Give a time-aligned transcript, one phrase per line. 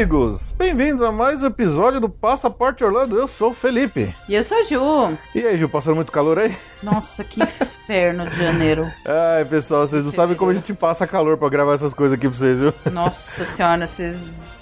[0.00, 0.54] Amigos!
[0.56, 3.18] Bem-vindos a mais um episódio do Passaporte Orlando.
[3.18, 4.14] Eu sou o Felipe.
[4.26, 5.18] E eu sou a Ju.
[5.34, 6.56] E aí, Ju, passando muito calor aí?
[6.82, 8.90] Nossa, que inferno de janeiro.
[9.04, 12.30] Ai, pessoal, vocês não sabem como a gente passa calor pra gravar essas coisas aqui
[12.30, 12.72] pra vocês, viu?
[12.90, 14.16] Nossa senhora, vocês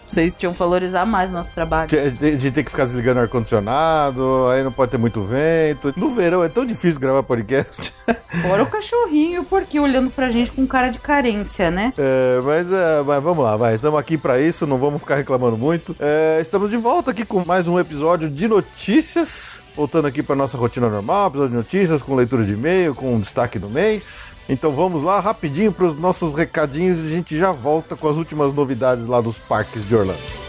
[0.08, 1.90] vocês tinham que valorizar mais o nosso trabalho.
[1.92, 5.92] A gente tem que ficar desligando ar-condicionado, aí não pode ter muito vento.
[5.96, 7.92] No verão é tão difícil gravar podcast.
[8.42, 11.92] Fora o cachorrinho e o porquinho olhando pra gente com cara de carência, né?
[11.96, 13.74] É, mas, é, mas vamos lá, vai.
[13.74, 15.95] Estamos aqui para isso, não vamos ficar reclamando muito.
[15.98, 19.62] É, estamos de volta aqui com mais um episódio de notícias.
[19.79, 23.21] Voltando aqui para nossa rotina normal, episódio de notícias, com leitura de e-mail, com um
[23.21, 24.32] destaque do mês.
[24.48, 28.16] Então vamos lá rapidinho para os nossos recadinhos e a gente já volta com as
[28.16, 30.48] últimas novidades lá dos parques de Orlando.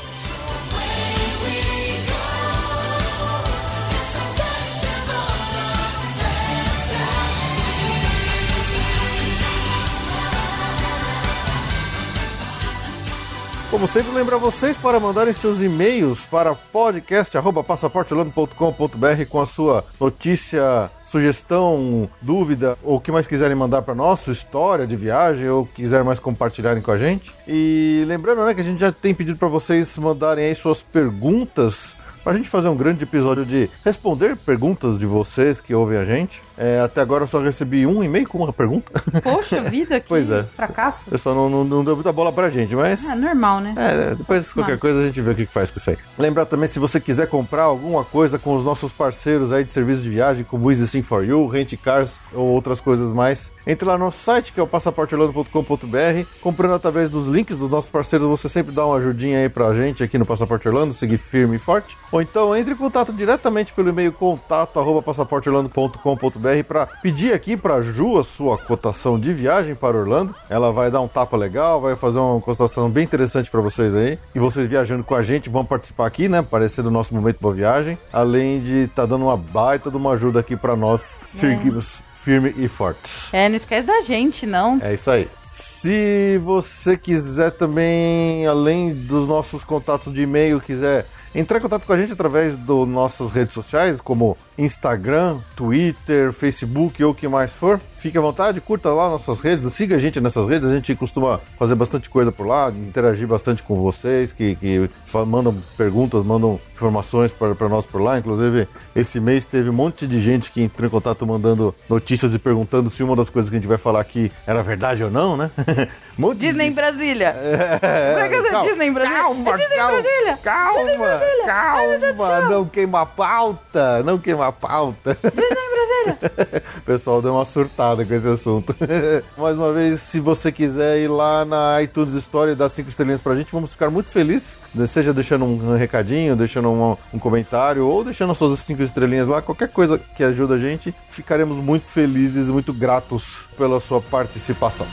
[13.70, 22.10] Como sempre, lembrar vocês para mandarem seus e-mails para podcast.passaporteorlando.com.br com a sua notícia sugestão,
[22.20, 26.18] dúvida ou o que mais quiserem mandar para nós, história de viagem ou quiser mais
[26.18, 27.32] compartilharem com a gente.
[27.48, 31.96] E lembrando, né, que a gente já tem pedido para vocês mandarem aí suas perguntas
[32.24, 36.06] para a gente fazer um grande episódio de responder perguntas de vocês que ouvem a
[36.06, 36.42] gente.
[36.58, 38.92] É, até agora eu só recebi um e-mail com uma pergunta.
[39.22, 40.44] Poxa vida, que pois é.
[40.44, 41.06] fracasso.
[41.08, 43.08] O pessoal não, não, não, deu muita bola pra gente, mas.
[43.10, 43.74] É normal, né?
[43.78, 45.98] É, depois qualquer coisa a gente vê o que faz com isso aí.
[46.18, 50.02] Lembrar também, se você quiser comprar alguma coisa com os nossos parceiros aí de serviço
[50.02, 53.98] de viagem, como Easy Sim for You, Rent Cars ou outras coisas mais, entre lá
[53.98, 56.28] no nosso site, que é o passaporteorlando.com.br.
[56.42, 60.04] Comprando através dos links dos nossos parceiros, você sempre dá uma ajudinha aí pra gente
[60.04, 61.98] aqui no Passaporte Orlando, seguir firme e forte.
[62.12, 68.24] Ou então entre em contato diretamente pelo e-mail contato@passaporteorlando.com.br para pedir aqui para Ju a
[68.24, 70.34] sua cotação de viagem para Orlando.
[70.50, 74.18] Ela vai dar um tapa legal, vai fazer uma cotação bem interessante para vocês aí.
[74.34, 76.42] E vocês viajando com a gente vão participar aqui, né?
[76.42, 80.14] Parecer do nosso momento boa viagem, além de estar tá dando uma baita de uma
[80.14, 81.20] ajuda aqui para nós.
[81.36, 81.40] É.
[81.40, 83.34] Seguimos firme e fortes.
[83.34, 84.78] É, não esquece da gente, não.
[84.82, 85.28] É isso aí.
[85.42, 91.94] Se você quiser também, além dos nossos contatos de e-mail, quiser entrar em contato com
[91.94, 97.52] a gente através das nossas redes sociais, como Instagram, Twitter, Facebook ou o que mais
[97.52, 97.80] for.
[98.00, 101.38] Fique à vontade, curta lá nossas redes, siga a gente nessas redes, a gente costuma
[101.58, 104.90] fazer bastante coisa por lá, interagir bastante com vocês, que, que
[105.28, 108.18] mandam perguntas, mandam informações para nós por lá.
[108.18, 112.40] Inclusive, esse mês teve um monte de gente que entrou em contato mandando notícias e
[112.40, 115.36] perguntando se uma das coisas que a gente vai falar aqui era verdade ou não,
[115.36, 115.52] né?
[116.38, 117.36] Disney em Brasília!
[117.82, 119.22] É, calma, Disney em Brasília!
[119.22, 120.38] Calma, é Disney calma, Brasília!
[120.38, 121.46] Calma, Disney Brasília!
[121.46, 121.82] Calma,
[122.30, 124.04] Ai, não queima a pauta!
[124.04, 125.18] Não queima a pauta!
[125.22, 126.64] Disney Brasília!
[126.78, 128.76] o pessoal deu uma surtada com esse assunto.
[129.38, 133.22] Mais uma vez, se você quiser ir lá na iTunes Story e dar cinco estrelinhas
[133.22, 134.60] pra gente, vamos ficar muito felizes.
[134.88, 139.70] Seja deixando um recadinho, deixando um, um comentário ou deixando suas cinco estrelinhas lá, qualquer
[139.70, 144.88] coisa que ajuda a gente, ficaremos muito felizes e muito gratos pela sua participação.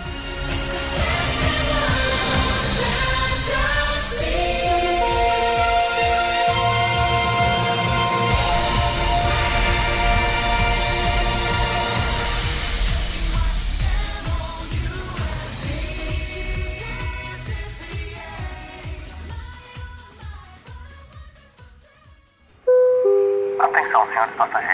[24.39, 24.66] Aí,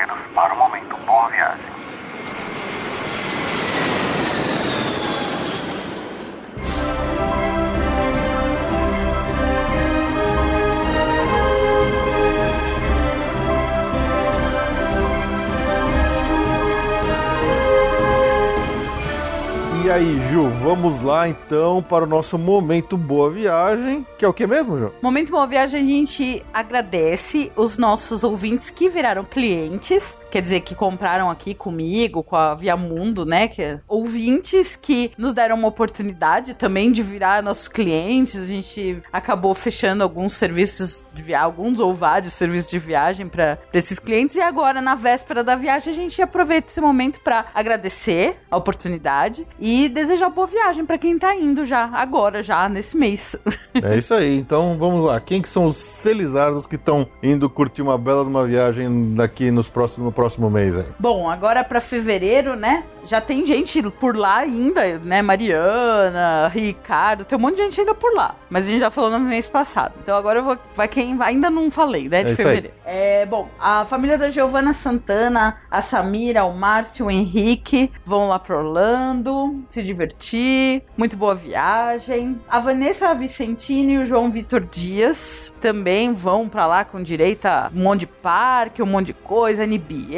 [20.62, 24.92] vamos lá então para o nosso momento boa viagem, que é o que mesmo, Ju?
[25.02, 30.74] Momento boa viagem, a gente agradece os nossos ouvintes que viraram clientes quer dizer, que
[30.74, 33.48] compraram aqui comigo, com a Via Mundo, né?
[33.48, 38.40] Que é ouvintes que nos deram uma oportunidade também de virar nossos clientes.
[38.40, 43.58] A gente acabou fechando alguns serviços de viagem, alguns ou vários serviços de viagem para
[43.74, 44.36] esses clientes.
[44.36, 49.46] E agora, na véspera da viagem, a gente aproveita esse momento para agradecer a oportunidade
[49.60, 53.36] e desejar boa viagem para quem tá indo já, agora, já, nesse mês.
[53.74, 54.38] É isso aí.
[54.38, 55.20] Então vamos lá.
[55.20, 59.68] Quem que são os felizardos que estão indo curtir uma bela uma viagem daqui nos
[59.68, 60.78] próximos, próximo mês?
[60.78, 60.86] Aí?
[61.00, 62.84] Bom, agora para fevereiro, né?
[63.04, 65.20] Já tem gente por lá ainda, né?
[65.20, 68.36] Mariana, Ricardo, tem um monte de gente ainda por lá.
[68.48, 69.94] Mas a gente já falou no mês passado.
[70.00, 70.56] Então agora eu vou.
[70.76, 72.22] Vai quem ainda não falei, né?
[72.22, 72.70] De É fevereiro.
[72.84, 78.38] É, bom, a família da Giovana Santana, a Samira, o Márcio, o Henrique vão lá
[78.38, 80.84] pro Orlando se divertir.
[80.96, 82.40] Muito boa viagem.
[82.48, 87.68] A Vanessa Vicentini e o João Vitor Dias também vão pra lá com direito a
[87.74, 90.11] um monte de parque, um monte de coisa, NBA.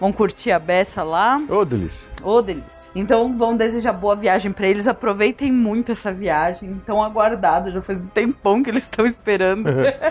[0.00, 1.40] Vão curtir a beça lá.
[1.48, 2.08] Ô, delícia.
[2.22, 2.86] Ô, delícia.
[2.94, 4.88] Então vão desejar boa viagem pra eles.
[4.88, 6.80] Aproveitem muito essa viagem.
[6.86, 7.70] Tão aguardada.
[7.70, 9.66] Já faz um tempão que eles estão esperando.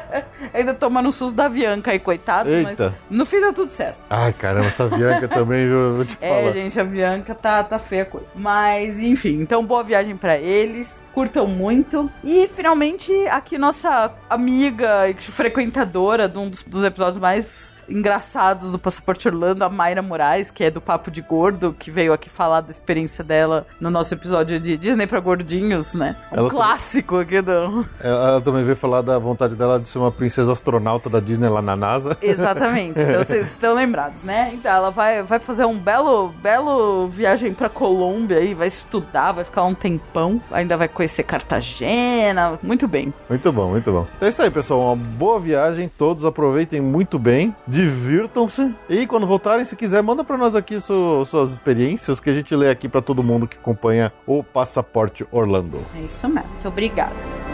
[0.54, 2.52] Ainda tomando susto da Bianca aí, coitados.
[2.54, 2.94] Eita.
[3.10, 3.98] Mas no fim deu tudo certo.
[4.08, 6.52] Ai, caramba, essa Bianca também, eu vou te É, falar.
[6.52, 8.28] gente, a Bianca tá, tá feia a coisa.
[8.36, 11.04] Mas, enfim, então boa viagem pra eles.
[11.16, 12.12] Curtam muito.
[12.24, 18.80] E finalmente, aqui nossa amiga e frequentadora de um dos, dos episódios mais engraçados do
[18.80, 22.62] Passaporte Orlando, a Mayra Moraes, que é do Papo de Gordo, que veio aqui falar
[22.62, 26.16] da experiência dela no nosso episódio de Disney pra Gordinhos, né?
[26.32, 27.86] Um Ela- clássico aqui do.
[28.02, 31.48] Ela, ela também veio falar da vontade dela de ser uma princesa astronauta da Disney
[31.48, 32.18] lá na NASA.
[32.22, 33.00] Exatamente.
[33.00, 34.50] Então vocês estão lembrados, né?
[34.54, 39.46] Então ela vai, vai fazer um belo, belo viagem pra Colômbia aí, vai estudar, vai
[39.46, 42.60] ficar um tempão, ainda vai conhecer Cartagena.
[42.62, 43.14] Muito bem.
[43.30, 44.08] Muito bom, muito bom.
[44.16, 44.94] Então é isso aí, pessoal.
[44.94, 45.90] Uma boa viagem.
[45.98, 47.56] Todos aproveitem muito bem.
[47.68, 48.74] Divirtam-se.
[48.90, 52.56] E quando voltarem, se quiser, manda pra nós aqui su- suas experiências que a gente
[52.56, 55.80] lê aqui pra todo mundo que acompanha o Passaporte Orlando.
[55.96, 56.50] É isso mesmo.
[56.50, 57.45] Muito obrigada.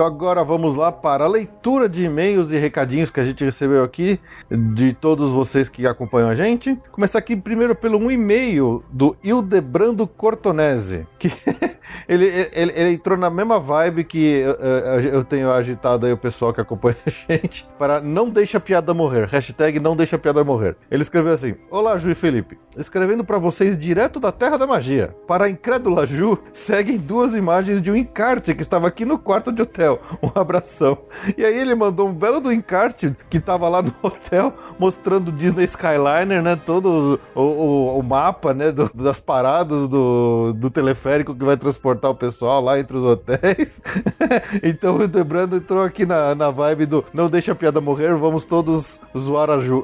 [0.00, 3.84] Então agora vamos lá para a leitura de e-mails e recadinhos que a gente recebeu
[3.84, 4.18] aqui
[4.50, 6.74] de todos vocês que acompanham a gente.
[6.90, 11.30] Começar aqui primeiro pelo um e-mail do Ildebrando Cortonese, que
[12.08, 12.24] ele,
[12.54, 16.62] ele, ele entrou na mesma vibe que eh, eu tenho agitado aí o pessoal que
[16.62, 19.28] acompanha a gente para não deixa a piada morrer.
[19.28, 20.76] Hashtag não deixa a piada morrer.
[20.90, 22.58] Ele escreveu assim: Olá, Ju e Felipe.
[22.76, 25.14] Escrevendo para vocês direto da Terra da Magia.
[25.26, 29.52] Para a incrédula Ju, seguem duas imagens de um encarte que estava aqui no quarto
[29.52, 29.89] de hotel.
[30.22, 30.98] Um abração.
[31.36, 35.32] E aí ele mandou um belo do encarte que estava lá no hotel, mostrando o
[35.32, 36.56] Disney Skyliner, né?
[36.56, 38.70] Todo o, o, o mapa, né?
[38.70, 43.80] do- das paradas do, do teleférico que vai transportar o pessoal lá entre os hotéis.
[44.62, 48.44] então o Debrando entrou aqui na, na vibe do não deixa a piada morrer, vamos
[48.44, 49.82] todos zoar a Ju.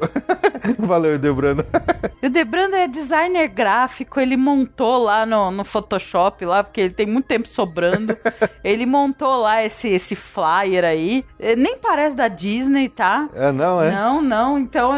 [0.78, 1.64] Valeu, Debrando.
[2.22, 7.06] O Debrando é designer gráfico, ele montou lá no, no Photoshop, lá, porque ele tem
[7.06, 8.16] muito tempo sobrando.
[8.64, 11.24] ele montou lá esse, esse flyer aí.
[11.38, 13.28] Eh, Nem parece da Disney, tá?
[13.34, 13.90] É, não, é?
[13.90, 14.92] Não, não, então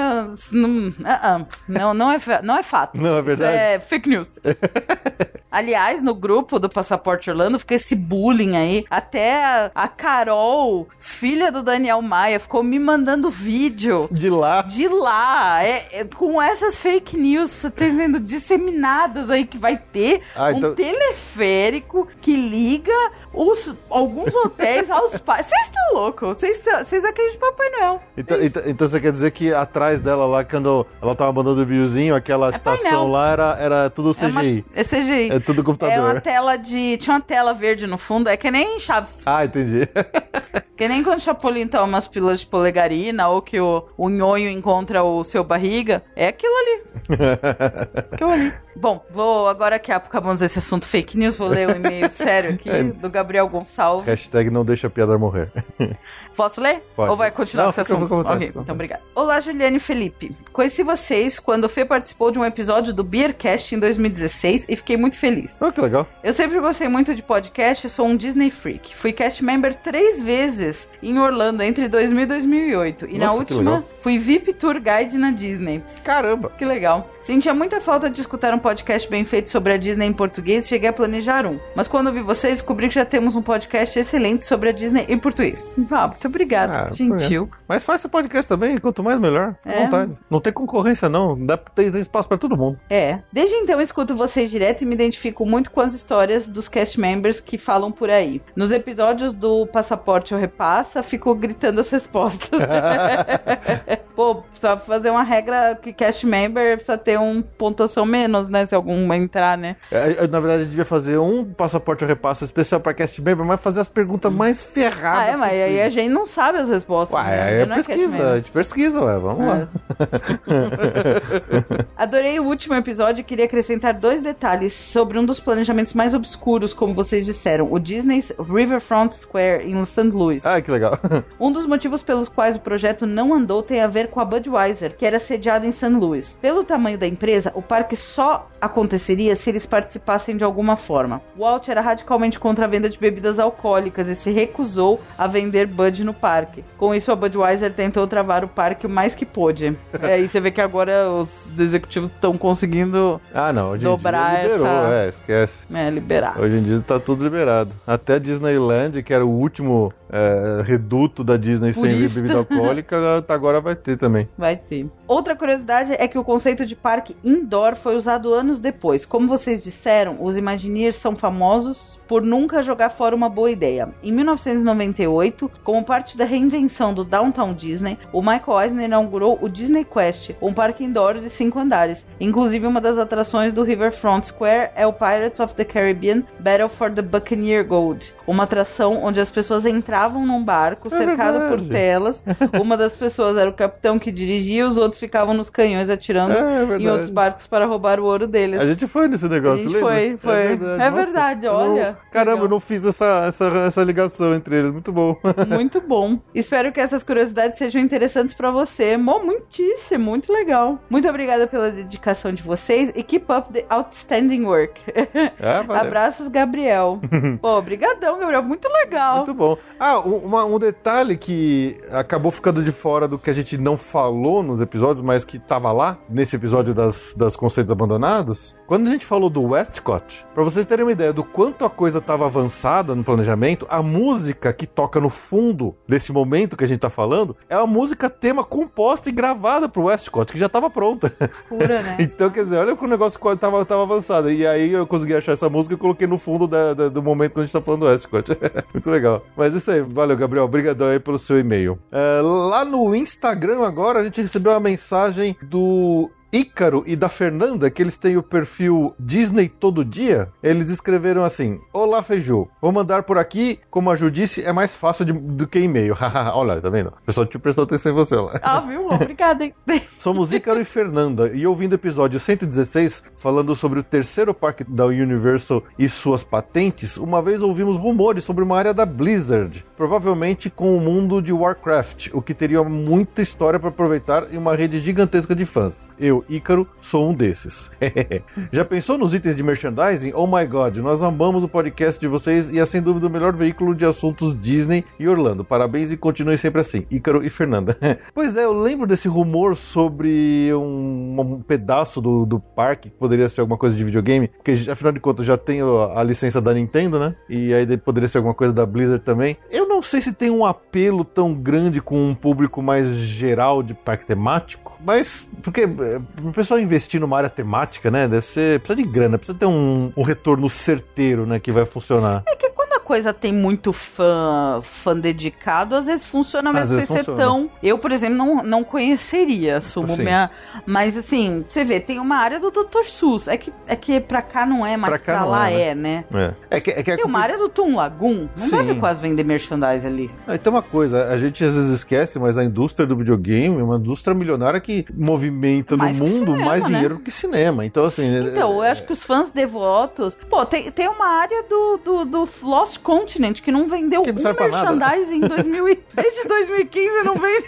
[0.53, 3.01] não, ah, ah, não, não é, não é fato.
[3.01, 3.53] Não, é verdade?
[3.55, 4.39] Isso é fake news.
[5.51, 8.85] Aliás, no grupo do Passaporte Orlando fica esse bullying aí.
[8.91, 14.61] Até a, Carol, filha do Daniel Maia, ficou me mandando vídeo De lá.
[14.63, 20.53] de lá, é, é, com essas fake news sendo disseminadas aí que vai ter Ah,
[20.53, 22.93] então- um teleférico que liga
[23.39, 25.47] os, alguns hotéis aos pais.
[25.47, 26.39] Vocês estão loucos?
[26.41, 28.03] Vocês acreditam em Papai Noel?
[28.17, 31.63] Então, É então, então você quer dizer que atrás dela lá, quando ela tava mandando
[31.63, 33.09] o videozinho, aquela estação painel.
[33.09, 34.65] lá era, era tudo É, uma, CGI.
[34.75, 35.31] é CGI.
[35.31, 35.99] É tudo É computador.
[35.99, 36.97] uma tela de.
[36.97, 39.23] Tinha uma tela verde no fundo, é que nem Chaves.
[39.27, 39.89] Ah, entendi.
[40.79, 44.49] Que nem quando o Chapolin toma umas pílulas de polegarina ou que o, o nhonho
[44.49, 46.05] encontra o seu barriga.
[46.15, 46.83] É aquilo ali.
[48.13, 48.53] aquilo ali.
[48.77, 52.71] Bom, vou agora que acabamos esse assunto fake news, vou ler um e-mail sério aqui
[52.71, 52.85] É.
[52.85, 54.07] do Gabriel Gonçalves.
[54.07, 55.53] Hashtag não deixa a piada morrer.
[56.37, 56.83] Posso ler?
[56.95, 57.11] Pode.
[57.11, 58.07] Ou vai continuar Não, com esse assunto?
[58.07, 59.03] vontade, ok, então obrigada.
[59.15, 60.35] Olá, Juliane e Felipe.
[60.53, 64.97] Conheci vocês quando o Fê participou de um episódio do Beercast em 2016 e fiquei
[64.97, 65.59] muito feliz.
[65.61, 66.07] Ah, que legal.
[66.23, 68.95] Eu sempre gostei muito de podcast e sou um Disney freak.
[68.95, 73.07] Fui cast member três vezes em Orlando entre 2000 e 2008.
[73.09, 75.83] E na Nossa, que última, fui VIP Tour Guide na Disney.
[76.05, 76.51] Caramba!
[76.57, 77.11] Que legal.
[77.21, 80.69] Sentia muita falta de escutar um podcast bem feito sobre a Disney em português e
[80.69, 81.59] cheguei a planejar um.
[81.75, 85.19] Mas quando vi vocês, descobri que já temos um podcast excelente sobre a Disney em
[85.19, 85.69] português.
[85.91, 86.89] Ah, muito obrigada.
[86.91, 87.49] Ah, Gentil.
[87.69, 89.55] Mas faz esse podcast também, quanto mais melhor.
[89.61, 89.85] Fica à É.
[89.85, 90.19] vontade.
[90.29, 91.39] Não tem concorrência, não.
[91.47, 92.79] Dá, tem, tem espaço pra todo mundo.
[92.91, 93.21] É.
[93.33, 96.99] Desde então eu escuto vocês direto e me identifico muito com as histórias dos cast
[97.01, 98.43] members que falam por aí.
[98.57, 102.59] Nos episódios do Passaporte ou Repassa, fico gritando as respostas.
[104.15, 108.67] Pô, precisa fazer uma regra que cast member precisa ter um pontuação menos, né?
[108.67, 109.77] Se algum entrar, né?
[109.93, 113.61] É, Na verdade, gente devia fazer um passaporte ou repasso especial pra cast member, mas
[113.61, 115.21] fazer as perguntas mais ferradas.
[115.29, 117.19] Ah, é, mas aí a gente não sabe as respostas.
[117.19, 117.63] Ué, né?
[117.63, 118.27] é cast pesquisa, member.
[118.27, 119.69] a gente pesquisa, ué, vamos lá.
[121.97, 126.73] Adorei o último episódio e queria acrescentar dois detalhes sobre um dos planejamentos mais obscuros,
[126.73, 130.09] como vocês disseram, o Disney's Riverfront Square em St.
[130.09, 130.45] Louis.
[130.45, 130.99] Ah, que legal.
[131.39, 134.97] Um dos motivos pelos quais o projeto não andou tem a ver com a Budweiser,
[134.97, 135.91] que era sediada em St.
[135.91, 136.37] Louis.
[136.41, 141.23] Pelo tamanho da empresa, o parque só aconteceria se eles participassem de alguma forma.
[141.39, 145.98] Walt era radicalmente contra a venda de bebidas alcoólicas e se recusou a vender Bud
[146.05, 146.65] no parque.
[146.77, 149.77] Com isso, a Budweiser tentou travar o parque o mais que pôde.
[150.01, 154.41] É, aí você vê que agora os executivos estão conseguindo Ah, não, hoje Dobrar em
[154.41, 155.59] dia liberou, essa- é, esquece.
[155.69, 156.39] né, liberar.
[156.41, 157.75] Hoje em dia tá tudo liberado.
[157.87, 162.21] Até a Disneyland, que era o último é, reduto da Disney sem Purista.
[162.21, 164.29] bebida alcoólica, agora vai ter também.
[164.37, 164.87] Vai ter.
[165.07, 169.05] Outra curiosidade é que o conceito de parque indoor foi usado anos depois.
[169.05, 173.89] Como vocês disseram, os Imagineers são famosos por nunca jogar fora uma boa ideia.
[174.03, 179.85] Em 1998, como parte da reinvenção do Downtown Disney, o Michael Eisner inaugurou o Disney
[179.85, 182.07] Quest, um parque indoor de cinco andares.
[182.21, 186.91] Inclusive, uma das atrações do Riverfront Square é o Pirates of the Caribbean Battle for
[186.91, 189.65] the Buccaneer Gold, uma atração onde as pessoas
[189.99, 191.69] entravam num barco É cercado por verdade.
[191.71, 192.23] telas.
[192.61, 196.39] Uma das pessoas era o capitão que dirigia, os outros ficavam nos canhões atirando É,
[196.39, 196.85] é verdade.
[196.85, 198.61] em outros barcos para roubar o ouro deles.
[198.61, 199.89] A gente foi nesse negócio, A gente lembra?
[199.89, 200.59] foi, foi.
[200.81, 201.99] É verdade, eu não- olha.
[202.13, 202.45] caramba, Legal.
[202.47, 204.71] eu não fiz essa, essa, essa ligação entre eles.
[204.73, 205.17] Muito bom.
[205.49, 206.19] Muito bom.
[206.35, 208.97] Espero que essas curiosidades sejam interessantes pra você.
[208.97, 210.79] Mo, muitíssimo, muito legal.
[210.89, 214.81] Muito obrigada pela dedicação de vocês e keep up the outstanding work.
[214.95, 215.29] É.
[215.79, 217.01] Abraços, Gabriel.
[217.41, 218.43] Pô, brigadão, Gabriel.
[218.43, 219.17] Muito legal.
[219.19, 219.57] Muito bom.
[219.79, 223.77] Ah, um, uma- um detalhe que acabou ficando de fora do que a gente não
[223.77, 228.57] falou nos episódios, mas que tava lá, nesse episódio das, das conceitos abandonados.
[228.69, 232.03] Quando a gente falou do Westcott, pra vocês terem uma ideia do quanto a coisa
[232.03, 236.81] tava avançada no planejamento, a música que toca no fundo desse momento que a gente
[236.81, 241.11] tá falando é uma música tema composta e gravada pro Westcott, que já tava pronta.
[241.49, 241.97] Pura, né?
[242.19, 244.31] Então, quer dizer, olha que o negócio tava, tava avançado.
[244.31, 247.33] E aí eu consegui achar essa música e coloquei no fundo da- da- do momento
[247.33, 248.37] que a gente tá falando do Westcott.
[248.75, 249.25] Muito legal.
[249.35, 250.45] Mas isso aí, valeu, Gabriel.
[250.45, 251.79] Obrigadão aí pelo seu e-mail.
[251.91, 257.71] É, lá no Instagram agora, a gente recebeu uma mensagem do Ícaro e da Fernanda,
[257.71, 262.49] que eles têm o perfil Disney Todo Dia, eles escreveram assim: Olá, Feijô.
[262.61, 265.97] Vou mandar por aqui, como a Ju disse, é mais fácil de- do que e-mail.
[266.35, 266.89] Olha, tá vendo?
[266.89, 268.39] O pessoal te prestou atenção em você lá.
[268.43, 268.87] Ah, viu?
[268.89, 269.55] Obrigada, hein?
[269.99, 274.87] Somos Ícaro e Fernanda, e ouvindo o episódio 116, falando sobre o terceiro parque da
[274.87, 280.77] Universal e suas patentes, uma vez ouvimos rumores sobre uma área da Blizzard, provavelmente com
[280.77, 285.35] o mundo de Warcraft, o que teria muita história para aproveitar e uma rede gigantesca
[285.35, 285.89] de fãs.
[285.99, 287.71] Eu, Ícaro, sou um desses.
[288.51, 290.13] Já pensou nos itens de merchandising?
[290.15, 293.35] Oh my god, nós amamos o podcast de vocês e é sem dúvida o melhor
[293.37, 295.45] veículo de assuntos Disney e Orlando.
[295.45, 297.77] Parabéns e continue sempre assim, Ícaro e Fernanda.
[298.15, 303.29] pois é, eu lembro desse rumor sobre um, um pedaço do, do parque que poderia
[303.29, 306.99] ser alguma coisa de videogame, porque afinal de contas já tenho a, licença da Nintendo,
[306.99, 307.15] né?
[307.29, 309.37] E aí poderia ser alguma coisa da Blizzard também.
[309.51, 313.75] Eu não sei se tem um apelo tão grande com um público mais geral de
[313.75, 318.09] parque temático, mas porque é, o pessoal investir numa área temática, né?
[318.09, 318.61] Deve ser.
[318.61, 321.39] Precisa de grana, precisa ter um, um retorno certeiro, né?
[321.39, 322.23] Que vai funcionar.
[322.27, 322.48] É que
[322.89, 327.51] coisa tem muito fã, fã dedicado, às vezes funciona, mas Às vezes ser tão.
[327.63, 330.05] Eu, por exemplo, não, não conheceria, assumo Sim.
[330.05, 330.31] minha.
[330.65, 332.85] Mas assim, você vê, tem uma área do Dr.
[332.85, 333.29] Sus.
[333.29, 336.05] É que, é que pra cá não é, mas Pra pra, lá é, é, né?
[336.51, 338.27] É, é que, é que é Tem uma área do Tum Lagoon.
[338.39, 338.57] Não Sim.
[338.57, 340.11] deve quase vender merchandise ali.
[340.27, 343.63] Ah, tem uma coisa, a gente às vezes esquece, mas a indústria do videogame é
[343.63, 346.71] uma indústria milionária que movimenta Mais no mundo cinema, mais né?
[346.71, 347.67] dinheiro que cinema.
[347.67, 348.07] Então, assim.
[348.29, 350.17] Então, eu é- acho que os fãs devotos.
[350.31, 354.31] Pô, tem, tem uma área do, do, do Lost Continent que não vendeu Que não
[354.31, 357.47] um merchandising em 2000 e- desde 2015 não vende.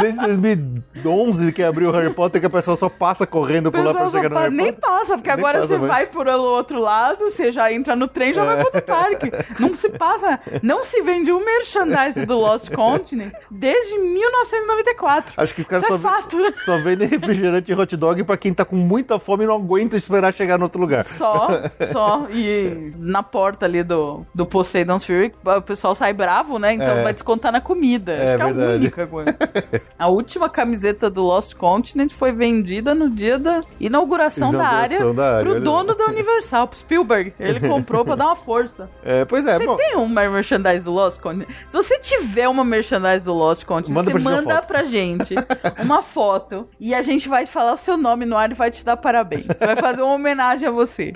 [0.00, 3.92] desde 2011 que abriu o Harry Potter que a pessoa só passa correndo por lá
[3.92, 4.80] pra chegar no Harry nem Potter.
[4.80, 5.90] passa, porque Nem agora passa você mais.
[5.92, 9.30] vai por outro lado, você já entra no trem e já vai pro outro parque.
[9.58, 10.40] Não se passa.
[10.62, 15.34] Não se vende um merchandise do Lost Continent desde 1994.
[15.36, 18.36] Acho que o cara Isso só, é fato, só vende refrigerante e hot dog pra
[18.36, 21.04] quem tá com muita fome e não aguenta esperar chegar no outro lugar.
[21.04, 21.48] Só,
[21.92, 22.26] só.
[22.30, 26.74] E na porta ali do, do Poseidon's Fury, o pessoal sai bravo, né?
[26.74, 27.02] Então É.
[27.02, 28.12] vai descontar na comida.
[28.12, 28.76] É Acho que é a verdade.
[28.76, 29.36] única coisa.
[29.98, 35.14] A última camiseta do Lost Continent foi vendida no dia da inauguração, da área Inauguração
[35.14, 37.32] da área, pro dono da Universal, pro Spielberg.
[37.38, 38.90] Ele comprou pra dar uma força.
[39.04, 39.76] É, pois é, Você bom.
[39.76, 41.48] tem uma merchandise do Lost Continent?
[41.68, 44.66] Se você tiver uma merchandise do Lost Continent, Manda você pra manda foto.
[44.66, 45.34] pra gente
[45.82, 48.84] uma foto e a gente vai falar o seu nome no ar e vai te
[48.84, 49.46] dar parabéns.
[49.60, 51.12] Vai fazer uma homenagem a você.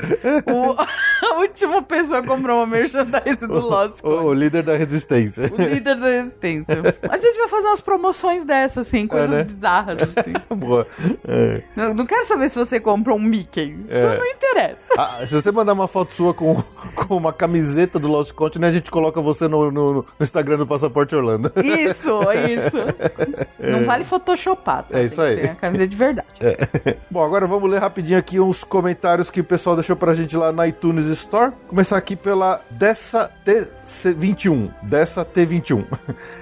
[0.47, 0.77] O-
[1.27, 5.51] a última pessoa comprou uma merchandise do Lost O, o líder da resistência.
[5.53, 6.77] O líder da resistência.
[7.09, 9.45] A gente vai fazer umas promoções dessas, assim, coisas né?
[9.45, 10.33] bizarras, assim.
[10.55, 10.87] Boa.
[11.27, 11.63] É.
[11.75, 13.77] Não, não quero saber se você comprou um Mickey.
[13.91, 14.19] Isso É.
[14.19, 14.77] não interessa.
[14.99, 16.63] Ah, se você mandar uma foto sua com,
[16.95, 20.67] com uma camiseta do Lost Continent, a gente coloca você no, no- no Instagram do
[20.67, 21.53] Passaporte Orlando.
[21.57, 22.11] Isso,
[22.51, 22.77] isso.
[23.59, 24.99] Não vale photoshopar, tá?
[24.99, 25.43] É isso aí.
[25.47, 26.29] a camisa de verdade.
[27.11, 30.53] Bom, agora vamos ler rapidinho aqui uns comentários que o pessoal deixou pra gente lá
[30.53, 31.53] na iTunes Store.
[31.87, 34.75] Começar aqui pela Dessa T21.
[34.83, 35.87] Dessa T21.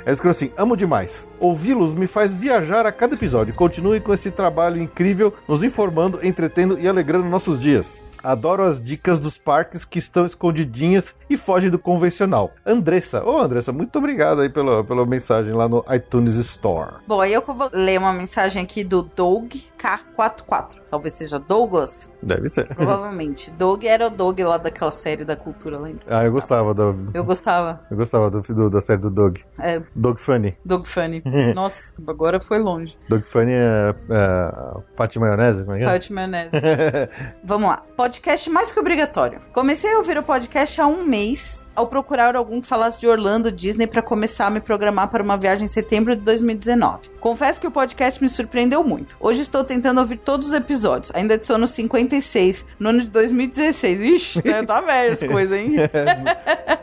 [0.07, 1.29] Ela escreveu assim: Amo demais.
[1.39, 3.53] Ouvi-los me faz viajar a cada episódio.
[3.53, 8.03] Continue com esse trabalho incrível, nos informando, entretendo e alegrando nossos dias.
[8.25, 12.53] Adoro as dicas dos parques que estão escondidinhas e fogem do convencional.
[12.65, 13.23] Andressa.
[13.23, 16.95] Ô, Andressa, muito obrigado aí pela, pela mensagem lá no iTunes Store.
[17.07, 20.77] Bom, aí eu vou ler uma mensagem aqui do Doug K44.
[20.95, 22.09] Talvez seja Douglas.
[22.23, 22.69] Deve ser.
[22.69, 23.51] Provavelmente.
[23.51, 26.05] Doug era o Doug lá daquela série da cultura, lembra?
[26.09, 27.81] Ah, eu gostava da, Eu gostava.
[27.91, 29.39] eu gostava do, do- da série do Doug.
[29.59, 30.57] É, Doug Funny.
[30.65, 31.21] Doug Funny.
[31.53, 32.97] Nossa, agora foi longe.
[33.09, 35.89] Doug Funny é, é Pati Maionese, como é que é?
[35.91, 36.51] Pode maionese.
[37.43, 37.83] Vamos lá.
[37.97, 39.41] Podcast mais que obrigatório.
[39.53, 43.51] Comecei a ouvir o podcast há um mês ao procurar algum que falasse de Orlando
[43.51, 47.11] Disney para começar a me programar para uma viagem em setembro de 2019.
[47.21, 49.17] Confesso que o podcast me surpreendeu muito.
[49.19, 50.84] Hoje estou tentando ouvir todos os episódios.
[51.15, 54.01] Ainda adiciono 56 no ano de 2016.
[54.03, 55.75] Ixi, tá- tá velho as coisas, hein?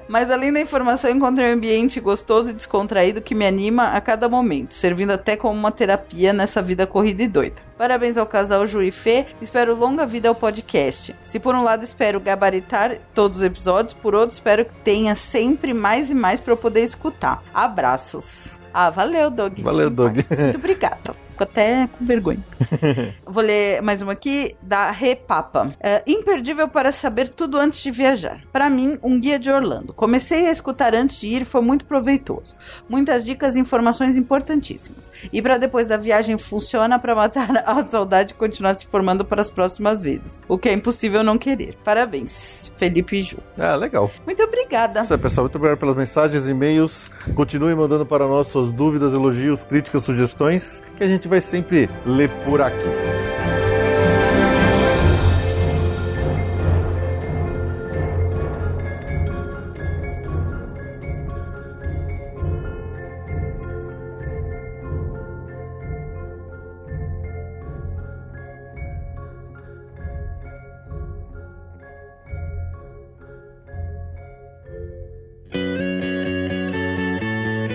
[0.08, 4.28] Mas além da informação, encontrei um ambiente gostoso e descontraído que me anima a cada
[4.28, 7.62] momento, servindo até como uma terapia nessa vida corrida e doida.
[7.78, 11.16] Parabéns ao casal Ju e Fê, espero longa vida ao podcast.
[11.26, 15.74] Se por um lado espero gabaritar todos os episódios, por outro espero que tenha sempre
[15.74, 17.42] mais e mais para eu poder escutar.
[17.54, 18.60] Abraços.
[18.74, 19.60] Ah, valeu, Doug.
[19.60, 20.16] Valeu, Doug.
[20.16, 21.16] Muito obrigada.
[21.42, 22.44] Fico até com vergonha.
[23.26, 25.76] Vou ler mais uma aqui da Repapa.
[25.80, 28.42] É, imperdível para saber tudo antes de viajar.
[28.52, 29.94] Para mim, um guia de Orlando.
[29.94, 32.56] Comecei a escutar antes de ir foi muito proveitoso.
[32.88, 35.10] Muitas dicas e informações importantíssimas.
[35.32, 39.42] E para depois da viagem funciona para matar a saudade e continuar se formando para
[39.42, 40.40] as próximas vezes.
[40.48, 41.78] O que é impossível não querer.
[41.84, 43.38] Parabéns, Felipe e Ju.
[43.58, 44.12] Ah, legal.
[44.26, 45.02] Muito obrigada.
[45.02, 45.46] Isso aí, pessoal.
[45.46, 47.10] Muito obrigado pelas mensagens, e-mails.
[47.34, 52.30] Continue mandando para nós suas dúvidas, elogios, críticas, sugestões, que a gente vai sempre ler
[52.44, 52.76] por aqui.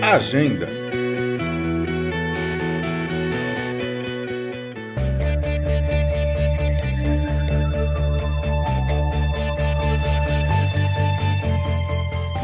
[0.03, 0.76] Agenda.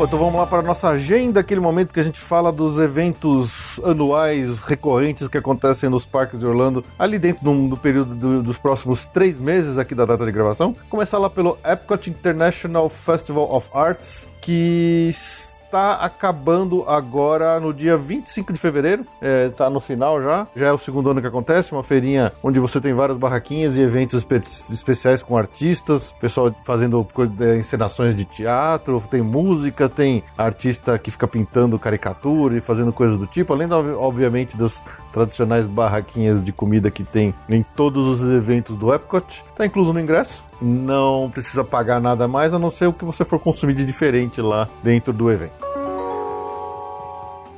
[0.05, 3.79] Então vamos lá para a nossa agenda, aquele momento que a gente fala dos eventos
[3.83, 8.57] anuais recorrentes que acontecem nos parques de Orlando, ali dentro do, do período do- dos
[8.57, 10.75] próximos três meses aqui da data de gravação.
[10.89, 18.51] Começar lá pelo Epcot International Festival of Arts, que está acabando agora no dia 25
[18.53, 21.81] de fevereiro, é, tá no final já, já é o segundo ano que acontece, uma
[21.81, 24.35] feirinha onde você tem várias barraquinhas e eventos espe-
[24.71, 27.07] especiais com artistas, pessoal fazendo
[27.39, 33.17] é, encenações de teatro, tem música, tem artista que fica pintando caricatura e fazendo coisas
[33.17, 38.29] do tipo, além, ob- obviamente, das tradicionais barraquinhas de comida que tem em todos os
[38.29, 39.43] eventos do Epcot.
[39.55, 43.25] Tá incluso no ingresso, não precisa pagar nada mais, a não ser o que você
[43.25, 45.63] for consumir de diferente lá dentro do evento.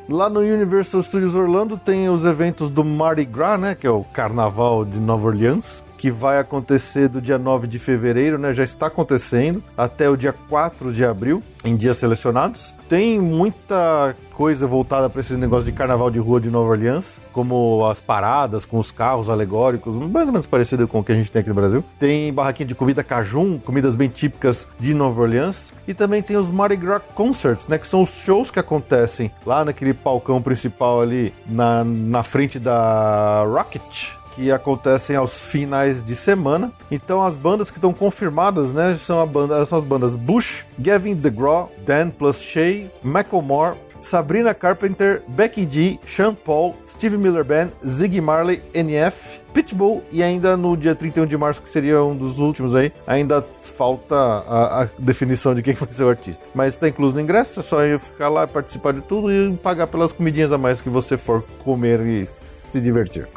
[0.09, 4.03] Lá no Universal Studios Orlando tem os eventos do Mardi Gras, né, que é o
[4.03, 8.53] carnaval de Nova Orleans, que vai acontecer do dia 9 de fevereiro, né?
[8.53, 12.73] Já está acontecendo até o dia 4 de abril, em dias selecionados.
[12.87, 17.85] Tem muita coisa voltada para esse negócio de carnaval de rua de Nova Orleans, como
[17.85, 21.31] as paradas com os carros alegóricos, mais ou menos parecido com o que a gente
[21.31, 21.83] tem aqui no Brasil.
[21.97, 25.71] Tem barraquinha de comida cajun, comidas bem típicas de Nova Orleans.
[25.87, 27.77] E também tem os Mardi Gras Concerts, né?
[27.77, 33.43] Que são os shows que acontecem lá naquele palcão principal ali na, na frente da
[33.47, 36.71] Rocket que acontecem aos finais de semana.
[36.91, 41.71] Então as bandas que estão confirmadas, né, são, banda, são as bandas Bush, Gavin DeGraw,
[41.85, 48.61] Dan plus Shay, Macklemore, Sabrina Carpenter, Becky G, Sean Paul, Steve Miller Band, Ziggy Marley,
[48.73, 52.91] NF, Pitbull e ainda no dia 31 de março, que seria um dos últimos aí,
[53.07, 56.45] ainda falta a, a definição de quem vai ser o artista.
[56.53, 59.87] Mas está incluso no ingresso, é só ir ficar lá, participar de tudo e pagar
[59.87, 63.27] pelas comidinhas a mais que você for comer e se divertir.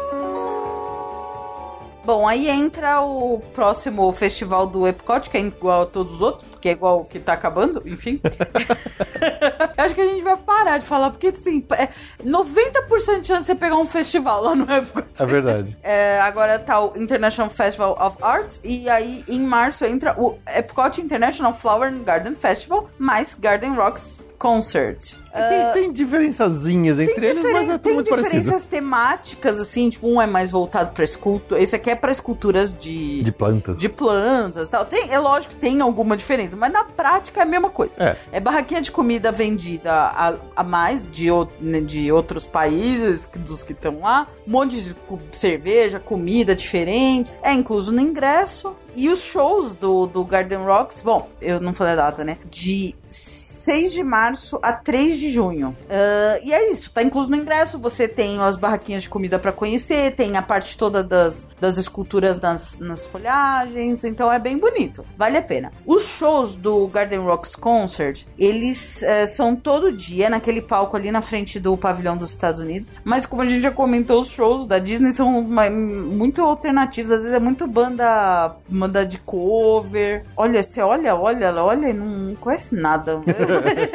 [2.09, 6.55] Bom, aí entra o próximo festival do Epcot, que é igual a todos os outros,
[6.59, 8.19] que é igual o que tá acabando, enfim.
[9.77, 11.89] Eu acho que a gente vai parar de falar, porque assim, é
[12.25, 15.07] 90% de chance de você pegar um festival lá no Epcot.
[15.19, 15.77] É verdade.
[15.89, 21.01] É, agora tá o International Festival of Arts, e aí em março entra o Epcot
[21.01, 25.17] International Flower and Garden Festival, mais Garden Rocks Concert.
[25.33, 28.37] Tem, tem diferençazinhas entre eles, diferen- mas é tudo tem muito parecido.
[28.41, 31.61] diferenças temáticas, assim, tipo, um é mais voltado pra escultura.
[31.63, 33.23] Esse aqui é pra esculturas de.
[33.23, 33.79] De plantas.
[33.79, 34.85] de plantas tal.
[34.85, 38.17] Tem, é lógico que tem alguma diferença, mas na prática é a mesma coisa.
[38.33, 38.41] É.
[38.41, 43.63] barraquinha de comida vendida a, a mais de, o- né, de outros países, que- dos
[43.63, 44.27] que estão lá.
[44.47, 44.97] Um monte de
[45.33, 47.33] cerveja, comida diferente.
[47.43, 48.75] É incluso no ingresso.
[48.97, 52.39] E os shows do, do Garden Rocks, bom, eu não falei a data, né?
[52.51, 55.77] De 6 de março a 3 de junho.
[55.91, 57.79] Ah, e é isso, tá incluso no ingresso.
[57.79, 62.41] Você tem as barraquinhas de comida pra conhecer, tem a parte toda das, das esculturas
[62.41, 65.73] nas, nas folhagens, então é bem bonito, vale a pena.
[65.87, 71.21] Os shows do Garden Rocks Concert, eles eh, são todo dia naquele palco ali na
[71.21, 74.79] frente do pavilhão dos Estados Unidos, mas como a gente já comentou, os shows da
[74.79, 78.57] Disney são uma- muito alternativos, às vezes é muito banda,
[78.89, 80.25] banda de cover.
[80.37, 83.21] Olha, você olha, olha, olha e não conhece nada.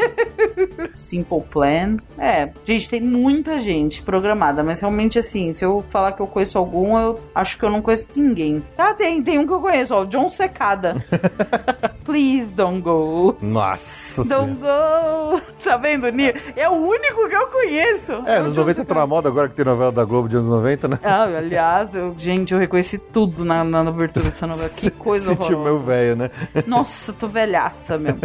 [0.96, 1.98] Simple Plan.
[2.18, 6.58] É, gente, tem muita gente programada, mas realmente assim, se eu falar que eu conheço
[6.58, 8.64] algum, eu acho que eu não conheço ninguém.
[8.76, 10.96] Tá, tem, tem um que eu conheço, ó, o John Secada.
[12.04, 13.36] Please don't go.
[13.42, 15.40] Nossa Don't senhora.
[15.40, 15.42] go.
[15.64, 16.34] Tá vendo, Nil?
[16.58, 18.12] É o único que eu conheço.
[18.26, 20.50] É, nos John 90 tá na moda agora que tem novela da Globo de anos
[20.50, 21.00] 90, né?
[21.02, 24.68] Ah, aliás, eu, gente, eu reconheci tudo na, na abertura dessa novela.
[24.82, 25.70] Que coisa Sentiu horrorosa.
[25.70, 26.30] meu velho, né?
[26.68, 28.20] Nossa, tô velhaça mesmo.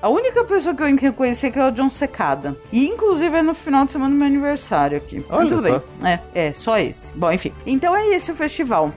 [0.00, 2.56] A única pessoa que eu reconheci aqui é o John Secada.
[2.72, 5.24] E inclusive é no final de semana do meu aniversário aqui.
[5.28, 5.82] Mas Olha tudo só.
[6.00, 6.12] bem.
[6.12, 7.12] É, é, só esse.
[7.12, 7.52] Bom, enfim.
[7.66, 8.92] Então é esse o festival.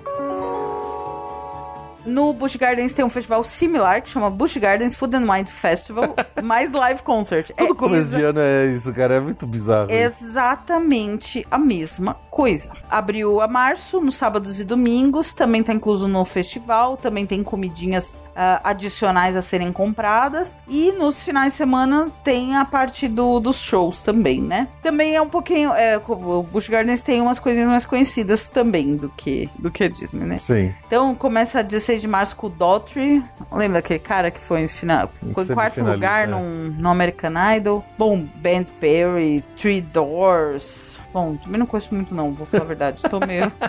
[2.06, 6.16] No Busch Gardens tem um festival similar que chama Busch Gardens Food and Wine Festival,
[6.44, 7.52] mais live concert.
[7.56, 9.16] Todo é começo de ano é isso, cara.
[9.16, 9.92] É muito bizarro.
[9.92, 12.72] Exatamente a mesma coisa.
[12.90, 18.22] Abriu a março, nos sábados e domingos, também tá incluso no festival, também tem comidinhas
[18.34, 20.56] ah, adicionais a serem compradas.
[20.68, 24.70] E nos finais de semana tem a parte do, dos shows também, né?
[24.82, 25.74] Também é um pouquinho.
[25.74, 29.90] É, o Busch Gardens tem umas coisinhas mais conhecidas também do que, do que a
[29.90, 30.38] Disney, né?
[30.38, 30.74] Sim.
[30.88, 33.22] Então começa 16 de março com o Daughtry.
[33.52, 36.28] Lembra aquele cara que foi em, final, foi em quarto lugar é.
[36.28, 37.84] num, no American Idol?
[37.98, 41.01] Bom, Ben Perry, Three Doors.
[41.14, 43.04] Bom, também não conheço muito não, vou falar a verdade.
[43.04, 43.52] Tô meio...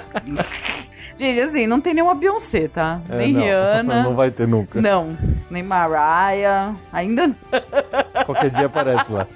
[1.19, 3.01] Gente, assim, não tem nenhuma Beyoncé, tá?
[3.09, 4.03] É, nem não, Rihanna.
[4.05, 4.81] Não vai ter nunca.
[4.81, 5.17] Não,
[5.51, 6.75] nem Mariah.
[6.93, 7.35] Ainda.
[8.25, 9.27] Qualquer dia aparece lá.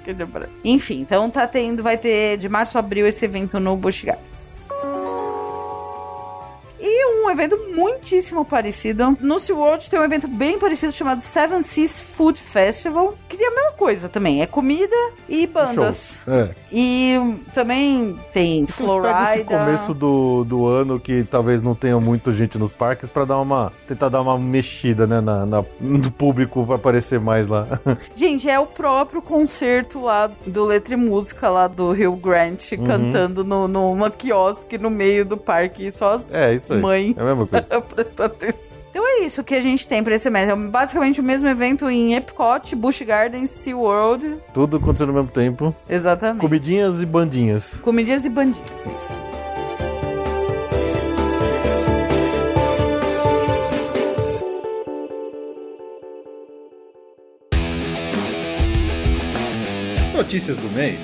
[0.63, 4.65] Enfim, então tá tendo, vai ter de março a abril esse evento no Busch Gardens.
[6.79, 9.17] E um evento muitíssimo parecido.
[9.19, 13.51] No SeaWorld tem um evento bem parecido chamado Seven Seas Food Festival, que tem a
[13.51, 14.41] mesma coisa também.
[14.41, 14.95] É comida
[15.27, 16.21] e bandas.
[16.27, 16.49] É.
[16.71, 19.43] E também tem pegam esse Florida.
[19.45, 23.71] começo do, do ano que talvez não tenha muita gente nos parques pra dar uma
[23.87, 27.67] tentar dar uma mexida, né, na, na- no público pra aparecer mais lá.
[28.15, 32.83] Gente, é o próprio concerto lá do Letra e Música lá do Rio Grant Uhum.
[32.85, 35.91] cantando no, numa quiosque no meio do parque.
[35.91, 36.81] Só as É, isso aí.
[36.81, 37.81] mãe É a mesma coisa.
[37.81, 38.77] Presta atenção.
[38.89, 40.49] Então é isso que a gente tem pra esse mês.
[40.49, 44.37] É basicamente o mesmo evento em Epcot, Busch Gardens, SeaWorld.
[44.53, 45.75] Tudo acontecendo ao mesmo tempo.
[45.87, 46.39] Exatamente.
[46.39, 47.79] Comidinhas e bandinhas.
[47.81, 48.85] Comidinhas e bandinhas.
[48.85, 49.27] Isso.
[60.15, 60.97] Notícias do mês.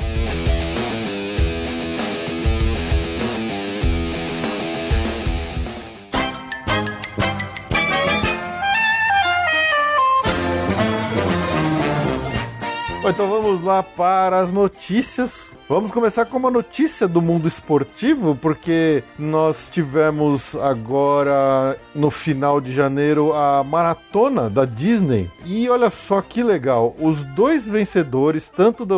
[13.09, 15.57] Então vamos lá para as notícias.
[15.67, 22.71] Vamos começar com uma notícia do mundo esportivo, porque nós tivemos agora no final de
[22.71, 25.29] janeiro a maratona da Disney.
[25.45, 28.95] E olha só que legal, os dois vencedores, tanto da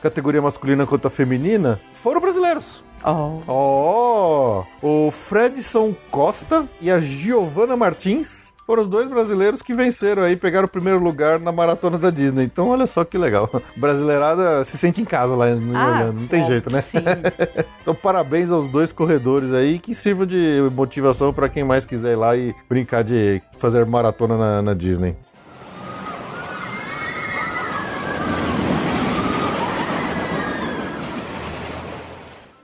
[0.00, 2.84] categoria masculina quanto a feminina, foram brasileiros.
[3.04, 3.40] Oh.
[3.46, 10.36] Oh, o Fredson Costa e a Giovana Martins foram os dois brasileiros que venceram aí,
[10.36, 12.44] pegaram o primeiro lugar na maratona da Disney.
[12.44, 13.48] Então, olha só que legal.
[13.74, 16.82] Brasileirada se sente em casa lá em Ah, Orlando, não tem óbvio, jeito, né?
[16.82, 16.98] Sim.
[17.80, 22.16] Então, parabéns aos dois corredores aí, que sirva de motivação para quem mais quiser ir
[22.16, 25.16] lá e brincar de fazer maratona na, na Disney.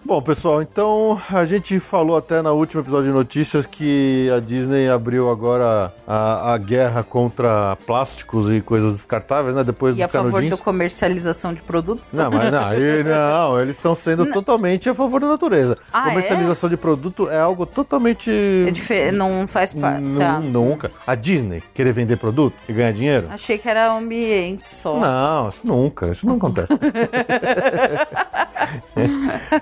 [0.06, 4.86] Bom, pessoal, então a gente falou até no último episódio de notícias que a Disney
[4.86, 9.64] abriu agora a, a guerra contra plásticos e coisas descartáveis, né?
[9.64, 10.58] Depois E a dos favor canudinhos.
[10.58, 12.12] da comercialização de produtos?
[12.12, 15.78] Não, mas não, aí não, eles estão sendo totalmente a favor da natureza.
[15.90, 18.30] Ah, Comercialização de produto é algo totalmente.
[18.30, 20.04] É dife- Não faz parte.
[20.18, 20.38] Tá.
[20.38, 20.90] Nunca.
[21.06, 23.28] A Disney querer vender produto e ganhar dinheiro?
[23.30, 24.98] Achei que era ambiente só.
[25.00, 26.74] Não, isso nunca, isso não acontece.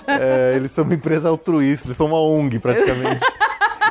[0.07, 3.25] É, eles são uma empresa altruísta, eles são uma ONG praticamente.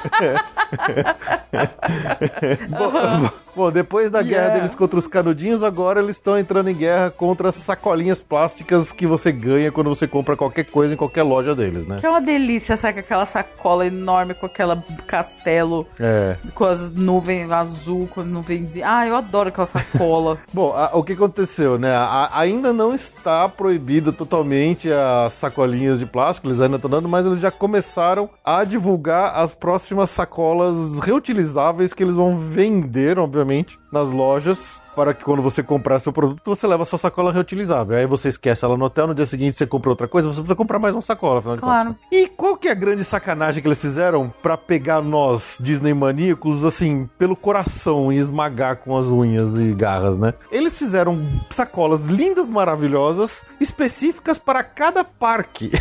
[2.69, 4.55] bom, bom, depois da guerra Yeah.
[4.55, 9.05] deles contra os canudinhos, agora eles estão entrando em guerra contra as sacolinhas plásticas que
[9.05, 11.97] você ganha quando você compra qualquer coisa em qualquer loja deles, né?
[11.99, 12.99] Que é uma delícia, sabe?
[12.99, 16.35] Aquela sacola enorme com aquela castelo, É.
[16.55, 18.77] com as nuvens azul, com as nuvens.
[18.83, 20.37] Ah, eu adoro aquela sacola.
[20.53, 21.93] Bom, a- o que aconteceu, né?
[21.93, 27.25] A- ainda não está proibido totalmente as sacolinhas de plástico, eles ainda estão dando, mas
[27.25, 33.40] eles já começaram a divulgar as próximas sacolas reutilizáveis que eles vão vender, obviamente,
[33.91, 34.81] nas lojas.
[34.95, 37.95] Para que quando você comprar seu produto, você leva a sua sacola reutilizável.
[37.97, 40.55] Aí você esquece ela no hotel, no dia seguinte você compra outra coisa, você precisa
[40.55, 41.89] comprar mais uma sacola, afinal de Claro.
[41.91, 42.01] contas.
[42.11, 46.65] E qual que é a grande sacanagem que eles fizeram pra pegar nós, Disney maníacos,
[46.65, 50.33] assim, pelo coração e esmagar com as unhas e garras, né?
[50.51, 55.71] Eles fizeram sacolas lindas, maravilhosas, específicas para cada parque.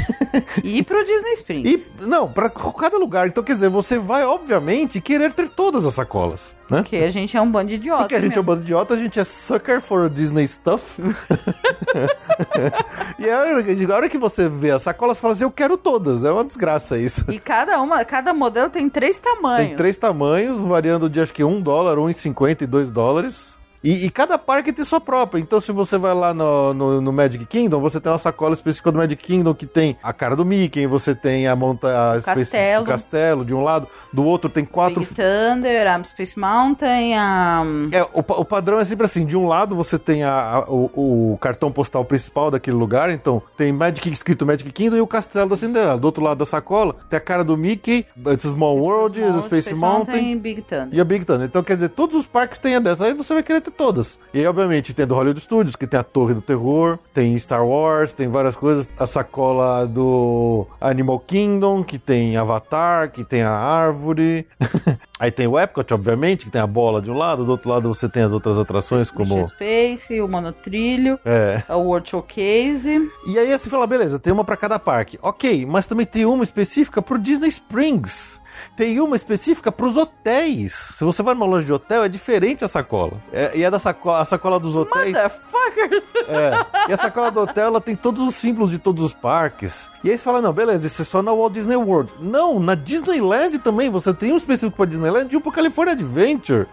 [0.62, 1.68] e pro Disney Springs.
[2.01, 3.27] e, não, para cada lugar.
[3.27, 6.83] Então, quer dizer, você vai, obviamente, querer ter todas as sacolas, né?
[6.83, 8.02] Porque a gente é um bando de idiota.
[8.02, 8.44] Porque a gente é um mesmo.
[8.44, 11.02] bando de idiota, a gente é sucker for Disney stuff.
[13.18, 15.76] e a hora, a hora que você vê as sacolas, você fala assim, eu quero
[15.76, 16.24] todas.
[16.24, 17.30] É uma desgraça isso.
[17.30, 19.68] E cada uma, cada modelo tem três tamanhos.
[19.68, 23.60] Tem três tamanhos, variando de acho que 1 dólar, 1,50 e 2 dólares.
[23.82, 25.40] E, e cada parque tem sua própria.
[25.40, 28.92] Então, se você vai lá no, no, no Magic Kingdom, você tem uma sacola específica
[28.92, 32.84] do Magic Kingdom que tem a cara do Mickey, você tem a montanha, castelo.
[32.84, 35.00] castelo de um lado, do outro tem quatro.
[35.00, 37.62] Big Thunder, a Space Mountain, a.
[37.92, 41.32] É, o, o padrão é sempre assim: de um lado você tem a- a- o,
[41.34, 45.48] o cartão postal principal daquele lugar, então tem Magic escrito Magic Kingdom e o Castelo
[45.50, 45.96] da Cinderela.
[45.98, 49.38] Do outro lado da sacola tem a cara do Mickey, It's a Small World, Small
[49.38, 50.32] a Space, Mountain.
[50.32, 50.88] e Big Thunder.
[50.92, 51.46] E a Big Thunder.
[51.46, 53.06] Então, quer dizer, todos os parques têm a dessa.
[53.06, 54.18] Aí você vai querer ter todas.
[54.33, 57.37] E aí, obviamente, tem a do Hollywood Studios, que tem a Torre do Terror, tem
[57.38, 58.88] Star Wars, tem várias coisas.
[58.98, 64.46] A sacola do Animal Kingdom, que tem Avatar, que tem a árvore.
[65.18, 67.44] aí tem o Epcot, obviamente, que tem a bola de um lado.
[67.44, 69.37] Do outro lado você tem as outras atrações, como...
[69.37, 71.62] Mission Space, o Monotrilho, É.
[71.68, 73.11] a World Showcase.
[73.26, 75.18] E aí você fala, beleza, tem uma pra cada parque.
[75.22, 78.40] Ok, mas também tem uma específica pro Disney Springs.
[78.77, 80.73] Tem uma específica pros hotéis.
[80.73, 83.14] Se você vai numa loja de hotel, é diferente a sacola.
[83.33, 85.12] É- e é da sacola, a sacola dos hotéis.
[85.12, 86.05] Motherfuckers!
[86.29, 86.90] É.
[86.90, 89.90] E a sacola do hotel, ela tem todos os símbolos de todos os parques.
[90.05, 92.12] E aí você fala, não, beleza, isso é só na Walt Disney World.
[92.20, 93.90] Não, na Disneyland também.
[93.90, 96.66] Você tem um específico pra Disneyland e um pro California Adventure.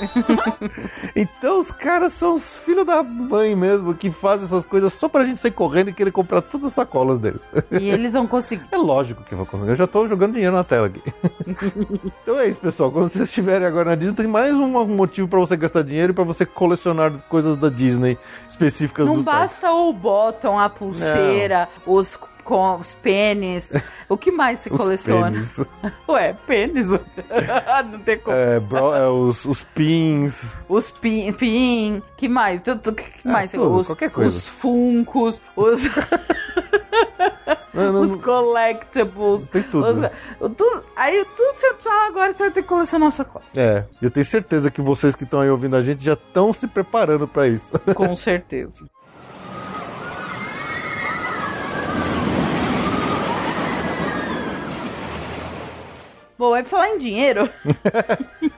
[1.14, 5.24] então os caras são os filhos da mãe mesmo, que fazem essas coisas só pra
[5.24, 7.48] gente sair correndo e querer comprar todas as sacolas deles.
[7.70, 8.66] e eles vão conseguir.
[8.70, 9.70] É lógico que vou conseguir.
[9.70, 11.02] Eu já tô jogando dinheiro na tela aqui.
[12.22, 12.92] então é isso, pessoal.
[12.92, 16.14] Quando vocês estiverem agora na Disney, tem mais um motivo pra você gastar dinheiro e
[16.14, 18.16] pra você colecionar coisas da Disney
[18.48, 19.60] específicas Não dos parques.
[19.60, 23.72] basta o bottom, a pulseira, os, com, os pênis.
[24.08, 25.30] O que mais se coleciona?
[25.32, 25.64] pênis.
[26.08, 26.86] Ué, pênis?
[27.90, 28.36] Não tem como.
[28.36, 30.56] É, bro- é, os, os pins.
[30.68, 32.60] Os pin, pin, que mais?
[32.62, 33.52] Tudo, que mais?
[33.54, 34.36] É, tudo, os, qualquer coisa.
[34.36, 35.82] Os funcos, os,
[37.72, 39.46] Não, não, os collectibles.
[39.48, 39.86] Tem tudo.
[39.86, 43.44] os- o tudo- aí tudo você precisar agora você vai ter que colecionar sacola.
[43.54, 46.66] É, eu tenho certeza que vocês que estão aí ouvindo a gente já estão se
[46.66, 47.72] preparando pra isso.
[47.94, 48.86] Com certeza.
[56.40, 57.50] Bom, é pra falar em dinheiro.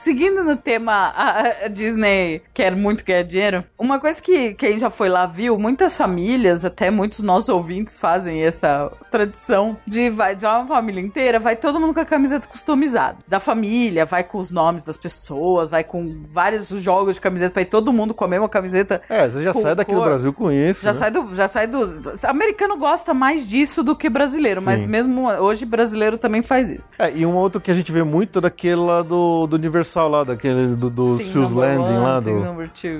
[0.00, 3.64] Seguindo no tema, a, a Disney quer muito ganhar dinheiro.
[3.78, 8.42] Uma coisa que quem já foi lá viu, muitas famílias, até muitos nossos ouvintes fazem
[8.42, 13.18] essa tradição de vai de uma família inteira, vai todo mundo com a camiseta customizada.
[13.26, 17.62] Da família, vai com os nomes das pessoas, vai com vários jogos de camiseta pra
[17.62, 19.02] ir todo mundo com a mesma camiseta.
[19.08, 20.00] É, você já sai daqui cor.
[20.00, 20.82] do Brasil com isso.
[20.82, 20.98] Já né?
[20.98, 21.34] sai do.
[21.34, 22.12] Já sai do.
[22.24, 24.86] Americano gosta mais disso do que brasileiro, mas Sim.
[24.86, 26.88] mesmo hoje brasileiro também faz isso.
[26.98, 30.08] É, e um outro que a gente vê muito é daquele lá do, do Universal
[30.08, 32.40] lá, daqueles do, do Sim, Shoes Landing one, lá do.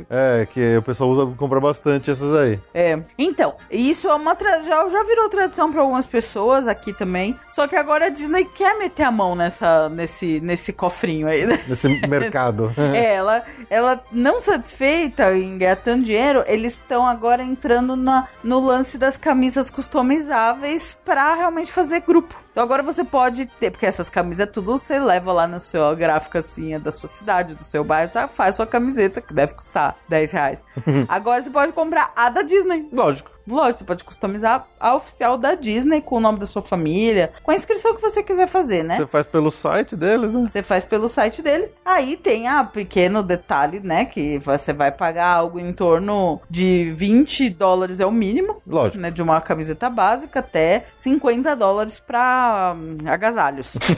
[0.08, 2.60] É, que o pessoal usa, compra bastante essas aí.
[2.72, 2.98] É.
[3.18, 7.38] Então, isso é uma tra- já, já virou tradição para algumas pessoas aqui também.
[7.48, 11.60] Só que agora a Disney quer meter a mão nessa, nesse, nesse cofrinho aí, né?
[11.68, 12.72] Nesse mercado.
[13.00, 18.58] É, ela, ela não satisfeita em ganhar tanto dinheiro, eles estão agora entrando na, no
[18.60, 22.34] lance das camisas customizáveis pra realmente fazer grupo.
[22.50, 26.74] Então agora você pode ter, porque essas camisas tudo você leva lá seu gráfico assim,
[26.74, 30.32] é da sua cidade, do seu bairro, já faz sua camiseta, que deve custar 10
[30.32, 30.64] reais.
[31.08, 32.88] agora você pode comprar a da Disney.
[32.92, 33.30] Lógico.
[33.46, 37.50] Lógico, você pode customizar a oficial da Disney com o nome da sua família, com
[37.50, 38.96] a inscrição que você quiser fazer, né?
[38.96, 40.44] Você faz pelo site deles, né?
[40.44, 41.70] Você faz pelo site deles.
[41.84, 44.04] Aí tem a pequeno detalhe, né?
[44.04, 48.62] Que você vai pagar algo em torno de 20 dólares é o mínimo.
[48.66, 49.00] Lógico.
[49.00, 53.76] Né, de uma camiseta básica até 50 dólares pra hum, agasalhos.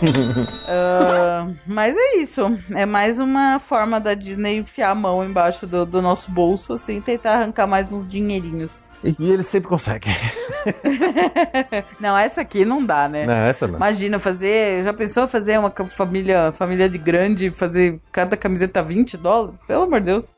[0.68, 2.42] Ah, mas é isso.
[2.74, 7.00] É mais uma forma da Disney enfiar a mão embaixo do, do nosso bolso, assim,
[7.00, 8.87] tentar arrancar mais uns dinheirinhos.
[9.05, 10.12] E, e eles sempre conseguem.
[11.99, 13.27] Não, essa aqui não dá, né?
[13.27, 13.77] Não, essa não.
[13.77, 14.85] Imagina fazer.
[14.85, 19.59] Já pensou fazer uma família, família de grande, fazer cada camiseta 20 dólares?
[19.67, 20.29] Pelo amor de Deus.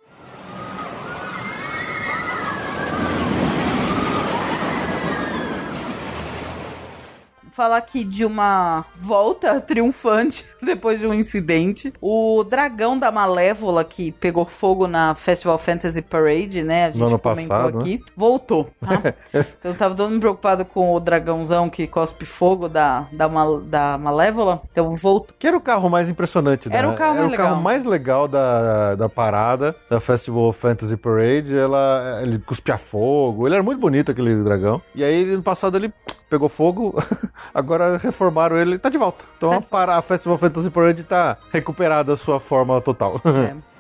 [7.55, 11.93] Falar aqui de uma volta triunfante depois de um incidente.
[12.01, 16.87] O dragão da Malévola que pegou fogo na Festival Fantasy Parade, né?
[16.87, 17.81] A gente No ano passado, né?
[17.81, 18.01] aqui.
[18.17, 19.15] Voltou, tá?
[19.33, 23.61] então eu tava todo mundo preocupado com o dragãozão que cospe fogo da, da, Mal-
[23.61, 24.61] da Malévola.
[24.73, 25.33] Então voltou.
[25.39, 26.77] Que era o carro mais impressionante, né?
[26.79, 27.63] Era o carro era o mais carro legal.
[27.63, 31.57] mais legal da, da parada, da Festival Fantasy Parade.
[31.57, 33.47] Ela, ele cuspia fogo.
[33.47, 34.83] Ele era muito bonito, aquele dragão.
[34.93, 35.93] E aí, no passado, ele
[36.35, 36.95] pegou fogo.
[37.55, 38.77] Agora reformaram ele.
[38.79, 39.25] Tá de volta.
[39.37, 43.21] Então, Tá a, para- a Festival Fantasy Parade tá recuperada a sua forma total.
[43.25, 43.55] É.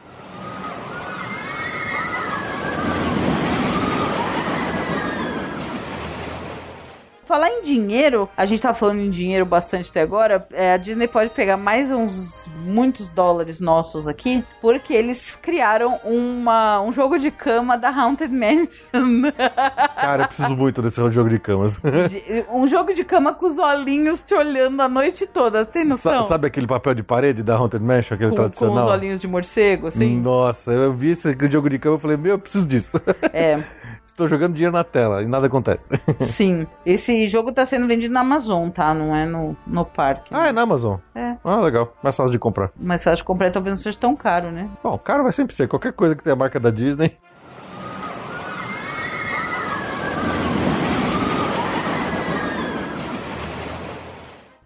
[7.26, 10.46] Falar em dinheiro, a gente tá falando em dinheiro bastante até agora.
[10.52, 16.80] é, a Disney pode pegar mais uns muitos dólares nossos aqui, porque eles criaram uma,
[16.82, 19.30] um jogo de cama da Haunted Mansion.
[19.96, 21.80] Cara, eu preciso muito desse jogo de camas.
[22.50, 25.64] Um jogo de cama com os olhinhos te olhando a noite toda.
[25.64, 26.22] Tem noção?
[26.22, 28.87] Sa- Sabe aquele papel de parede da Haunted Mansion, aquele com, com tradicional?
[28.87, 30.20] os olhinhos de morcego, assim.
[30.20, 33.00] Nossa, eu vi esse jogo de cama e falei, meu, eu preciso disso.
[33.32, 33.62] É.
[34.14, 35.90] Estou jogando dinheiro na tela e nada acontece.
[36.20, 36.68] Sim.
[36.87, 38.94] Esse jogo tá sendo vendido na Amazon, tá?
[38.94, 40.33] Não é no, no parque.
[40.33, 40.98] ah, é na Amazon.
[41.16, 41.35] É.
[41.42, 41.92] Ah, legal.
[42.00, 42.70] Mais fácil de comprar.
[42.79, 44.70] Mas fácil de comprar talvez não seja tão caro, né?
[44.85, 45.66] Bom, caro vai sempre ser.
[45.66, 47.18] Qualquer coisa que tenha a marca da Disney.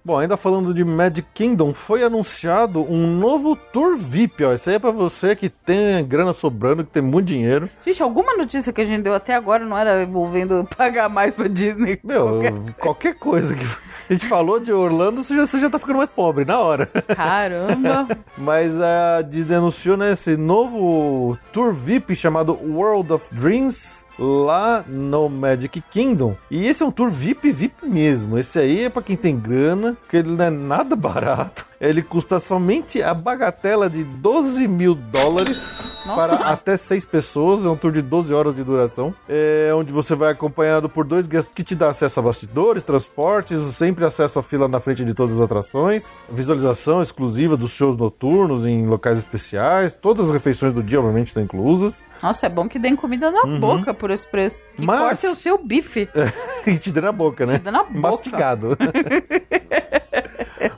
[0.09, 4.55] Bom, ainda falando de Magic Kingdom, foi anunciado um novo Tour VIP, ó.
[4.55, 7.69] Isso aí é pra você que tem grana sobrando, que tem muito dinheiro.
[7.85, 11.47] Gente, alguma notícia que a gente deu até agora não era envolvendo pagar mais pra
[11.47, 12.01] Disney?
[12.03, 13.63] Meu, Qualquer- qualquer coisa que
[14.09, 16.87] a gente falou de Orlando, você já, você já tá ficando mais pobre, na hora.
[16.87, 18.09] Caramba!
[18.39, 25.29] Mas a Disney anunciou né, esse novo tour VIP chamado World of Dreams lá no
[25.29, 26.35] Magic Kingdom.
[26.51, 28.39] E esse é um tour VIP VIP mesmo.
[28.39, 31.68] Esse aí é pra quem tem grana, porque ele não é nada barato.
[31.81, 37.65] Ele custa somente a bagatela de 12 mil dólares para até seis pessoas.
[37.65, 39.15] É um tour de 12 horas de duração.
[39.29, 43.61] É onde você vai acompanhado por dois guias que te dá acesso a bastidores, transportes,
[43.75, 48.67] sempre acesso à fila na frente de todas as atrações, visualização exclusiva dos shows noturnos
[48.67, 49.95] em locais especiais.
[49.95, 52.03] Todas as refeições do dia, obviamente, estão inclusas.
[52.21, 54.63] Nossa, é bom que dêem comida na boca por esse preço.
[54.77, 56.09] Que Mas- corte o seu bife.
[56.67, 57.59] e te dê na boca, né?
[57.59, 58.01] Te dê na boca.
[58.01, 58.77] Mastigado.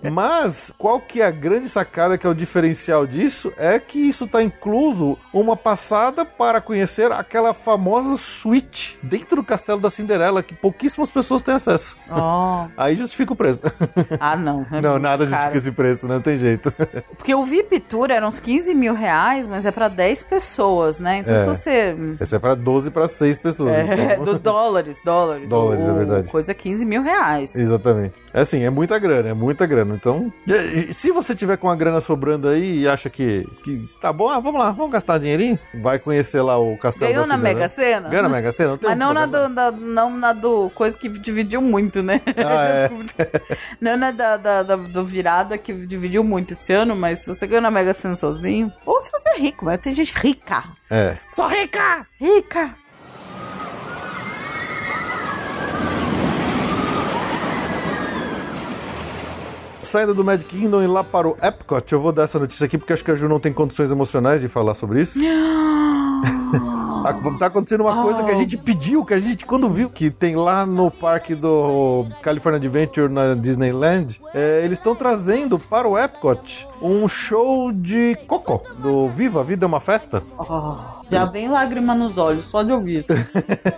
[0.08, 3.52] Mas qual que é a grande sacada que é o diferencial disso?
[3.56, 9.80] É que isso tá incluso uma passada para conhecer aquela famosa suíte dentro do castelo
[9.80, 11.96] da Cinderela que pouquíssimas pessoas têm acesso.
[12.10, 12.66] Oh.
[12.80, 13.62] Aí justifica o preço.
[14.18, 14.66] Ah, não.
[14.70, 16.72] é não, nada justifica esse preço, não tem jeito.
[17.16, 21.18] Porque o VIP Tour era uns 15 mil reais, mas é pra 10 pessoas, né?
[21.18, 21.40] Então É.
[21.40, 21.96] se você.
[22.20, 23.74] Esse é para 12 para 6 pessoas.
[23.74, 25.48] É, então- dos dólares, dólares.
[25.48, 26.28] Dólares, é O- verdade.
[26.30, 27.54] Coisa 15 mil reais.
[27.56, 28.14] Exatamente.
[28.32, 29.89] É assim, é muita grana, é muita grana.
[29.94, 33.86] Então, e- e se você tiver com a grana sobrando aí e acha que, que
[34.01, 37.28] tá bom, ah, vamos lá, vamos gastar dinheirinho, vai conhecer lá o Castelo Ganhou da
[37.28, 37.55] na Cinderela.
[37.59, 38.09] Mega Sena?
[38.09, 38.70] Ganhou na Mega Sena?
[38.70, 42.20] Não tem Mas não na, do, da- não na do coisa que dividiu muito, né?
[42.36, 42.91] Ah, é.
[43.80, 47.47] não na da, da, da- do virada que dividiu muito esse ano, mas se você
[47.47, 50.64] ganhou na Mega Sena sozinho, ou se você é rico, mas tem gente rica.
[50.91, 51.16] É.
[51.32, 52.07] Sou rica!
[52.20, 52.74] Rica!
[59.83, 62.76] Saindo do Mad Kingdom e lá para o Epcot, eu vou dar essa notícia aqui
[62.78, 65.18] porque acho que a Ju não tem condições emocionais de falar sobre isso.
[67.03, 70.11] Tá- Tá acontecendo uma coisa que a gente pediu, que a gente, quando viu que
[70.11, 75.99] tem lá no parque do California Adventure na Disneyland, é, eles estão trazendo para o
[75.99, 80.22] Epcot um show de Coco, do Viva, a Vida é uma Festa.
[80.39, 83.08] Oh, já vem lágrima nos olhos, só de ouvir isso.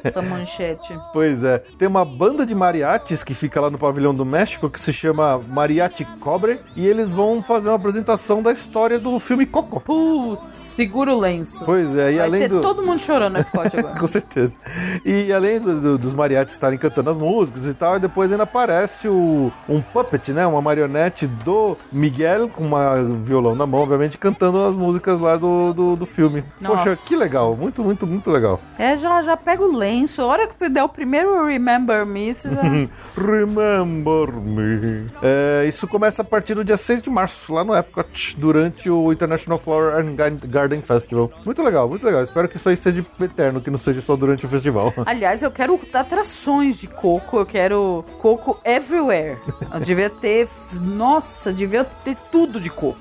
[0.04, 0.92] essa manchete.
[1.12, 4.80] Pois é, tem uma banda de mariachis que fica lá no pavilhão do México que
[4.80, 9.80] se chama Mariachi Cobre e eles vão fazer uma apresentação da história do filme Coco.
[9.80, 11.62] Putz, segura o lenço.
[11.64, 12.60] Pois é, e Vai além ter do.
[12.60, 13.70] todo mundo chorando no agora.
[13.98, 14.56] Com certeza.
[15.04, 18.44] E além do- do- dos mariachis estarem cantando as músicas e tal, e depois ainda
[18.44, 20.46] aparece o, um puppet, né?
[20.46, 25.72] Uma marionete do Miguel, com uma violão na mão, obviamente, cantando as músicas lá do,
[25.74, 26.42] do, do filme.
[26.64, 27.06] Poxa, Nossa.
[27.06, 27.56] que legal.
[27.56, 28.60] Muito, muito, muito legal.
[28.78, 30.22] É, já, já pega o lenço.
[30.22, 32.62] A hora que der o primeiro Remember Me, você já...
[33.16, 35.06] Remember me.
[35.22, 39.12] É, isso começa a partir do dia 6 de março, lá no Epcot, durante o
[39.12, 41.30] International Flower and Gar- Garden Festival.
[41.44, 42.22] Muito legal, muito legal.
[42.22, 44.92] Espero que isso aí seja eterno, que não seja só durante o festival.
[45.06, 49.38] Aliás, eu quero atrações de coco, eu quero coco everywhere.
[49.72, 50.48] Eu devia ter.
[50.80, 52.98] Nossa, devia ter tudo de coco.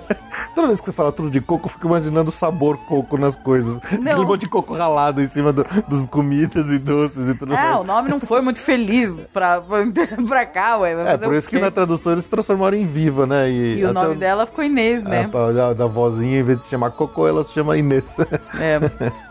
[0.54, 3.36] Toda vez que você fala tudo de coco, eu fico imaginando o sabor coco nas
[3.36, 3.59] coisas.
[3.68, 7.56] Aquele monte de coco ralado em cima do- das comidas e doces e tudo É,
[7.56, 7.80] mais.
[7.80, 9.60] o nome não foi muito feliz pra,
[10.28, 10.92] pra cá, ué.
[10.92, 13.50] É, por o isso que na tradução eles transformaram em Viva, né?
[13.50, 15.22] E o até nome dela ficou Inês, né?
[15.22, 18.16] É, pra- da, da vozinha, em vez de se chamar Cocô, ela se chama Inês.
[18.58, 18.78] É.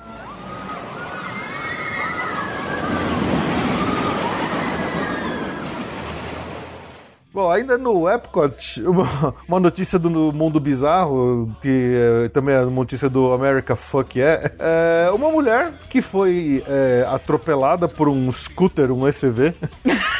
[7.31, 11.93] Bom, ainda no Epcot, uma, uma notícia do mundo bizarro, que
[12.25, 14.51] é, também é notícia do America Fuck Yeah.
[14.57, 19.53] É uma mulher que foi é, atropelada por um scooter, um SUV,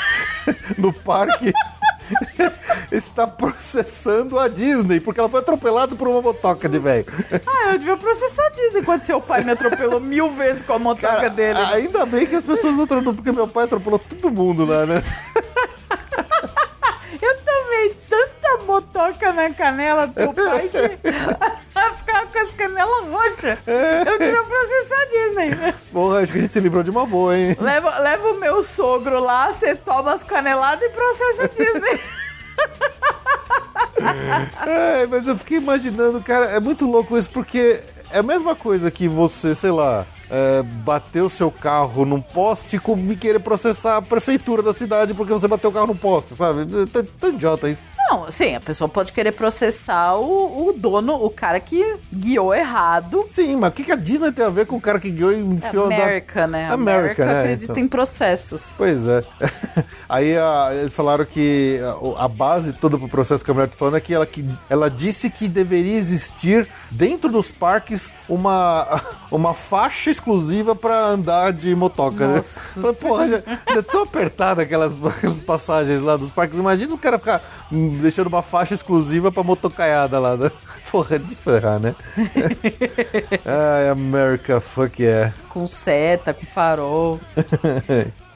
[0.77, 1.51] no parque.
[2.91, 7.05] está processando a Disney, porque ela foi atropelada por uma motoca de velho.
[7.45, 10.79] Ah, eu devia processar a Disney quando seu pai me atropelou mil vezes com a
[10.79, 11.59] motoca Cara, dele.
[11.73, 15.01] ainda bem que as pessoas não atropelam, porque meu pai atropelou todo mundo lá, né?
[17.69, 21.11] Eu tomei tanta motoca na canela do pai que
[21.73, 23.59] vai ficar com as canelas roxas.
[23.67, 25.73] Eu devia processar a Disney.
[25.91, 27.55] Bom, acho que a gente se livrou de uma boa, hein?
[27.59, 32.01] Leva, leva o meu sogro lá, você toma as caneladas e processa a Disney.
[34.65, 38.89] É, mas eu fiquei imaginando, cara, é muito louco isso, porque é a mesma coisa
[38.89, 43.97] que você, sei lá, é, bater o seu carro num poste com- me querer processar
[43.97, 46.61] a prefeitura da cidade porque você bateu o carro num poste, sabe?
[46.95, 47.81] É tão idiota isso.
[48.09, 53.23] Não, sim, a pessoa pode querer processar o, o dono, o cara que guiou errado.
[53.27, 55.31] Sim, mas o que, que a Disney tem a ver com o cara que guiou
[55.31, 56.69] e enfiou América, né?
[56.71, 57.83] América, né, acredita então.
[57.83, 58.63] em processos.
[58.75, 59.23] Pois é.
[60.09, 61.79] Aí a- eles falaram que
[62.17, 64.43] a, a base toda pro processo que a mulher tá falando é que ela, que
[64.69, 68.87] ela disse que deveria existir dentro dos parques uma,
[69.31, 72.27] uma faixa exclusiva pra andar de motoca.
[72.27, 72.37] Né?
[72.37, 72.59] Nossa.
[72.81, 73.43] Falei, porra, já,
[73.73, 76.57] já é tão apertada aquelas, aquelas passagens lá dos parques.
[76.57, 77.41] Imagina o cara ficar
[78.01, 80.35] deixando uma faixa exclusiva pra motocaiada lá.
[80.35, 80.51] Né?
[80.91, 81.95] Porra, é de ferrar, né?
[83.45, 85.33] Ai, America, fuck yeah.
[85.49, 87.19] Com seta, com farol.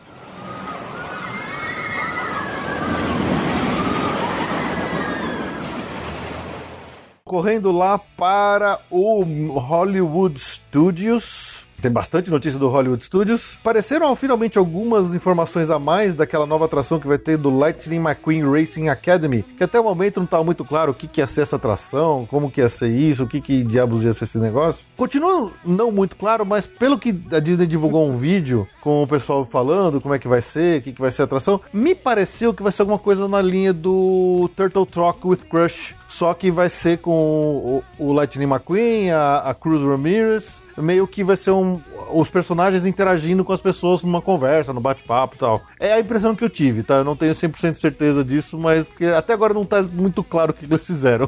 [7.26, 9.24] Correndo lá para o
[9.58, 11.66] Hollywood Studios.
[11.84, 13.58] Tem bastante notícia do Hollywood Studios.
[13.60, 18.50] Apareceram finalmente algumas informações a mais daquela nova atração que vai ter do Lightning McQueen
[18.50, 21.42] Racing Academy, que até o momento não estava muito claro o que, que ia ser
[21.42, 24.86] essa atração, como que ia ser isso, o que, que diabos ia ser esse negócio.
[24.96, 29.44] Continua não muito claro, mas pelo que a Disney divulgou um vídeo com o pessoal
[29.44, 32.54] falando como é que vai ser, o que, que vai ser a atração, me pareceu
[32.54, 35.94] que vai ser alguma coisa na linha do Turtle Talk with Crush.
[36.14, 41.24] Só que vai ser com o, o Lightning McQueen, a, a Cruz Ramirez, meio que
[41.24, 45.64] vai ser um, os personagens interagindo com as pessoas numa conversa, no bate-papo e tal.
[45.80, 46.98] É a impressão que eu tive, tá?
[46.98, 50.54] Eu não tenho 100% certeza disso, mas porque até agora não tá muito claro o
[50.54, 51.28] que eles fizeram.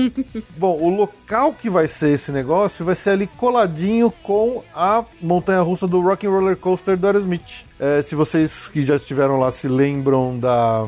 [0.56, 5.86] Bom, o local que vai ser esse negócio vai ser ali coladinho com a montanha-russa
[5.86, 7.66] do Rock and Roller Coaster do Aerosmith.
[7.78, 10.86] É, se vocês que já estiveram lá se lembram da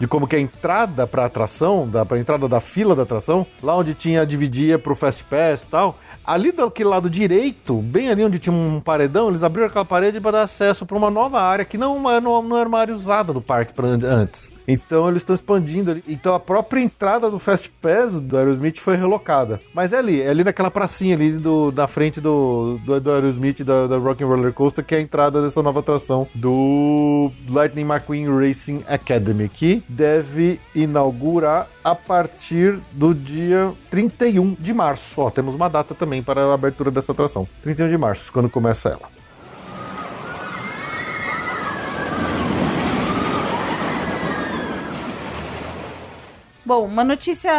[0.00, 3.76] de como que a entrada pra atração, da, pra entrada da fila da atração, lá
[3.76, 8.38] onde tinha, dividia pro Fast Pass e tal, ali daquele lado direito, bem ali onde
[8.38, 11.76] tinha um paredão, eles abriram aquela parede para dar acesso para uma nova área que
[11.76, 14.54] não, não, não era uma área usada do parque antes.
[14.70, 16.04] Então eles estão expandindo ali.
[16.06, 19.60] Então a própria entrada do Fast Pass do Aerosmith foi relocada.
[19.74, 23.64] Mas é ali, é ali naquela pracinha ali do, da frente do, do, do Aerosmith,
[23.64, 28.28] da, da Rock Roller Coaster, que é a entrada dessa nova atração do Lightning McQueen
[28.28, 35.20] Racing Academy, que deve inaugurar a partir do dia 31 de março.
[35.20, 37.48] Ó, temos uma data também para a abertura dessa atração.
[37.62, 39.19] 31 de março, quando começa ela.
[46.70, 47.50] Bom, uma notícia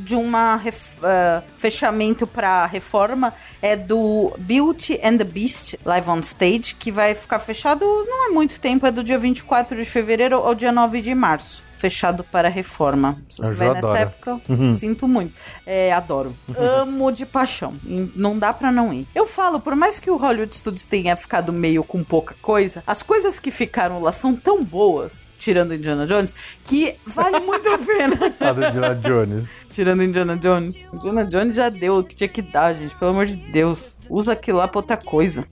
[0.00, 3.32] de um uh, fechamento para reforma
[3.62, 8.30] é do Beauty and the Beast Live on Stage, que vai ficar fechado não é
[8.30, 12.48] muito tempo, é do dia 24 de fevereiro ao dia 9 de março fechado para
[12.48, 13.22] reforma.
[13.30, 14.74] Se você vai nessa época, uhum.
[14.74, 15.32] sinto muito.
[15.64, 16.34] É, adoro.
[16.56, 17.76] Amo de paixão.
[18.16, 19.06] Não dá para não ir.
[19.14, 23.04] Eu falo, por mais que o Hollywood Studios tenha ficado meio com pouca coisa, as
[23.04, 26.34] coisas que ficaram lá são tão boas tirando Indiana Jones,
[26.66, 28.16] que vale muito a pena.
[28.38, 29.56] Tirando Indiana Jones.
[29.70, 30.76] tirando Indiana Jones.
[30.92, 32.94] Indiana Jones já deu o que tinha que dar, gente.
[32.96, 33.96] Pelo amor de Deus.
[34.10, 35.46] Usa aquilo lá pra outra coisa.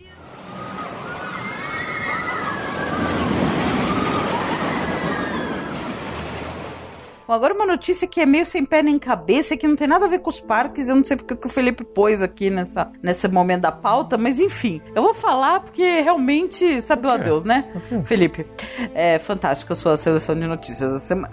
[7.26, 10.06] Bom, agora uma notícia que é meio sem pé nem cabeça, que não tem nada
[10.06, 10.88] a ver com os parques.
[10.88, 14.38] Eu não sei porque que o Felipe pôs aqui nessa, nesse momento da pauta, mas
[14.40, 14.80] enfim.
[14.94, 17.64] Eu vou falar porque realmente, sabe lá Deus, né?
[18.04, 18.46] Felipe,
[18.94, 21.30] é fantástico a sua seleção de notícias da semana.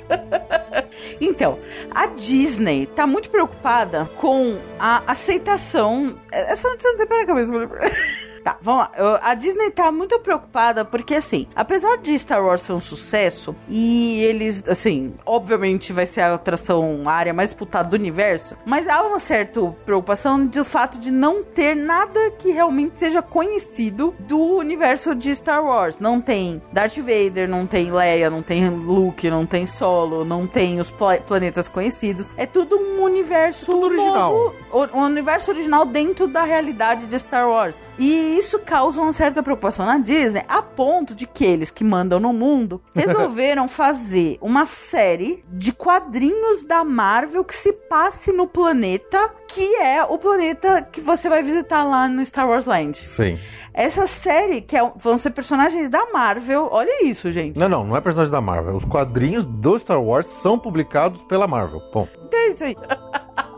[1.19, 1.59] Então,
[1.91, 6.17] a Disney tá muito preocupada com a aceitação.
[6.31, 7.53] Essa notícia não tem pé na cabeça.
[8.43, 9.19] Tá, vamos lá.
[9.23, 14.21] A Disney tá muito preocupada porque, assim, apesar de Star Wars ser um sucesso e
[14.21, 19.01] eles, assim, obviamente vai ser a atração, a área mais disputada do universo, mas há
[19.03, 25.15] uma certa preocupação do fato de não ter nada que realmente seja conhecido do universo
[25.15, 25.99] de Star Wars.
[25.99, 30.79] Não tem Darth Vader, não tem Leia, não tem Luke, não tem Solo, não tem
[30.79, 32.29] os pla planetas conhecidos.
[32.35, 34.31] É tudo um universo tudo original.
[34.31, 37.81] Novo, um universo original dentro da realidade de Star Wars.
[37.97, 42.19] E isso causa uma certa preocupação na Disney, a ponto de que eles que mandam
[42.19, 49.31] no mundo resolveram fazer uma série de quadrinhos da Marvel que se passe no planeta
[49.53, 52.97] que é o planeta que você vai visitar lá no Star Wars Land.
[52.97, 53.37] Sim.
[53.71, 57.59] Essa série, que é, vão ser personagens da Marvel, olha isso, gente.
[57.59, 58.75] Não, não, não é personagem da Marvel.
[58.75, 61.81] Os quadrinhos do Star Wars são publicados pela Marvel.
[61.93, 62.07] Bom.
[62.25, 62.75] Então é isso aí.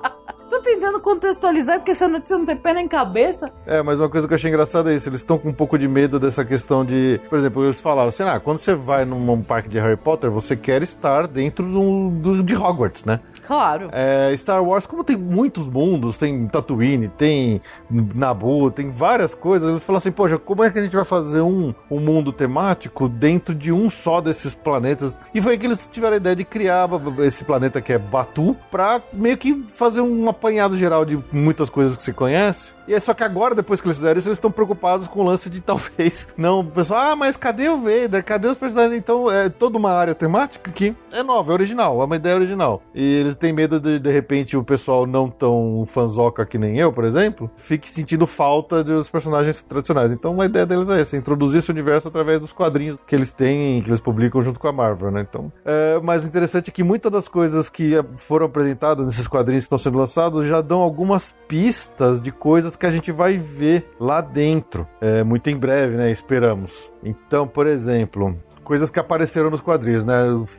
[0.56, 3.51] Tô tentando contextualizar porque essa notícia não tem pé nem cabeça.
[3.66, 5.10] É, mas uma coisa que eu achei engraçada é isso.
[5.10, 7.20] Eles estão com um pouco de medo dessa questão de.
[7.30, 10.56] Por exemplo, eles falaram assim: ah, quando você vai num parque de Harry Potter, você
[10.56, 13.20] quer estar dentro do, do de Hogwarts, né?
[13.45, 13.89] Claro.
[13.91, 19.84] É, Star Wars, como tem muitos mundos, tem Tatooine, tem Naboo, tem várias coisas, eles
[19.84, 23.53] falam assim, poxa, como é que a gente vai fazer um, um mundo temático dentro
[23.53, 25.20] de um só desses planetas?
[25.34, 26.89] E foi que eles tiveram a ideia de criar
[27.20, 31.98] esse planeta que é Batu, pra meio que fazer um apanhado geral de muitas coisas
[31.98, 32.74] que você conhece.
[32.88, 35.24] E é só que agora, depois que eles fizeram isso, eles estão preocupados com o
[35.24, 36.60] lance de talvez não.
[36.60, 38.24] O pessoal, ah, mas cadê o Vader?
[38.24, 38.98] Cadê os personagens?
[38.98, 42.82] Então, é toda uma área temática que é nova, é original, é uma ideia original.
[42.93, 46.93] E eles têm medo de, de repente, o pessoal não tão fanzoca que nem eu,
[46.93, 50.12] por exemplo, fique sentindo falta dos personagens tradicionais.
[50.12, 53.82] Então, a ideia deles é essa: introduzir esse universo através dos quadrinhos que eles têm,
[53.82, 55.26] que eles publicam junto com a Marvel, né?
[55.28, 59.68] Então, é, mas interessante é que muitas das coisas que foram apresentadas nesses quadrinhos que
[59.68, 64.22] estão sendo lançados já dão algumas pistas de coisas que a gente vai ver lá
[64.22, 66.12] dentro, é, muito em breve, né?
[66.12, 66.92] Esperamos.
[67.04, 70.16] Então, por exemplo, coisas que apareceram nos quadrinhos, né?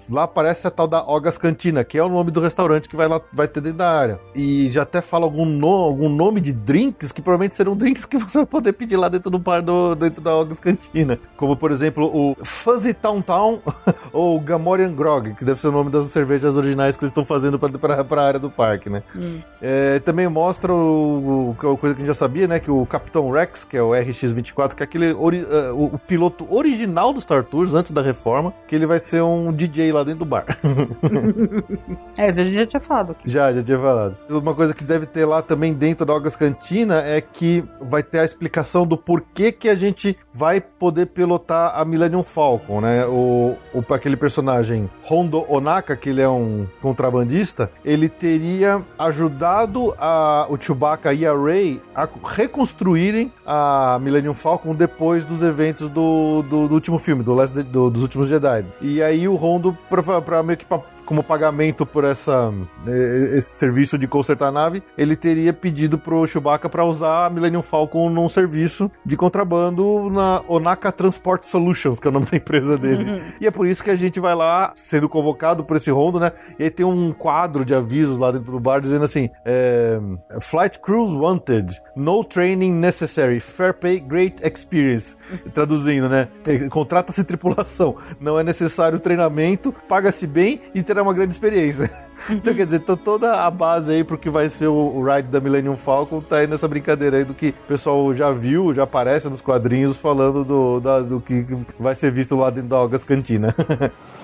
[0.08, 3.08] Lá aparece a tal da Ogas Cantina, que é o nome do restaurante que vai
[3.08, 4.20] lá vai ter dentro da área.
[4.34, 8.16] E já até fala algum, no, algum nome de drinks que provavelmente serão drinks que
[8.16, 11.18] você vai poder pedir lá dentro do bar do, dentro da Ogas Cantina.
[11.36, 13.60] Como por exemplo o Fuzzy Town Town
[14.12, 17.58] ou Gamorian Grog, que deve ser o nome das cervejas originais que eles estão fazendo
[17.58, 19.02] para a área do parque, né?
[19.14, 19.40] Hum.
[19.60, 22.60] É, também mostra o, o, coisa que a gente já sabia, né?
[22.60, 25.98] Que o Capitão Rex, que é o RX-24, que é aquele ori, uh, o, o
[25.98, 30.04] piloto original do Star Tours antes da reforma, que ele vai ser um DJ lá
[30.04, 30.44] dentro do bar.
[32.16, 33.12] é, isso a gente já tinha falado.
[33.12, 33.30] Aqui.
[33.30, 34.16] Já, já tinha falado.
[34.28, 38.20] Uma coisa que deve ter lá também dentro da Ogas Cantina é que vai ter
[38.20, 43.06] a explicação do porquê que a gente vai poder pilotar a Millennium Falcon, né?
[43.06, 50.46] O, o aquele personagem Hondo Onaka, que ele é um contrabandista, ele teria ajudado a,
[50.48, 56.68] o Chewbacca e a Rey a reconstruírem a Millennium Falcon depois dos eventos do, do,
[56.68, 58.64] do último filme, do Last, do do- dos últimos Jedi.
[58.80, 62.52] E aí o Rondo, pra, pra meio que pra- como pagamento por essa,
[62.86, 67.30] eh, esse serviço de consertar a nave, ele teria pedido pro Chewbacca para usar a
[67.30, 72.36] Millennium Falcon num serviço de contrabando na Onaka Transport Solutions, que é o nome da
[72.36, 73.22] empresa dele.
[73.40, 76.32] E é por isso que a gente vai lá, sendo convocado por esse rondo, né?
[76.58, 79.98] E aí tem um quadro de avisos lá dentro do bar dizendo assim: é,
[80.40, 85.16] Flight Crews Wanted, no training necessary, fair pay, great experience.
[85.54, 86.28] Traduzindo, né?
[86.46, 91.90] É, Contrata-se tripulação, não é necessário treinamento, paga-se bem e terá uma grande experiência.
[92.30, 95.76] então, quer dizer, toda a base aí pro que vai ser o, ride da Millennium
[95.76, 99.40] Falcon tá aí nessa brincadeira aí do que o pessoal já viu, já aparece nos
[99.40, 101.46] quadrinhos falando do, da- do que
[101.78, 103.54] vai ser visto lá dentro da Algas Cantina.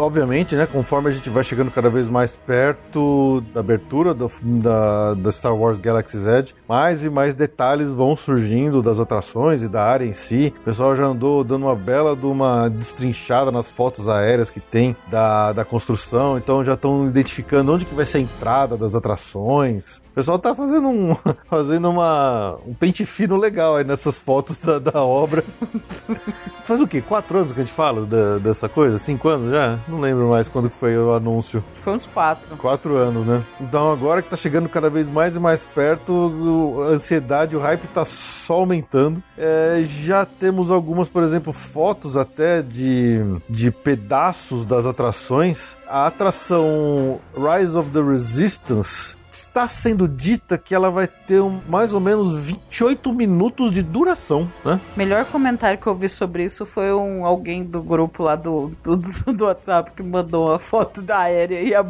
[0.00, 5.14] obviamente, né, conforme a gente vai chegando cada vez mais perto da abertura do, da,
[5.14, 9.84] da Star Wars Galaxy's Edge, mais e mais detalhes vão surgindo das atrações e da
[9.84, 10.54] área em si.
[10.60, 14.96] O pessoal já andou dando uma bela de uma destrinchada nas fotos aéreas que tem
[15.08, 19.98] da, da construção, então já estão identificando onde que vai ser a entrada das atrações.
[20.10, 21.16] O pessoal tá fazendo um
[21.48, 25.44] fazendo uma um pente fino legal aí nessas fotos da, da obra.
[26.64, 27.00] Faz o quê?
[27.00, 28.98] Quatro anos que a gente fala da- dessa coisa?
[28.98, 29.78] Cinco anos já?
[29.88, 31.62] Não lembro mais quando que foi o anúncio.
[31.82, 32.56] Foi uns quatro.
[32.56, 33.42] Quatro anos, né?
[33.60, 37.86] Então agora que tá chegando cada vez mais e mais perto, a ansiedade, o hype
[37.88, 39.22] tá só aumentando.
[39.36, 45.76] É, já temos algumas, por exemplo, fotos até de, de pedaços das atrações.
[45.88, 51.92] A atração Rise of the Resistance está sendo dita que ela vai ter um- mais
[51.92, 54.80] ou menos 28 minutos de duração, né?
[54.96, 58.96] Melhor comentário que eu vi sobre isso foi um alguém do grupo lá do, do,
[59.32, 61.84] do WhatsApp que mandou a foto da aérea e a,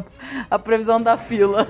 [0.49, 1.67] a previsão da fila.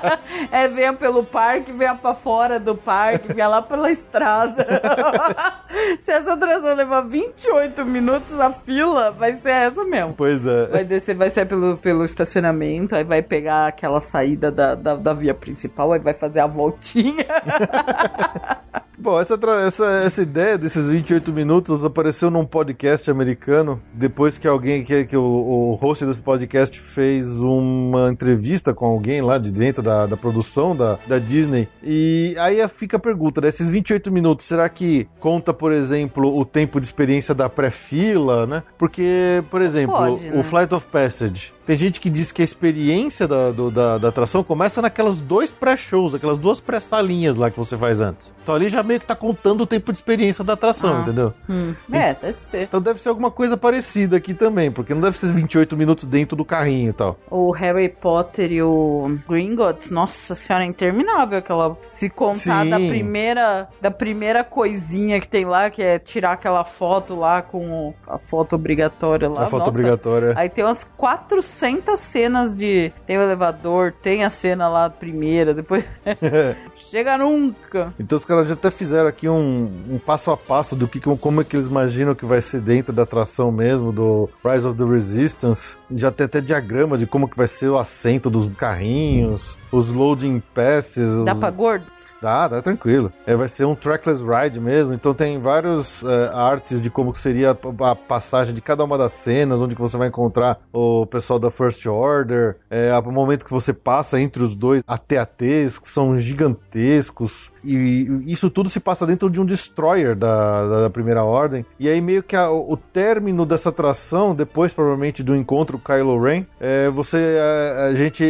[0.52, 4.66] é, venha pelo parque, venha pra fora do parque, venha lá pela estrada.
[6.00, 10.14] Se essa atração levar 28 minutos, a fila vai ser essa mesmo.
[10.16, 10.66] Pois é.
[10.68, 15.13] Vai descer, vai ser pelo, pelo estacionamento, aí vai pegar aquela saída da, da, da
[15.14, 17.26] via principal, aí vai fazer a voltinha.
[19.04, 24.82] Bom, essa, essa, essa ideia desses 28 minutos apareceu num podcast americano, depois que alguém,
[24.82, 29.82] que, que o, o host desse podcast fez uma entrevista com alguém lá de dentro
[29.82, 31.68] da, da produção da, da Disney.
[31.82, 33.48] E aí fica a pergunta, né?
[33.48, 38.62] Esses 28 minutos, será que conta, por exemplo, o tempo de experiência da pré-fila, né?
[38.78, 40.42] Porque, por exemplo, Pode, o né?
[40.42, 44.42] Flight of Passage, tem gente que diz que a experiência da, do- da, da atração
[44.42, 48.32] começa naquelas dois pré-shows, aquelas duas pré-salinhas lá que você faz antes.
[48.42, 51.00] Então ali já meio que tá contando o tempo de experiência da atração, Ah.
[51.02, 51.34] entendeu?
[51.48, 52.62] Hum, é, deve ser.
[52.62, 56.36] Então deve ser alguma coisa parecida aqui também, porque não deve ser 28 minutos dentro
[56.36, 57.18] do carrinho e tal.
[57.30, 61.76] O Harry Potter e o Gringotts, nossa senhora, é interminável aquela.
[61.90, 62.70] Se contar Sim.
[62.70, 67.88] da primeira, da primeira coisinha que tem lá, que é tirar aquela foto lá com
[67.88, 69.44] o- a foto obrigatória lá.
[69.44, 69.70] a foto nossa.
[69.70, 70.32] obrigatória.
[70.36, 72.92] Aí tem umas 400 cenas de.
[73.06, 75.90] Tem o elevador, tem a cena lá primeira, depois.
[76.90, 77.92] Chega nunca.
[77.98, 81.40] Então os caras já até fizeram aqui um, um passo a passo do que como
[81.40, 84.84] é que eles imaginam que vai ser dentro da atração mesmo do Rise of the
[84.84, 85.76] Resistance.
[85.90, 90.42] Já tem até diagrama de como que vai ser o assento dos carrinhos, os loading
[90.54, 91.24] passes.
[91.24, 91.38] Dá os...
[91.38, 91.94] pra gordo?
[92.24, 93.12] Dá, dá tranquilo.
[93.26, 97.18] É, vai ser um trackless ride mesmo, então tem vários é, artes de como que
[97.18, 101.04] seria a, a passagem de cada uma das cenas, onde que você vai encontrar o
[101.04, 105.86] pessoal da First Order, é, o momento que você passa entre os dois AT-ATs, que
[105.86, 111.22] são gigantescos, e isso tudo se passa dentro de um destroyer da, da, da Primeira
[111.24, 116.20] Ordem, e aí meio que a- o término dessa atração, depois provavelmente do encontro Kylo
[116.20, 117.38] Ren, é, você,
[117.78, 118.24] a, a gente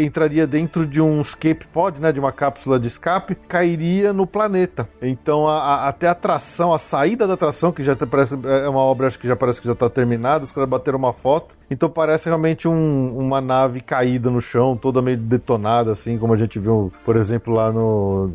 [0.00, 4.88] entraria dentro de um escape pod, né, de uma cápsula de escape, cairia no planeta.
[5.00, 8.80] Então a- até a atração, a saída da atração, que já te- parece é uma
[8.80, 11.56] obra acho que já parece que já está terminada, os caras bateram uma foto.
[11.70, 16.36] Então parece realmente um- uma nave caída no chão, toda meio detonada, assim, como a
[16.36, 18.30] gente viu, por exemplo, lá no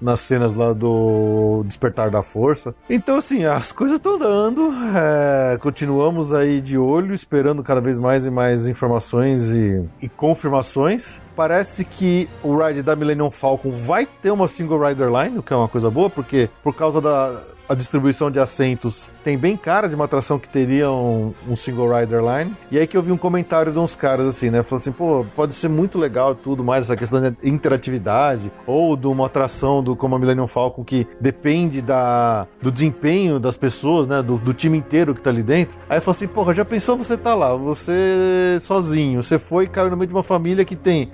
[0.00, 2.74] nas cenas lá do Despertar da Força.
[2.88, 8.24] Então assim, as coisas estão dando, é, continuamos aí de olho, esperando cada vez mais
[8.24, 11.20] e mais informações e, e confirmações.
[11.36, 15.52] Parece que o ride da Millennium Falcon vai ter uma single rider line, o que
[15.52, 17.40] é uma coisa boa, porque por causa da
[17.70, 21.96] a distribuição de assentos tem bem cara de uma atração que teria um, um single
[21.96, 22.52] rider line.
[22.68, 24.60] E aí que eu vi um comentário de uns caras assim, né?
[24.64, 29.06] Falou assim, pô, pode ser muito legal tudo mais, essa questão da interatividade, ou de
[29.06, 34.20] uma atração do como a Millennium Falcon que depende da, do desempenho das pessoas, né?
[34.20, 35.78] Do, do time inteiro que tá ali dentro.
[35.88, 39.90] Aí falei assim, porra, já pensou você tá lá, você sozinho, você foi e caiu
[39.90, 41.12] no meio de uma família que tem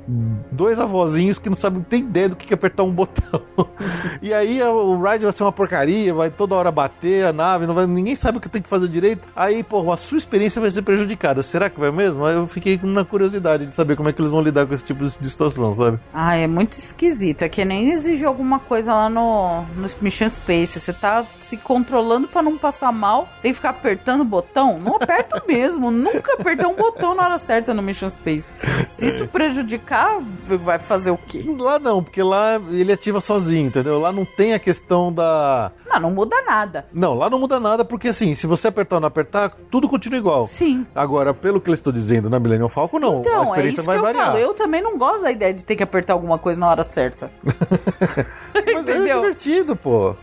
[0.50, 3.42] dois avózinhos que não sabem, tem ideia do que é apertar um botão.
[4.22, 7.74] e aí o ride vai ser uma porcaria, vai toda hora bater a nave, não
[7.74, 9.28] vai, ninguém sabe o que tem que fazer direito.
[9.34, 11.42] Aí, pô, a sua experiência vai ser prejudicada.
[11.42, 12.26] Será que vai mesmo?
[12.26, 15.04] Eu fiquei na curiosidade de saber como é que eles vão lidar com esse tipo
[15.04, 15.98] de situação, sabe?
[16.14, 17.42] Ah, é muito esquisito.
[17.42, 20.78] É que nem exige alguma coisa lá no, no Mission Space.
[20.78, 24.78] Você tá se controlando para não passar mal, tem que ficar apertando o botão.
[24.78, 25.90] Não aperta mesmo.
[25.90, 28.52] Nunca apertei um botão na hora certa no Mission Space.
[28.88, 31.44] Se isso prejudicar, vai fazer o quê?
[31.58, 33.98] Lá não, porque lá ele ativa sozinho, entendeu?
[33.98, 35.72] Lá não tem a questão da.
[35.86, 36.86] Não, não muda nada.
[36.92, 40.18] Não, lá não muda nada, porque assim, se você apertar ou não apertar, tudo continua
[40.18, 40.46] igual.
[40.46, 40.86] Sim.
[40.94, 43.20] Agora, pelo que eles estão dizendo na Millennium Falcon, não.
[43.20, 44.26] Então, a experiência é isso vai que eu variar.
[44.26, 44.38] falo.
[44.38, 47.30] Eu também não gosto da ideia de ter que apertar alguma coisa na hora certa.
[48.74, 50.14] Mas é divertido, pô.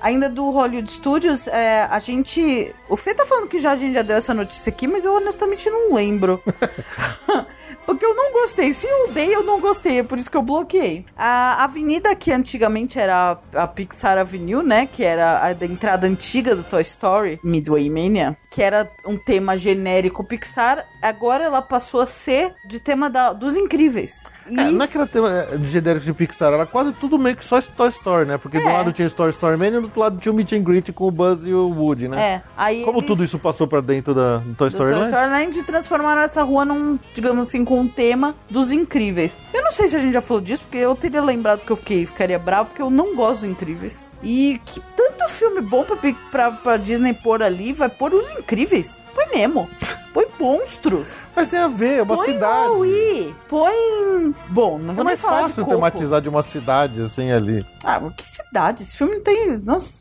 [0.00, 2.74] Ainda do Hollywood Studios, é, a gente.
[2.88, 5.14] O Fê tá falando que já a gente já deu essa notícia aqui, mas eu
[5.14, 6.42] honestamente não lembro.
[7.86, 8.72] Porque eu não gostei.
[8.72, 9.98] Se eu dei, eu não gostei.
[9.98, 11.04] É por isso que eu bloqueei.
[11.16, 14.86] A avenida que antigamente era a Pixar Avenue, né?
[14.86, 18.36] Que era a da entrada antiga do Toy Story, Midway Mania.
[18.50, 20.84] Que era um tema genérico Pixar.
[21.02, 24.24] Agora ela passou a ser de tema da- dos incríveis.
[24.48, 24.58] E...
[24.58, 27.36] É, não é que ela tem é, de genérico de Pixar, era quase tudo meio
[27.36, 28.38] que só Toy Story, né?
[28.38, 28.72] Porque do É.
[28.72, 31.06] lado tinha Story Story Man e do outro lado tinha o Meet and Greet com
[31.06, 32.22] o Buzz e o Woody, né?
[32.22, 35.00] É, aí Como eles- tudo isso passou pra dentro da do Toy do Story Toy
[35.00, 35.14] Land?
[35.14, 39.36] Story Land transformaram essa rua num, digamos assim, com um tema dos incríveis.
[39.54, 41.76] Eu não sei se a gente já falou disso, porque eu teria lembrado que eu
[41.76, 44.10] fiquei, ficaria bravo, porque eu não gosto dos incríveis.
[44.22, 45.96] E que tanto filme bom pra,
[46.30, 49.00] pra, pra Disney pôr ali, vai pôr os incríveis.
[49.14, 49.68] Põe Nemo.
[50.12, 51.08] Põe monstros.
[51.34, 52.68] Mas tem a ver, é uma põe cidade.
[52.68, 53.34] Wall-E.
[53.48, 54.34] Põe.
[54.48, 55.76] Bom, não É vou nem mais falar de fácil Coco.
[55.76, 57.66] tematizar de uma cidade assim ali.
[57.82, 58.82] Ah, que cidade?
[58.82, 59.56] Esse filme não tem.
[59.58, 59.98] Nossa.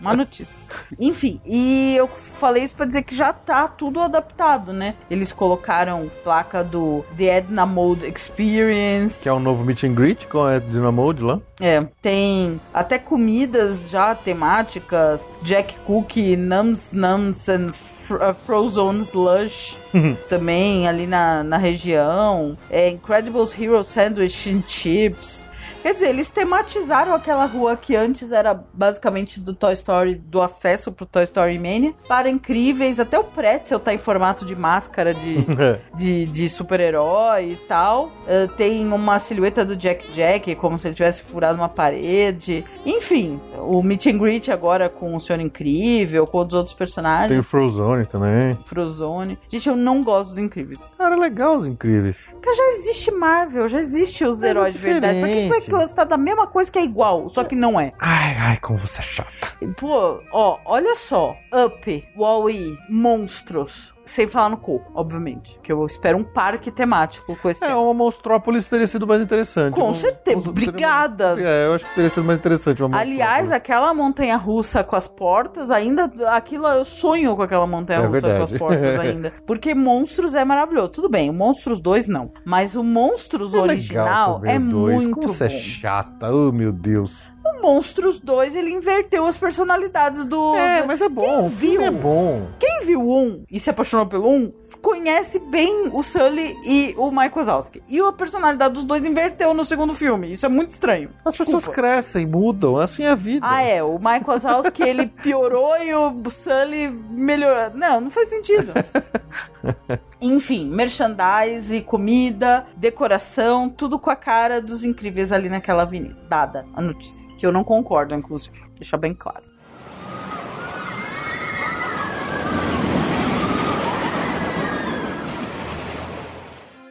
[0.00, 0.54] Uma notícia.
[0.98, 4.94] Enfim, e eu falei isso pra dizer que já tá tudo adaptado, né?
[5.10, 9.22] Eles colocaram placa do The Edna Mode Experience.
[9.22, 11.40] Que é um novo Meet and Greet com a Edna Mode lá.
[11.60, 15.28] É, tem até comidas já temáticas.
[15.42, 19.78] Jack Cookie, Nums Nums and uh, Frozen Slush.
[20.28, 22.58] também ali na, na região.
[22.68, 25.46] É, Incredibles Hero Sandwich and Chips.
[25.84, 30.90] Quer dizer, eles tematizaram aquela rua que antes era basicamente do Toy Story, do acesso
[30.90, 32.98] pro Toy Story Mania, para incríveis.
[32.98, 35.44] Até o Pretzel tá em formato de máscara de,
[35.94, 38.10] de, de super-herói e tal.
[38.26, 42.64] Eh, tem uma silhueta do Jack Jack, como se ele tivesse furado uma parede.
[42.86, 46.78] Enfim, o Meet and Greet agora com o Senhor Incrível, com os outros Tem o
[46.78, 47.46] personagens.
[47.46, 48.58] Frozone também.
[48.64, 49.38] Frozone.
[49.50, 50.90] Gente, eu não gosto dos incríveis.
[50.96, 52.26] Cara, legal os incríveis.
[52.30, 55.20] Porque já existe Marvel, já existe os Mas é heróis de verdade.
[55.20, 55.88] Pra que vai diferente.
[55.88, 57.92] gostar da mesma coisa que é igual, só que não é?
[58.00, 59.52] Ai, ai, como você é chata.
[59.76, 61.36] Pô, ó, olha só.
[61.52, 63.94] Up, Wall-E, Monstros.
[64.04, 65.58] Sem falar no Coco, obviamente.
[65.62, 67.80] Que eu espero um parque temático com esse É, tema.
[67.80, 69.72] uma Monstrópolis teria sido mais interessante.
[69.74, 70.46] Com Um- certeza.
[70.46, 71.36] um- Obrigada.
[71.40, 75.08] É, eu acho que teria sido mais interessante uma Aliás, aquela montanha russa com as
[75.08, 76.04] portas, ainda.
[76.30, 79.32] Aquilo eu sonho com aquela montanha É russa com as portas ainda.
[79.46, 80.88] Porque Monstros é maravilhoso.
[80.88, 82.30] Tudo bem, o Monstros 2 não.
[82.44, 84.96] Mas o Monstros É original é dois.
[85.06, 87.32] muito Como você é chata, oh meu Deus.
[87.46, 90.54] O Monstros 2, ele inverteu as personalidades do.
[90.56, 91.82] É, do- mas é bom, Quem o filme viu?
[91.86, 92.46] é bom.
[92.58, 97.34] Quem viu um e se apaixonou pelo um, conhece bem o Sully e o Mike
[97.36, 97.82] Wazowski.
[97.88, 100.32] E a personalidade dos dois inverteu no segundo filme.
[100.32, 101.10] Isso é muito estranho.
[101.24, 101.80] As pessoas Desculpa.
[101.82, 103.46] crescem, mudam, assim é a vida.
[103.48, 103.82] Ah, é.
[103.82, 107.70] O Mike Wazowski, ele piorou e o Sully melhorou.
[107.74, 108.72] Não, não faz sentido.
[110.20, 116.16] Enfim, merchandise, comida, decoração, tudo com a cara dos incríveis ali naquela avenida.
[116.28, 117.24] Dada a notícia.
[117.44, 118.58] Que eu não concordo, inclusive.
[118.74, 119.44] Deixar bem claro.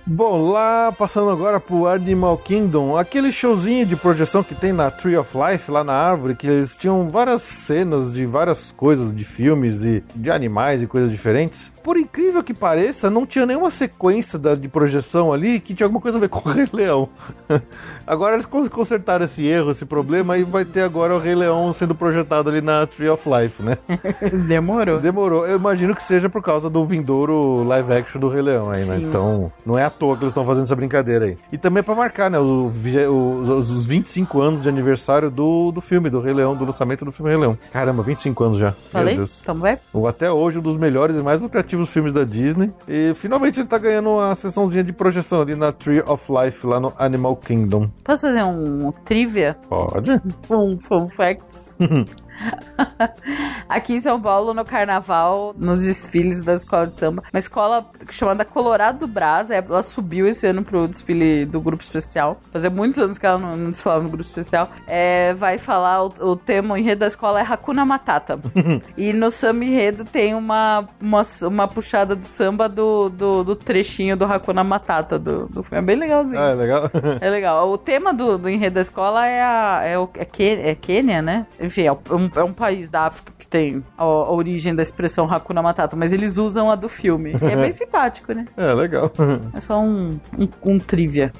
[0.05, 5.17] Bom, lá passando agora pro Animal Kingdom, aquele showzinho de projeção que tem na Tree
[5.17, 9.83] of Life, lá na árvore, que eles tinham várias cenas de várias coisas, de filmes
[9.83, 11.72] e de animais e coisas diferentes.
[11.83, 16.01] Por incrível que pareça, não tinha nenhuma sequência da- de projeção ali que tinha alguma
[16.01, 17.09] coisa a ver com o Rei Leão.
[18.05, 21.71] Agora eles cons- consertaram esse erro, esse problema, e vai ter agora o Rei Leão
[21.71, 23.77] sendo projetado ali na Tree of Life, né?
[24.45, 24.99] Demorou.
[24.99, 25.47] Demorou.
[25.47, 28.97] Eu imagino que seja por causa do vindouro live action do Rei Leão aí, né?
[28.97, 29.05] Sim.
[29.05, 31.37] Então, não é à toa que eles estão fazendo essa brincadeira aí.
[31.49, 35.71] E também é pra marcar, né, o, o- os, os 25 anos de aniversário do,
[35.71, 37.57] do filme, do Rei Leão, do lançamento do filme Rei Leão.
[37.71, 38.73] Caramba, 25 anos já.
[38.91, 39.13] Falei?
[39.15, 39.39] Meu Deus.
[39.41, 39.79] Então vai.
[39.93, 42.73] O- Até hoje, um dos melhores e mais lucrativos filmes da Disney.
[42.87, 46.79] E finalmente ele tá ganhando uma sessãozinha de projeção ali na Tree of Life, lá
[46.79, 47.89] no Animal Kingdom.
[48.03, 49.57] Posso fazer um trivia?
[49.67, 50.11] Pode?
[50.49, 51.75] Um fun facts?
[53.67, 58.45] Aqui em São Paulo, no carnaval, nos desfiles da escola de samba, uma escola chamada
[58.45, 62.39] Colorado do Brás, é, ela subiu esse ano pro desfile do grupo especial.
[62.51, 64.69] Fazia muitos anos que ela não, não desfilava no grupo especial.
[64.87, 68.39] É, vai falar, o, o tema, o enredo da escola é Hakuna Matata.
[68.97, 74.15] e no samba enredo tem uma, uma, uma puxada do samba do, do, do trechinho
[74.15, 75.65] do Hakuna Matata do, do.
[75.71, 76.39] É bem legalzinho.
[76.39, 76.83] Ah, é legal?
[77.21, 77.69] É legal.
[77.69, 81.45] O tema do, do enredo da escola é a, é, o, é, é Quênia, né?
[81.59, 85.31] Enfim, é um, é um país da África que tem a, a origem da expressão
[85.31, 87.33] Hakuna Matata, mas eles usam a do filme.
[87.33, 88.45] E é bem simpático, né?
[88.57, 89.11] é, legal.
[89.53, 91.31] É só um, um, um trivia.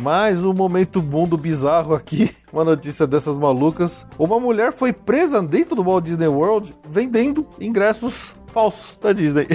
[0.00, 2.34] Mais um momento mundo bizarro aqui.
[2.50, 4.06] Uma notícia dessas malucas.
[4.18, 9.46] Uma mulher foi presa dentro do Walt Disney World vendendo ingressos falsos da Disney.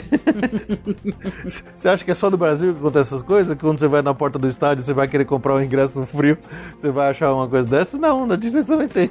[1.77, 3.55] Você acha que é só no Brasil que acontece essas coisas?
[3.55, 6.37] Que quando você vai na porta do estádio, você vai querer comprar um ingresso frio,
[6.75, 7.97] você vai achar uma coisa dessa?
[7.97, 9.09] Não, na Disney também tem.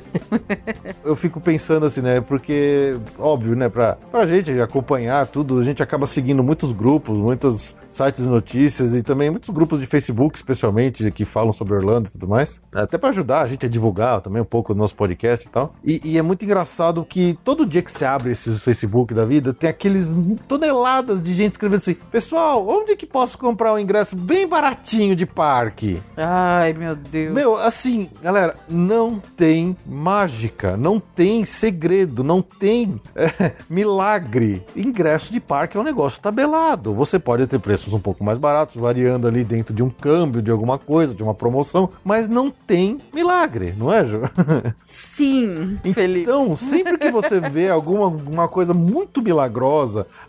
[1.04, 2.20] Eu fico pensando assim, né?
[2.20, 3.68] Porque, óbvio, né?
[3.68, 8.94] Pra, pra gente acompanhar tudo, a gente acaba seguindo muitos grupos, muitos sites de notícias
[8.94, 12.60] e também muitos grupos de Facebook, especialmente, que falam sobre Orlando e tudo mais.
[12.72, 15.74] Até pra ajudar a gente a divulgar também um pouco o nosso podcast e tal.
[15.84, 19.52] E, e é muito engraçado que todo dia que você abre esses Facebook da vida,
[19.52, 20.14] tem aqueles
[20.48, 25.26] toneladas de gente escrevendo assim: Pessoal, onde que posso comprar um ingresso bem baratinho de
[25.26, 26.00] parque?
[26.16, 27.34] Ai, meu Deus.
[27.34, 34.64] Meu, assim, galera, não tem mágica, não tem segredo, não tem é, milagre.
[34.76, 36.94] Ingresso de parque é um negócio tabelado.
[36.94, 40.50] Você pode ter preços um pouco mais baratos, variando ali dentro de um câmbio, de
[40.50, 44.20] alguma coisa, de uma promoção, mas não tem milagre, não é, Ju?
[44.86, 46.22] Sim, Felipe.
[46.22, 49.63] Então, sempre que você vê alguma uma coisa muito milagrosa,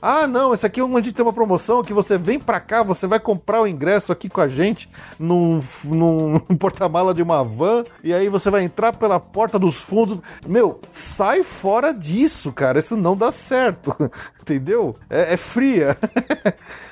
[0.02, 3.08] ah, não, esse aqui é onde tem uma promoção que você vem pra cá, você
[3.08, 8.14] vai comprar o ingresso aqui com a gente num, num porta-mala de uma van e
[8.14, 10.20] aí você vai entrar pela porta dos fundos.
[10.48, 13.96] Meu, sai fora disso, cara, isso não dá certo,
[14.42, 14.96] entendeu?
[15.10, 15.98] É, é fria.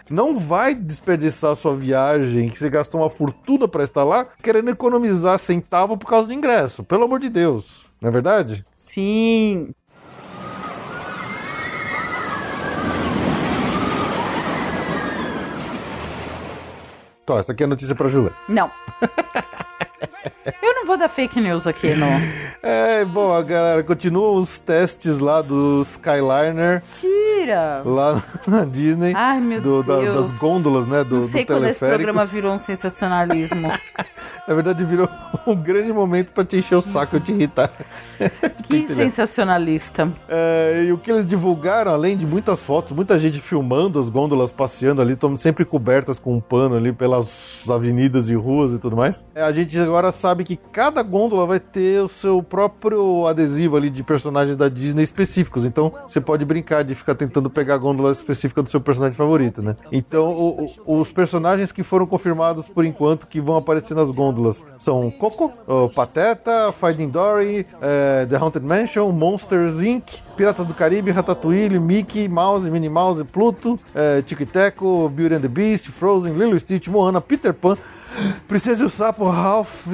[0.09, 5.39] Não vai desperdiçar sua viagem, que você gastou uma fortuna pra estar lá, querendo economizar
[5.39, 6.83] centavo por causa do ingresso.
[6.83, 7.85] Pelo amor de Deus.
[8.01, 8.65] Não é verdade?
[8.69, 9.73] Sim.
[17.23, 18.33] Então, essa aqui é notícia pra Julia.
[18.49, 18.69] Não.
[20.61, 22.09] Eu não vou dar fake news aqui, não.
[22.61, 27.81] É, bom, a galera, continuam os testes lá do Skyliner, Tira!
[27.85, 29.13] lá na Disney.
[29.15, 30.15] Ai, meu do- da- Deus.
[30.15, 33.67] das gôndolas, né, do, Não sei do quando esse programa virou um sensacionalismo.
[34.45, 35.07] Na verdade, virou
[35.47, 37.71] um grande momento pra te encher o saco e te irritar.
[38.63, 38.95] que entendendo.
[38.95, 40.11] sensacionalista.
[40.27, 44.51] É, e o que eles divulgaram, além de muitas fotos, muita gente filmando as gôndolas
[44.51, 48.97] passeando ali, estão sempre cobertas com um pano ali pelas avenidas e ruas e tudo
[48.97, 49.25] mais.
[49.33, 53.91] É, A gente agora sabe que cada gôndola vai ter o seu próprio adesivo ali
[53.91, 55.65] de personagens da Disney específicos.
[55.65, 59.61] Então você pode brincar de ficar tentando pegar a gôndola específica do seu personagem favorito,
[59.61, 59.75] né?
[59.91, 64.65] Então o- o- os personagens que foram confirmados por enquanto que vão aparecer nas gôndolas
[64.79, 65.53] são Coco,
[65.95, 70.03] Pateta, Finding Dory, é, The Haunted Mansion, Monsters Inc.,
[70.35, 75.41] Piratas do Caribe, Ratatouille, Mickey, Mouse, Minnie Mouse, Pluto, é, Tico e Teco, Beauty and
[75.41, 77.77] the Beast, Frozen, Lilo Stitch, Moana, Peter Pan,
[78.47, 79.87] Princesa e o Sapo, Ralph,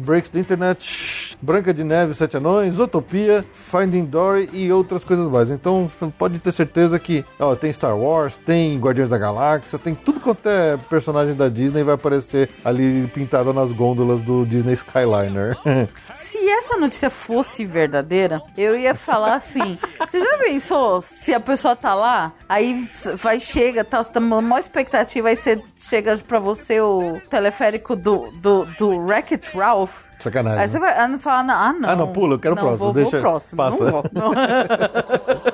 [0.00, 5.50] Breaks the Internet, Branca de Neve, Sete Anões, Utopia, Finding Dory e outras coisas mais.
[5.50, 10.20] Então pode ter certeza que ó, tem Star Wars, tem Guardiões da Galáxia, tem tudo
[10.20, 15.56] quanto é personagem da Disney vai aparecer ali pintado nas gôndolas do Disney Skyliner.
[16.24, 21.76] Se essa notícia fosse verdadeira, eu ia falar assim: você já pensou se a pessoa
[21.76, 22.82] tá lá, aí
[23.16, 28.30] vai, chega, tá, você tá maior expectativa, aí você chega pra você o teleférico do,
[28.40, 30.04] do, do Wreck-It Ralph.
[30.18, 30.60] Sacanagem.
[30.60, 31.88] Aí você vai ah, não, ah, não.
[31.90, 33.56] Ah, não, pula, eu quero o não, próximo, Vou, deixa- vou próximo.
[33.58, 33.84] passa.
[33.84, 34.04] Não vou.
[34.14, 34.32] Não.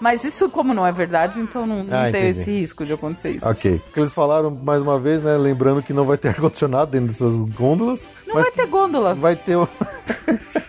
[0.00, 3.30] Mas isso, como não é verdade, então não, não Ah, tem esse risco de acontecer
[3.32, 3.48] isso.
[3.48, 3.82] ok.
[3.88, 5.36] O que eles falaram mais uma vez, né?
[5.36, 8.08] Lembrando que não vai ter ar-condicionado dentro dessas gôndolas.
[8.26, 9.14] Não vai ter gôndola.
[9.14, 9.68] vai ter o.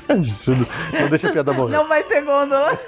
[0.09, 1.71] Não deixa a piada morrer.
[1.71, 2.79] Não vai ter gôndola.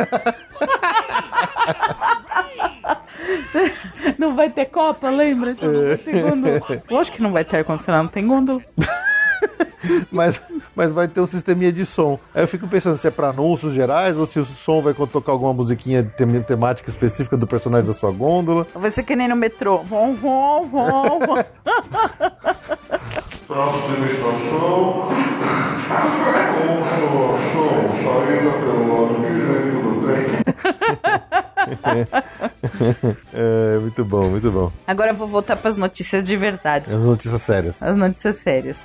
[4.17, 5.51] Não vai ter copa, lembra?
[5.51, 6.83] Então não vai ter gôndola.
[6.89, 8.61] Lógico que não vai ter ar-condicionado, não tem gôndola.
[10.11, 10.41] Mas
[10.75, 12.19] mas vai ter um sisteminha de som.
[12.33, 15.31] Aí eu fico pensando se é pra anúncios gerais ou se o som vai tocar
[15.31, 18.67] alguma musiquinha tem- temática específica do personagem da sua gôndola.
[18.75, 19.79] Vai ser que nem no metrô.
[19.79, 21.19] Vom, vom, vom.
[23.47, 25.11] Próxima estação.
[26.61, 26.95] Ouça
[27.51, 27.71] som,
[28.03, 30.25] saída pelo lado direito do trem.
[33.33, 34.71] É, muito bom, muito bom.
[34.87, 36.85] Agora eu vou voltar pras notícias de verdade.
[36.93, 37.81] As notícias sérias.
[37.83, 38.77] As notícias sérias.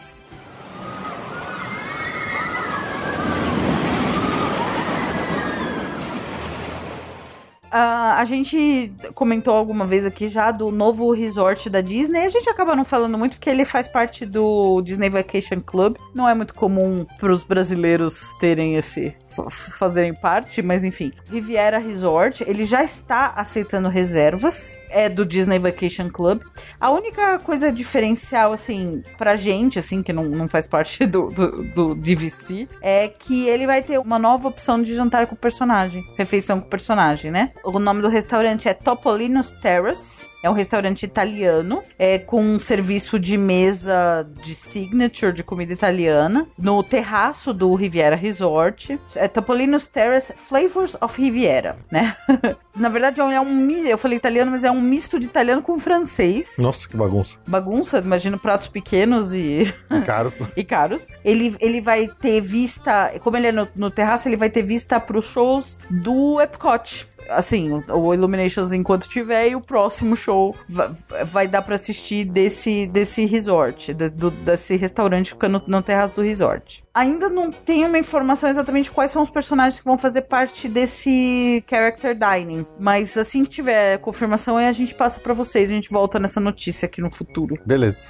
[7.70, 12.20] Ah, a gente comentou alguma vez aqui já do novo resort da Disney.
[12.24, 15.96] A gente acaba não falando muito porque ele faz parte do Disney Vacation Club.
[16.14, 21.10] Não é muito comum para os brasileiros terem esse fa- fazerem parte, mas enfim.
[21.30, 24.76] Riviera Resort, ele já está aceitando reservas.
[24.90, 26.42] É do Disney Vacation Club.
[26.80, 31.62] A única coisa diferencial, assim, pra gente, assim, que não, não faz parte do, do,
[31.74, 36.02] do DVC, é que ele vai ter uma nova opção de jantar com o personagem.
[36.16, 37.52] Refeição com o personagem, né?
[37.64, 40.28] O nome do restaurante é Topolino's Terrace.
[40.42, 46.46] É um restaurante italiano, é com um serviço de mesa de signature de comida italiana,
[46.56, 48.96] no terraço do Riviera Resort.
[49.16, 52.14] É Topolino's Terrace Flavors of Riviera, né?
[52.76, 55.80] Na verdade, é um mi- eu falei italiano, mas é um misto de italiano com
[55.80, 56.54] francês.
[56.58, 57.36] Nossa, que bagunça.
[57.48, 60.38] Bagunça, imagino pratos pequenos e Caros.
[60.56, 61.04] e caros.
[61.24, 65.00] Ele, ele vai ter vista, como ele é no, no terraço, ele vai ter vista
[65.00, 67.08] pros shows do Epcot.
[67.30, 70.90] Assim, o, Illuminations enquanto tiver e o próximo show vai,
[71.26, 76.84] vai dar pra assistir desse, desse resort, do- desse restaurante ficando no terraço do resort.
[76.94, 81.62] Ainda não tenho uma informação exatamente quais são os personagens que vão fazer parte desse
[81.68, 86.18] character dining, mas assim que tiver confirmação a gente passa pra vocês, a gente volta
[86.18, 87.56] nessa notícia aqui no futuro.
[87.66, 88.08] Beleza.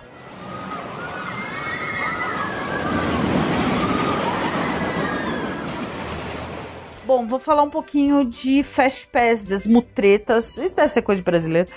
[7.07, 10.59] Bom, vou falar um pouquinho de Fast Pass, das mutretas.
[10.59, 11.69] Isso deve ser coisa de brasileiro.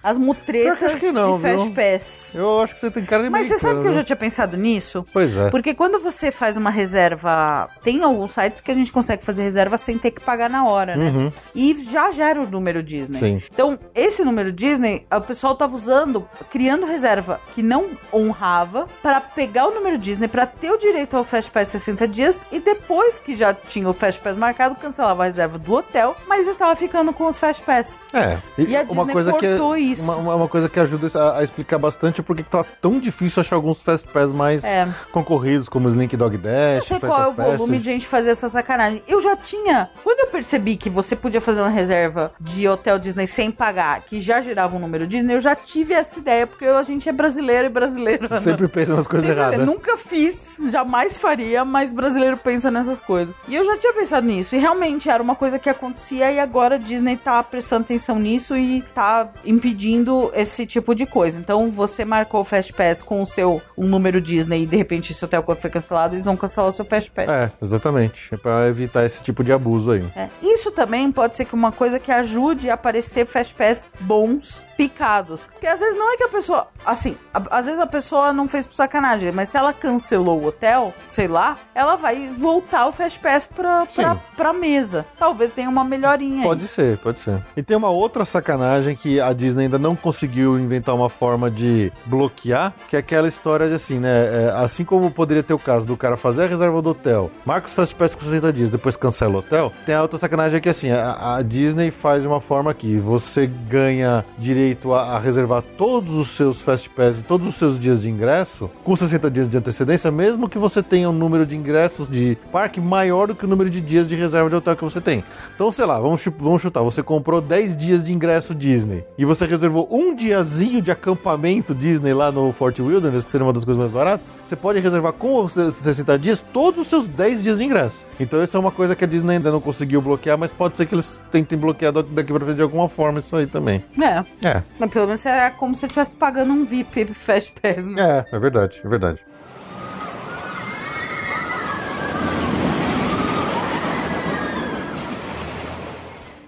[0.00, 1.74] As mutretas acho que não, de Fast viu?
[1.74, 2.32] Pass.
[2.32, 4.56] Eu acho que você tem cara de Mas você sabe que eu já tinha pensado
[4.56, 5.04] nisso?
[5.12, 5.50] Pois é.
[5.50, 9.76] Porque quando você faz uma reserva, tem alguns sites que a gente consegue fazer reserva
[9.76, 11.32] sem ter que pagar na hora, né?
[11.52, 13.18] E já gera o número Disney.
[13.18, 13.42] Sim.
[13.52, 19.66] Então, esse número Disney, o pessoal tava usando, criando reserva que não honrava pra pegar
[19.66, 23.34] o número Disney, pra ter o direito ao Fast Pass 60 dias e depois que
[23.34, 27.26] já tinha o Fast Pass marcado, cancelava a reserva do hotel, mas estava ficando com
[27.26, 28.00] os Fast Pass.
[28.12, 28.38] É.
[28.58, 30.02] E a Disney cortou isso.
[30.02, 33.82] Uma, uma- coisa que ajuda a, a explicar bastante porque tá tão difícil achar alguns
[33.82, 34.86] Fast Pass mais É.
[35.10, 36.76] concorridos, como Slink Dog Dash.
[36.76, 37.56] Eu sei qual é o Passage.
[37.56, 39.02] volume de gente fazer essa sacanagem.
[39.08, 39.90] Eu já tinha.
[40.04, 44.20] Quando eu percebi que você podia fazer uma reserva de hotel Disney sem pagar, que
[44.20, 47.66] já gerava um número Disney, eu já tive essa ideia, porque a gente é brasileiro
[47.66, 48.28] e brasileiro.
[48.30, 48.40] né?
[48.40, 49.66] Sempre pensa nas coisas Sempre- erradas.
[49.66, 53.34] Nunca fiz, jamais faria, mas brasileiro pensa nessas coisas.
[53.48, 56.74] E eu já tinha pensado nisso, e realmente era uma coisa que acontecia, e agora
[56.74, 61.38] a Disney tá prestando atenção nisso e tá impedindo esse tipo de coisa.
[61.38, 65.12] Então você marcou o Fast Pass com o seu um número Disney e de repente
[65.12, 67.28] esse hotel foi cancelado, eles vão cancelar o seu Fast Pass.
[67.28, 68.34] É, exatamente.
[68.34, 70.04] É pra evitar esse tipo de abuso aí.
[70.16, 70.28] É.
[70.42, 75.44] Isso também pode ser que uma coisa que ajude a aparecer Fast Pass bons, picados.
[75.44, 76.68] Porque às vezes não é que a pessoa.
[76.84, 80.46] Assim, a- às vezes a pessoa não fez por sacanagem, mas se ela cancelou o
[80.46, 85.04] hotel, sei lá, ela vai voltar o Fast Pass pra, pra, pra mesa.
[85.18, 86.42] Talvez tenha uma melhorinha aí.
[86.42, 87.42] Pode ser, pode ser.
[87.56, 91.92] E tem uma outra sacanagem que a Disney ainda não conseguiu inventar uma forma de
[92.06, 94.46] bloquear, que é aquela história de assim, né?
[94.46, 97.66] é, assim como poderia ter o caso do cara fazer a reserva do hotel, marca
[97.66, 100.68] os Fast Pass com 60 dias, depois cancela o hotel, tem a outra sacanagem que
[100.68, 106.12] assim, a, a Disney faz uma forma que você ganha direito a, a reservar todos
[106.14, 109.58] os seus Fast Pass e todos os seus dias de ingresso com 60 dias de
[109.58, 113.48] antecedência, mesmo que você tenha um número de ingressos de parque maior do que o
[113.48, 115.22] número de dias de reserva de hotel que você tem.
[115.54, 119.46] Então, sei lá, vamos, vamos chutar, você comprou 10 dias de ingresso Disney e você
[119.46, 123.78] reservou um diazinho de acampamento Disney lá no Fort Wilderness, que seria uma das coisas
[123.78, 127.64] mais baratas, você pode reservar com os 60 dias todos os seus 10 dias de
[127.64, 128.06] ingresso.
[128.18, 130.86] Então, essa é uma coisa que a Disney ainda não conseguiu bloquear, mas pode ser
[130.86, 133.84] que eles tentem bloquear daqui pra frente de alguma forma isso aí também.
[134.00, 134.24] É.
[134.46, 138.24] É, Mas pelo menos é como se você estivesse pagando um VIP Fast Pass, né?
[138.30, 139.20] é, é verdade, é verdade.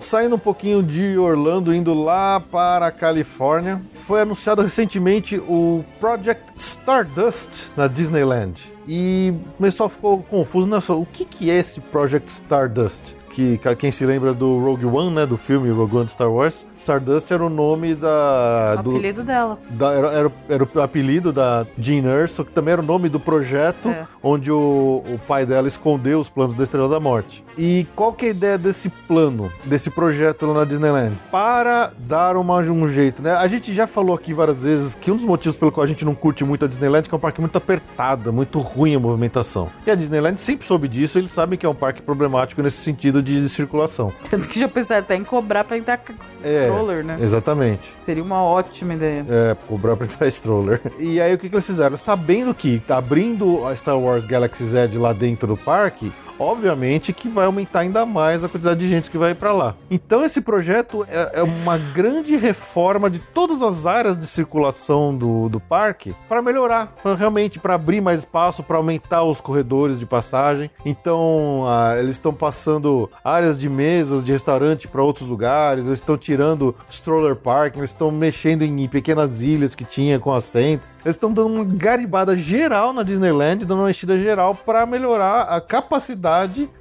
[0.00, 6.52] Saindo um pouquinho de Orlando, indo lá para a Califórnia, foi anunciado recentemente o Project
[6.56, 8.72] Stardust na Disneyland.
[8.86, 10.78] e o pessoal ficou confuso, né?
[10.88, 13.16] O que, que é esse Project Stardust?
[13.30, 15.26] Que quem se lembra do Rogue One, né?
[15.26, 18.76] Do filme Rogue One de Star Wars, Stardust era o nome da.
[18.79, 19.59] O do- apelido dela.
[19.70, 23.09] da- era, era, o- era o apelido da Jean Erso, que também era o nome
[23.09, 24.07] do projeto É.
[24.22, 27.45] onde o, o pai dela escondeu os planos da Estrela da Morte.
[27.57, 31.16] E qual que é a ideia desse plano, desse projeto lá na Disneyland?
[31.31, 33.33] Para dar uma, um jeito, né?
[33.35, 36.05] A gente já falou aqui várias vezes que um dos motivos pelo qual a gente
[36.05, 39.01] não curte muito a Disneyland é que é um parque muito apertado, muito ruim a
[39.01, 39.68] movimentação.
[39.87, 43.22] E a Disneyland sempre soube disso, eles sabem que é um parque problemático nesse sentido
[43.22, 44.12] de circulação.
[44.31, 45.99] Tanto que já pensaram até em cobrar pra entrar
[46.43, 47.18] É, stroller, né?
[47.20, 47.96] Exatamente.
[48.00, 49.24] Seria uma ótima ideia.
[49.28, 50.80] É, cobrar pra stroller.
[50.98, 51.96] E aí o que, que eles fizeram?
[51.96, 57.28] Sabendo que tá abrindo a Star Wars Galaxy's Edge lá dentro do parque, obviamente que
[57.28, 59.74] vai aumentar ainda mais a quantidade de gente que vai pra lá.
[59.91, 65.49] Então esse projeto é, é uma grande reforma de todas as áreas de circulação do,
[65.49, 70.07] do parque para melhorar, pra realmente para abrir mais espaço, para aumentar os corredores de
[70.07, 70.70] passagem.
[70.84, 71.64] Então
[71.99, 77.36] eles estão passando áreas de mesas de restaurante para outros lugares, eles estão tirando stroller
[77.36, 80.97] park, eles estão mexendo em pequenas ilhas que tinha com assentos.
[81.05, 85.61] Eles estão dando uma garibada geral na Disneyland, dando uma mexida geral para melhorar a
[85.61, 86.28] capacidade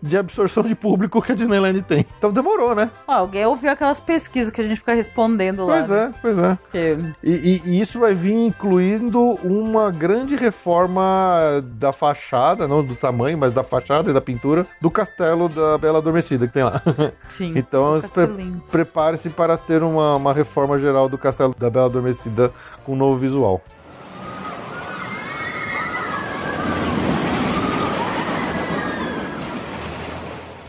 [0.02, 2.06] de absorção de público que a Disneyland tem.
[2.18, 2.90] Então demorou, né?
[3.08, 5.74] Alguém ouviu aquelas pesquisas que a gente fica respondendo lá.
[5.76, 5.98] Pois né?
[6.14, 6.56] é, pois é.
[6.56, 12.96] Porque E, e- e isso vai vir incluindo uma grande reforma da fachada, não do
[12.96, 16.82] tamanho, mas da fachada e da pintura do castelo da Bela Adormecida que tem lá.
[17.30, 17.54] Sim.
[17.68, 18.28] Então, pre-
[18.72, 22.52] prepare-se para ter uma, uma reforma geral do castelo da Bela Adormecida
[22.84, 23.62] com um novo visual.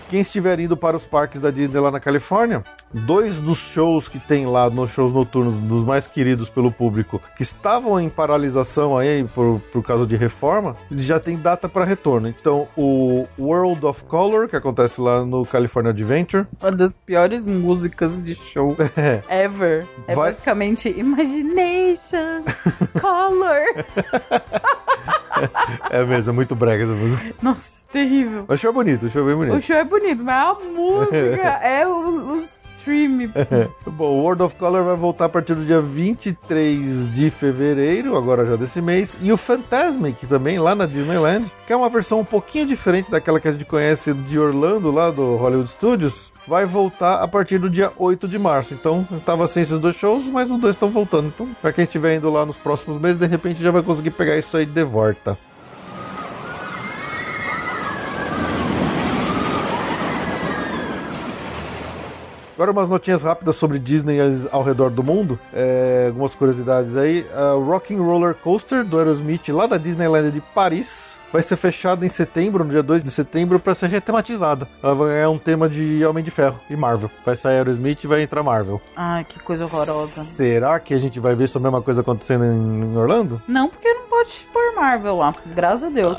[0.09, 4.18] Quem estiver indo para os parques da Disney lá na Califórnia, dois dos shows que
[4.18, 9.22] tem lá nos shows noturnos, dos mais queridos pelo público, que estavam em paralisação aí
[9.34, 12.26] por, por causa de reforma, já tem data para retorno.
[12.26, 18.22] Então, o World of Color, que acontece lá no California Adventure, Uma das piores músicas
[18.22, 18.74] de show
[19.28, 19.86] ever.
[20.06, 22.42] É Vai- basicamente Imagination,
[22.98, 23.84] Color.
[25.91, 27.34] é mesmo, é muito brega essa música.
[27.43, 28.45] Nossa, terrível.
[28.49, 29.62] O show é bonito, o show é bem O bonito.
[29.62, 32.43] show é bonito, mas a música é o, o
[32.89, 33.30] stream.
[33.86, 38.57] Bom, World of Color vai voltar a partir do dia 23 de fevereiro, agora já
[38.57, 42.66] desse mês, e o Fantasmic também, lá na Disneyland, que é uma versão um pouquinho
[42.66, 47.28] diferente daquela que a gente conhece de Orlando, lá do Hollywood Studios, vai voltar a
[47.28, 48.72] partir do dia 8 de março.
[48.72, 51.28] Então, estava sem esses dois shows, mas os dois estão voltando.
[51.28, 54.36] Então, para quem estiver indo lá nos próximos meses, de repente já vai conseguir pegar
[54.36, 55.39] isso aí de volta.
[62.59, 64.18] Agora umas notinhas rápidas sobre Disney
[64.50, 65.38] ao redor do mundo.
[65.52, 67.24] É, algumas curiosidades aí.
[67.32, 72.09] A Rocking Roller Coaster do Aerosmith lá da Disneyland de Paris vai ser fechada em
[72.09, 74.68] setembro, no dia 2 de setembro, para ser retematizada.
[74.83, 77.11] Ela vai ganhar um tema de Homem de Ferro e Marvel.
[77.24, 78.81] Vai sair Aerosmith e vai entrar Marvel.
[78.97, 80.22] Ai, que coisa horrorosa.
[80.22, 83.43] Será que a gente vai ver essa mesma coisa acontecendo em Orlando?
[83.47, 85.33] Não, porque não pode pôr Marvel lá.
[85.47, 86.18] Graças a Deus.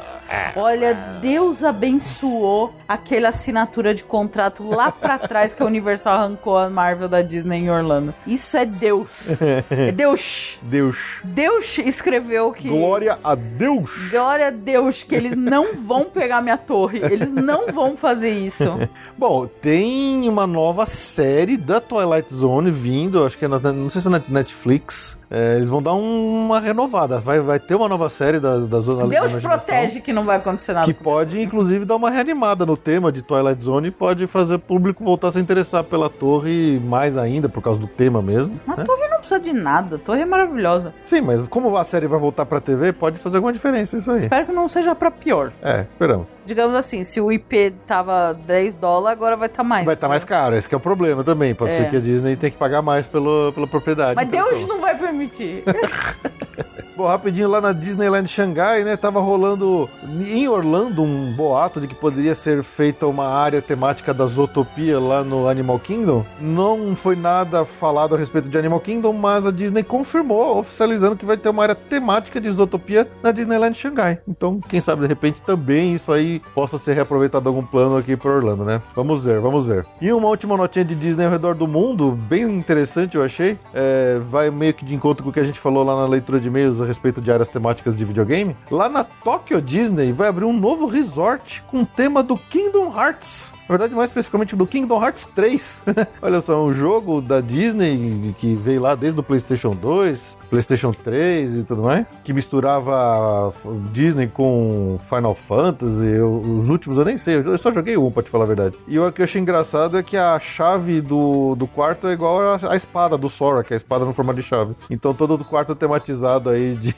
[0.56, 6.70] Olha, Deus abençoou aquela assinatura de contrato lá pra trás que a Universal arrancou a
[6.70, 8.14] Marvel da Disney em Orlando.
[8.26, 9.42] Isso é Deus.
[9.42, 10.60] É Deus.
[10.62, 10.98] Deus.
[11.24, 12.68] Deus escreveu que.
[12.70, 14.10] Glória a Deus!
[14.12, 17.00] Glória a Deus que eles não vão pegar minha torre.
[17.00, 18.66] Eles não vão fazer isso.
[19.18, 24.02] Bom, tem uma nova série da Twilight Zone vindo, acho que é na, não sei
[24.02, 25.19] se é na Netflix.
[25.32, 27.20] É, eles vão dar um- uma renovada.
[27.20, 30.26] Vai, vai ter uma nova série da, da Zona da Deus Imaginação, protege que não
[30.26, 30.86] vai acontecer nada.
[30.88, 34.60] Que pode, inclusive, dar uma reanimada no tema de Twilight Zone e pode fazer o
[34.60, 38.60] público voltar a se interessar pela torre mais ainda, por causa do tema mesmo.
[38.68, 38.84] A né?
[38.84, 39.98] torre não precisa de nada.
[39.98, 40.94] A torre é maravilhosa.
[41.02, 44.18] Sim, mas como a série vai voltar pra TV, pode fazer alguma diferença isso aí.
[44.18, 45.52] Espero que não seja pra pior.
[45.62, 46.30] É, esperamos.
[46.44, 49.86] Digamos assim, se o IP tava 10 dólares, agora vai estar mais.
[49.86, 51.54] Vai estar mais caro, esse que é o problema também.
[51.54, 51.76] Pode É.
[51.76, 54.16] ser que a Disney tenha que pagar mais pelo, pela propriedade.
[54.16, 55.19] Mas Então, Deus não vai permitir.
[55.20, 55.64] 재밌지?
[57.00, 58.98] Bom, rapidinho lá na Disneyland Xangai, né?
[58.98, 59.90] Tava rolando
[60.20, 65.24] em Orlando um boato de que poderia ser feita uma área temática da Zootopia lá
[65.24, 66.26] no Animal Kingdom.
[66.42, 71.24] Não foi nada falado a respeito de Animal Kingdom, mas a Disney confirmou, oficializando que
[71.26, 74.20] vai ter uma área temática de Zootopia na Disneyland Xangai.
[74.28, 78.30] Então, quem sabe de repente também isso aí possa ser reaproveitado algum plano aqui para
[78.30, 78.82] Orlando, né?
[78.94, 79.86] Vamos ver, vamos ver.
[80.02, 83.58] E uma última notinha de Disney ao redor do mundo, bem interessante eu achei.
[83.74, 86.42] É, vai meio que de encontro com o que a gente falou lá na leitura
[86.42, 88.58] de e-mails a respeito de áreas temáticas de videogame.
[88.70, 93.54] Lá na Tokyo Disney vai abrir um novo resort com o tema do Kingdom Hearts.
[93.70, 95.84] Na verdade, mais especificamente do Kingdom Hearts 3.
[96.24, 101.60] Olha só, um jogo da Disney que veio lá desde o PlayStation 2, PlayStation 3
[101.60, 103.54] e tudo mais, que misturava
[103.92, 106.08] Disney com Final Fantasy.
[106.08, 108.76] Eu- os últimos eu nem sei, eu só joguei um, pra te falar a verdade.
[108.88, 112.40] E o que eu achei engraçado é que a chave do, do quarto é igual
[112.42, 114.76] a, a espada do Sora, que é a espada no formato de chave.
[114.90, 116.96] Então todo o quarto é tematizado aí de,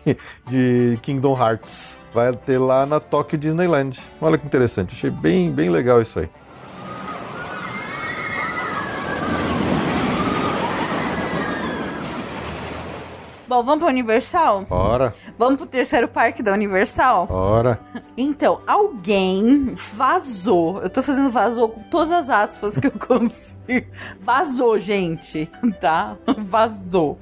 [0.48, 2.00] de Kingdom Hearts.
[2.14, 4.00] Vai ter lá na Tokyo Disneyland.
[4.22, 6.30] Olha que interessante, achei bem, bem legal isso aí.
[13.52, 14.66] Bom, vamos pra Universal?
[14.70, 17.28] Ora, Vamos pro terceiro parque da Universal?
[17.30, 17.82] ora.
[18.16, 20.82] Então, alguém vazou.
[20.82, 23.88] Eu tô fazendo vazou com todas as aspas que eu consigo.
[24.22, 25.52] Vazou, gente.
[25.82, 26.16] Tá?
[26.48, 27.20] Vazou.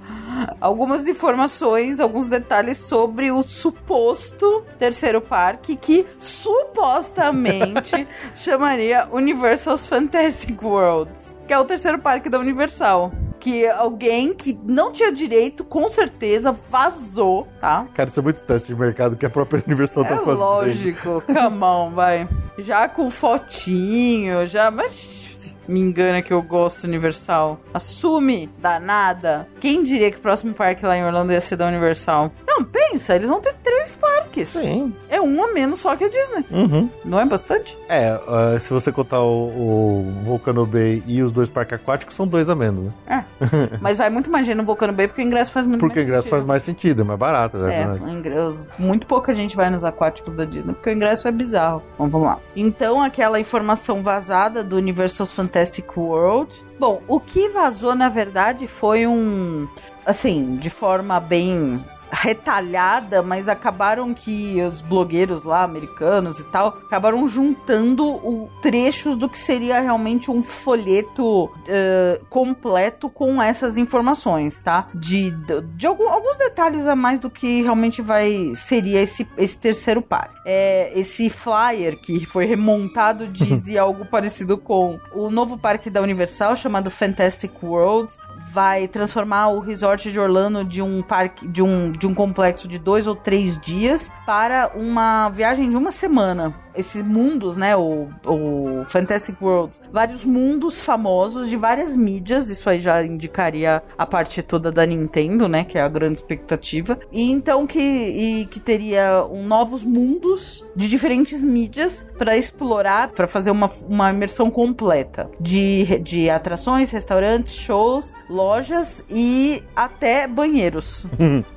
[0.60, 11.36] Algumas informações, alguns detalhes sobre o suposto terceiro parque que supostamente chamaria Universal's Fantastic Worlds,
[11.48, 13.12] que é o terceiro parque da Universal.
[13.40, 17.88] Que alguém que não tinha direito, com certeza, vazou, tá?
[17.94, 20.40] Cara, isso é muito teste de mercado que a própria Universal tá É fazendo.
[20.40, 22.28] lógico, come on, vai.
[22.58, 24.70] Já com fotinho, já.
[24.70, 25.30] Mas
[25.70, 27.60] me engana que eu gosto Universal.
[27.72, 29.48] Assume, danada.
[29.62, 32.32] Quem diria que o próximo parque lá em Orlando ia ser da Universal?
[32.60, 34.50] Não, pensa, eles vão ter três parques.
[34.50, 34.94] Sim.
[35.10, 36.46] É um a menos só que a Disney.
[36.52, 36.90] Uhum.
[37.06, 37.78] Não é bastante?
[37.88, 42.28] É, ah, se você contar o, o Volcano Bay e os dois parques aquáticos, são
[42.28, 43.26] dois a menos, né?
[43.82, 46.04] Mas vai muito mais gente no Volcano Bay porque o ingresso faz muito Porque o
[46.04, 46.32] ingresso sentido.
[46.32, 47.58] faz mais sentido, é mais barato?
[47.66, 51.32] É, o ingresso, muito pouca gente vai nos aquáticos da Disney, porque o ingresso é
[51.32, 51.82] bizarro.
[51.98, 52.40] Bom, vamos lá.
[52.56, 56.66] Então, aquela informação vazada do Universal's Fantastic World.
[56.78, 59.68] Bom, o que vazou, na verdade, foi um.
[60.06, 67.28] Assim, de forma bem retalhada, mas acabaram que os blogueiros lá, americanos e tal, acabaram
[67.28, 74.88] juntando o, trechos do que seria realmente um folheto eh, completo com essas informações, tá?
[74.94, 79.58] De, de, de algum- alguns detalhes a mais do que realmente vai seria esse, esse
[79.58, 80.32] terceiro par.
[80.46, 86.56] É, esse flyer que foi remontado dizia algo parecido com o novo parque da Universal
[86.56, 88.12] chamado Fantastic World
[88.52, 92.80] vai transformar o resort de Orlando de um parque de um, de um complexo de
[92.80, 96.56] dois ou três dias para uma viagem de uma semana.
[96.80, 97.76] Esses mundos, né?
[97.76, 102.50] O, o Fantastic World, vários mundos famosos de várias mídias.
[102.50, 105.64] Isso aí já indicaria a parte toda da Nintendo, né?
[105.66, 106.98] Que é a grande expectativa.
[107.12, 113.28] E então que, e que teria um, novos mundos de diferentes mídias para explorar, para
[113.28, 121.06] fazer uma, uma imersão completa de, de atrações, restaurantes, shows, lojas e até banheiros.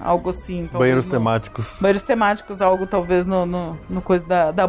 [0.00, 0.68] algo assim.
[0.72, 1.78] Banheiros no- temáticos.
[1.80, 4.66] Banheiros temáticos, algo talvez no, no, no coisa da, da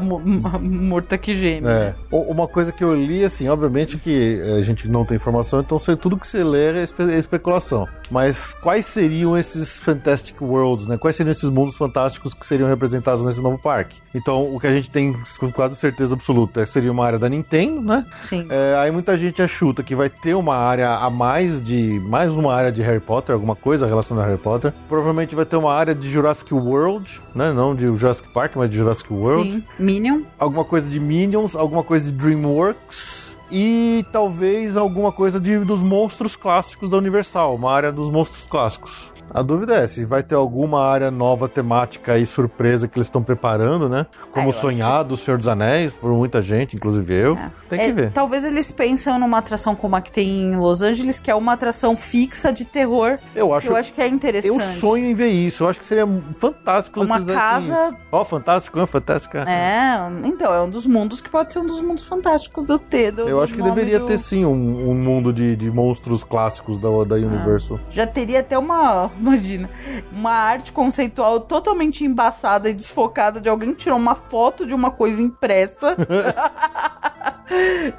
[0.60, 1.68] murta que geme.
[1.68, 1.94] É.
[2.12, 5.78] O- Uma coisa que eu li, assim, obviamente que a gente não tem informação, então
[5.98, 7.88] tudo que você lê é, espe- é especulação.
[8.10, 10.98] Mas quais seriam esses Fantastic Worlds, né?
[10.98, 14.02] Quais seriam esses mundos fantásticos que seriam representados nesse novo parque?
[14.14, 17.18] Então, o que a gente tem com quase certeza absoluta é que seria uma área
[17.20, 18.06] da Nintendo, né?
[18.24, 18.46] Sim.
[18.50, 22.00] É, aí muita gente achuta que vai ter uma área a mais de.
[22.02, 24.74] Mais uma área de Harry Potter, alguma coisa relacionada a Harry Potter.
[24.88, 27.52] Provavelmente vai ter uma área de Jurassic World, né?
[27.54, 29.64] Não de Jurassic Park, mas de Jurassic World Sim.
[29.80, 30.22] Minion.
[30.40, 36.36] Alguma coisa de Minions, alguma coisa de DreamWorks e talvez alguma coisa de, dos monstros
[36.36, 39.13] clássicos da Universal, uma área dos monstros clássicos.
[39.34, 43.24] A dúvida é se vai ter alguma área nova temática e surpresa que eles estão
[43.24, 44.06] preparando, né?
[44.32, 47.36] Como Ah, acho sonhado, o Senhor dos Anéis, por muita gente, inclusive eu.
[47.36, 47.52] É.
[47.68, 48.12] Tem que É, ver.
[48.12, 51.54] Talvez eles pensem numa atração como a que tem em Los Angeles, que é uma
[51.54, 53.18] atração fixa de terror.
[53.36, 54.48] Eu que acho, eu acho que é interessante.
[54.54, 55.64] eu sonho em ver isso.
[55.64, 57.96] Eu acho que seria fantástico Uma eles casa-.
[58.12, 59.38] Ó, fantástico, é fantástico.
[59.38, 59.44] é.
[59.48, 63.12] É, então, é um dos mundos que pode ser um dos mundos fantásticos do T.
[63.12, 66.78] do- Eu acho que deveria do- ter sim um, um mundo de, de monstros clássicos
[66.78, 67.80] da, da Universal.
[67.90, 69.70] Já teria até uma, imagina,
[70.12, 74.92] uma arte conceitual totalmente embaçada e desfocada de alguém que tirou uma foto de uma
[74.92, 75.96] coisa impressa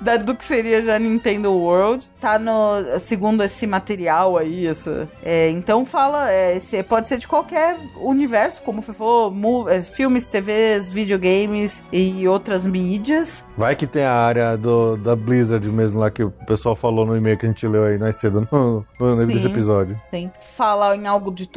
[0.01, 2.09] da- do que seria já Nintendo World.
[2.21, 5.09] Tá no segundo esse material aí, essa.
[5.23, 9.81] é, então fala, é, esse, pode ser de qualquer universo, como você falou, mu- é,
[9.81, 13.45] filmes, TVs, videogames e outras mídias.
[13.57, 17.17] Vai que tem a área do, da Blizzard mesmo lá que o pessoal falou no
[17.17, 20.01] e-mail que a gente leu aí mais cedo no, no, nesse episódio.
[20.09, 20.31] Sim.
[20.57, 21.49] Fala em algo de,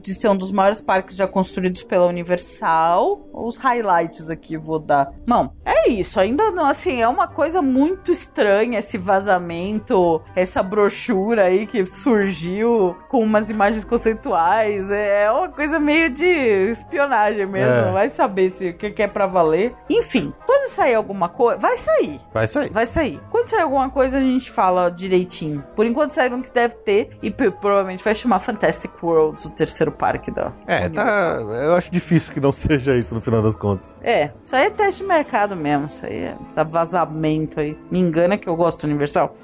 [0.00, 3.28] de ser um dos maiores parques já construídos pela Universal.
[3.32, 5.12] Os highlights aqui vou dar.
[5.26, 6.20] Bom, é isso.
[6.20, 12.96] Ainda não, assim, é uma coisa muito estranha esse vazamento, essa brochura aí que surgiu
[13.08, 14.90] com umas imagens conceituais.
[14.90, 16.24] É uma coisa meio de
[16.70, 17.88] espionagem mesmo.
[17.88, 17.92] É.
[17.92, 19.74] Vai saber se o que é pra valer.
[19.88, 22.20] Enfim, toda sair alguma coisa, vai sair.
[22.32, 22.70] Vai sair.
[22.70, 23.20] Vai sair.
[23.30, 25.64] Quando sair alguma coisa, a gente fala direitinho.
[25.74, 27.10] Por enquanto saíram que deve ter.
[27.22, 28.71] E provavelmente vai chamar Fantastic
[29.02, 30.52] Worlds, o terceiro parque da.
[30.66, 31.38] É, tá.
[31.40, 33.96] Eu acho difícil que não seja isso no final das contas.
[34.02, 35.86] É, isso aí é teste de mercado mesmo.
[35.86, 37.76] Isso aí é vazamento aí.
[37.90, 39.36] Me engana que eu gosto do Universal.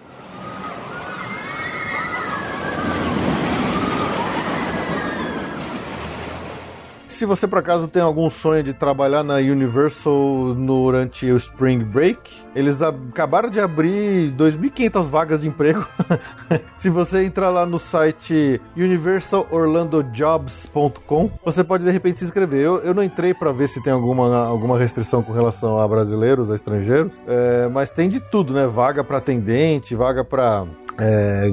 [7.08, 12.20] Se você por acaso tem algum sonho de trabalhar na Universal durante o Spring Break,
[12.54, 15.86] eles acabaram de abrir 2.500 vagas de emprego.
[16.76, 22.60] Se você entrar lá no site universalorlandojobs.com, você pode de repente se inscrever.
[22.60, 26.50] Eu, eu não entrei para ver se tem alguma, alguma restrição com relação a brasileiros,
[26.50, 28.66] a estrangeiros, é, mas tem de tudo, né?
[28.66, 30.66] Vaga para atendente, vaga para
[30.98, 31.48] é,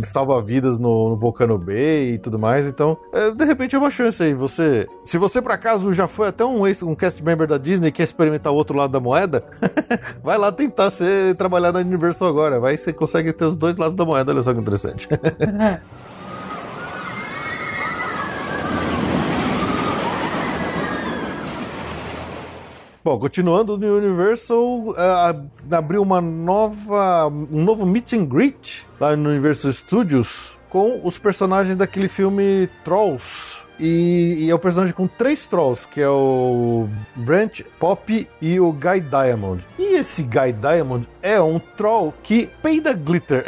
[0.00, 2.66] salva-vidas no, no Volcano Bay e tudo mais.
[2.66, 4.34] Então, é, de repente é uma chance aí.
[4.34, 7.92] Você, se você por acaso já foi até um, um cast member da Disney e
[7.92, 9.44] quer experimentar o outro lado da moeda,
[10.20, 12.58] vai lá tentar ser, trabalhar na Universal agora.
[12.58, 14.32] Vai, você consegue ter os dois lados da moeda.
[14.32, 15.06] Olha só que interessante.
[23.04, 25.36] Bom, continuando no Universal, ah,
[25.70, 31.76] abriu uma nova, um novo meet and greet lá no Universal Studios com os personagens
[31.76, 33.65] daquele filme Trolls.
[33.78, 38.72] E, e é o personagem com três Trolls, que é o Branch, Poppy e o
[38.72, 39.66] Guy Diamond.
[39.78, 43.44] E esse Guy Diamond é um Troll que peida glitter.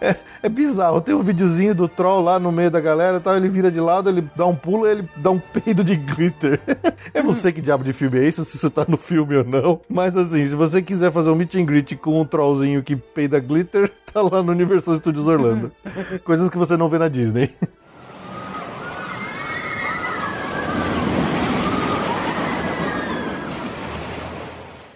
[0.00, 1.00] É, é bizarro.
[1.00, 4.08] Tem um videozinho do troll lá no meio da galera, tal, ele vira de lado,
[4.08, 6.60] ele dá um pulo e ele dá um peido de glitter.
[7.12, 9.44] Eu não sei que diabo de filme é isso, se isso tá no filme ou
[9.44, 9.80] não.
[9.88, 13.38] Mas assim, se você quiser fazer um meet and greet com um trollzinho que peida
[13.38, 15.72] glitter, tá lá no Universal Studios Orlando.
[16.24, 17.50] Coisas que você não vê na Disney.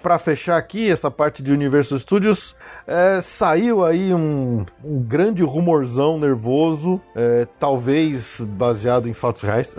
[0.03, 2.57] Pra fechar aqui essa parte de Universal Studios,
[2.87, 9.77] é, saiu aí um, um grande rumorzão nervoso, é, talvez baseado em fatos reais,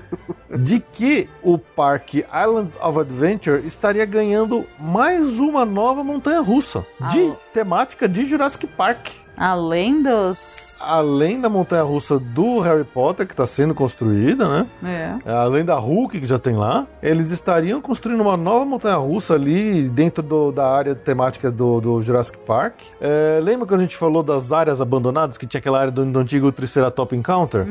[0.58, 7.28] de que o parque Islands of Adventure estaria ganhando mais uma nova montanha russa de
[7.30, 7.36] Ah.
[7.52, 9.08] temática de Jurassic Park.
[9.38, 10.76] Além dos.
[10.80, 14.48] Além da montanha russa do Harry Potter, que está sendo construída,
[14.82, 15.18] né?
[15.26, 15.30] É.
[15.32, 19.88] Além da Hulk que já tem lá, eles estariam construindo uma nova montanha russa ali
[19.88, 22.74] dentro do- da área temática do, do Jurassic Park.
[23.00, 26.18] É, lembra que a gente falou das áreas abandonadas, que tinha aquela área do, do
[26.18, 27.66] antigo Triceratop Encounter?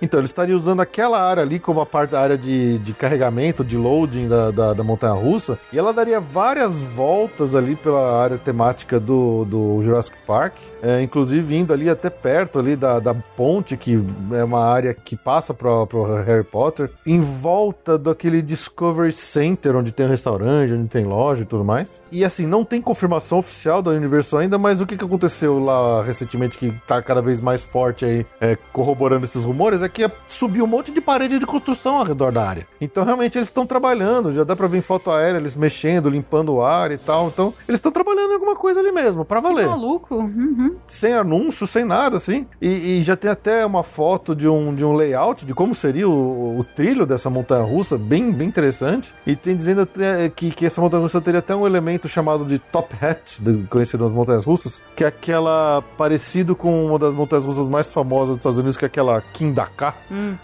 [0.00, 3.64] Então, eles estariam usando aquela área ali como a parte da área de, de carregamento,
[3.64, 8.38] de loading da, da, da montanha russa, e ela daria várias voltas ali pela área
[8.38, 13.76] temática do, do Jurassic Park, é, inclusive indo ali até perto ali da, da ponte,
[13.76, 14.02] que
[14.32, 19.92] é uma área que passa para o Harry Potter, em volta daquele Discovery Center, onde
[19.92, 22.02] tem um restaurante, onde tem loja e tudo mais.
[22.10, 26.02] E assim, não tem confirmação oficial da Universal ainda, mas o que, que aconteceu lá
[26.02, 30.64] recentemente que tá cada vez mais forte aí, é, corroborando esses rumores, é que subiu
[30.64, 32.66] um monte de parede de construção ao redor da área.
[32.80, 36.62] Então realmente eles estão trabalhando, já dá pra ver foto aérea, eles mexendo, limpando o
[36.62, 37.28] ar e tal.
[37.28, 40.14] Então eles estão trabalhando em alguma coisa ali mesmo, pra valer Maluco.
[40.14, 40.76] Uhum.
[41.02, 42.46] Sem anúncio, sem nada, assim.
[42.60, 46.08] E, e já tem até uma foto de um, de um layout de como seria
[46.08, 49.12] o, o trilho dessa montanha russa, bem, bem interessante.
[49.26, 52.58] E tem dizendo até que, que essa montanha russa teria até um elemento chamado de
[52.60, 57.44] top hat, de- conhecido nas montanhas russas, que é aquela parecido com uma das montanhas
[57.44, 59.94] russas mais famosas dos Estados Unidos, que é aquela Kindaka,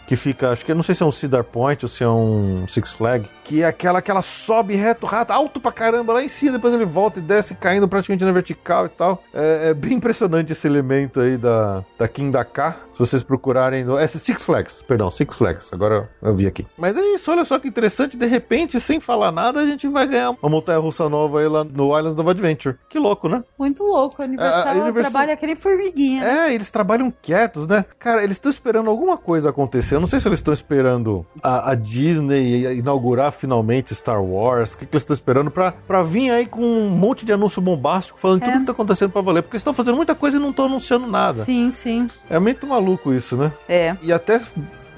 [0.09, 2.67] que fica, acho que não sei se é um Cedar Point ou se é um
[2.69, 6.29] Six Flag, que é aquela que ela sobe reto, rato, alto pra caramba lá em
[6.29, 9.23] cima, depois ele volta e desce caindo praticamente na vertical e tal.
[9.33, 12.77] É, é bem impressionante esse elemento aí da, da Kindaka.
[12.99, 13.97] Se vocês procurarem no.
[13.97, 15.69] É Six Flags, perdão, Six Flags.
[15.73, 16.67] Agora eu vi aqui.
[16.77, 18.17] Mas é isso, olha só que interessante.
[18.17, 21.63] De repente, sem falar nada, a gente vai ganhar uma montanha russa nova aí lá
[21.63, 22.77] no Islands of Adventure.
[22.89, 23.45] Que louco, né?
[23.57, 24.21] Muito louco.
[24.21, 26.25] A Universal, A- a Universal- trabalha aquele formiguinha.
[26.25, 26.49] né?
[26.49, 27.85] É, eles trabalham quietos, né?
[28.01, 29.95] Cara, eles estão esperando alguma coisa acontecer.
[29.95, 34.73] Eu não sei se eles estão esperando a, a Disney inaugurar finalmente Star Wars.
[34.75, 37.63] O que, que eles estão esperando pra, pra vir aí com um monte de anúncio
[37.63, 38.59] bombástico falando tudo É.
[38.59, 39.43] que tá acontecendo pra valer.
[39.43, 41.45] Porque eles estão fazendo muita coisa e não estão anunciando nada.
[41.45, 42.09] Sim, sim.
[42.29, 43.53] É muito maluco isso, né?
[43.69, 43.97] É.
[44.03, 44.39] E até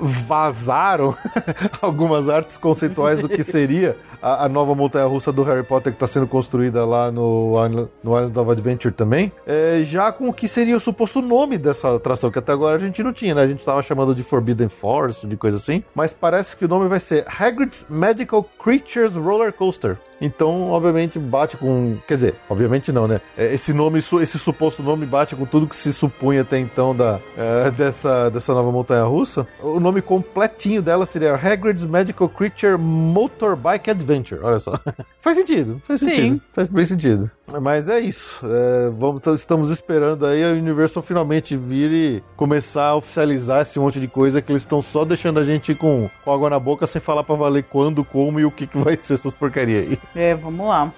[0.01, 1.15] vazaram
[1.81, 5.97] algumas artes conceituais do que seria a, a nova montanha russa do Harry Potter que
[5.97, 10.33] está sendo construída lá no, Island- no Islands of Adventure também, é, já com o
[10.33, 13.43] que seria o suposto nome dessa atração, que até agora a gente não tinha, né?
[13.43, 16.89] A gente tava chamando de Forbidden Forest, de coisa assim, mas parece que o nome
[16.89, 19.99] vai ser Hagrid's Magical Creatures Roller Coaster.
[20.23, 21.97] Então, obviamente, bate com.
[22.07, 23.23] Quer dizer, obviamente não, né?
[23.39, 27.19] É, Esse nome, esse suposto nome bate com tudo que se supunha até então da,
[27.39, 29.49] é, dessa, dessa nova montanha russa.
[29.63, 34.41] O nome nome completinho dela seria Hagrid's Magical Creature Motorbike Adventure.
[34.41, 34.79] Olha só.
[35.19, 36.07] faz sentido, faz Sim.
[36.07, 36.43] sentido.
[36.53, 37.31] Faz bem sentido.
[37.61, 38.41] Mas é isso.
[38.45, 43.99] É, vamos, estamos esperando aí a Universal finalmente vir e começar a oficializar esse monte
[43.99, 47.01] de coisa que eles estão só deixando a gente com, com água na boca sem
[47.01, 49.99] falar pra valer quando, como e o que, que vai ser essas porcaria aí.
[50.15, 50.93] É, vamos lá.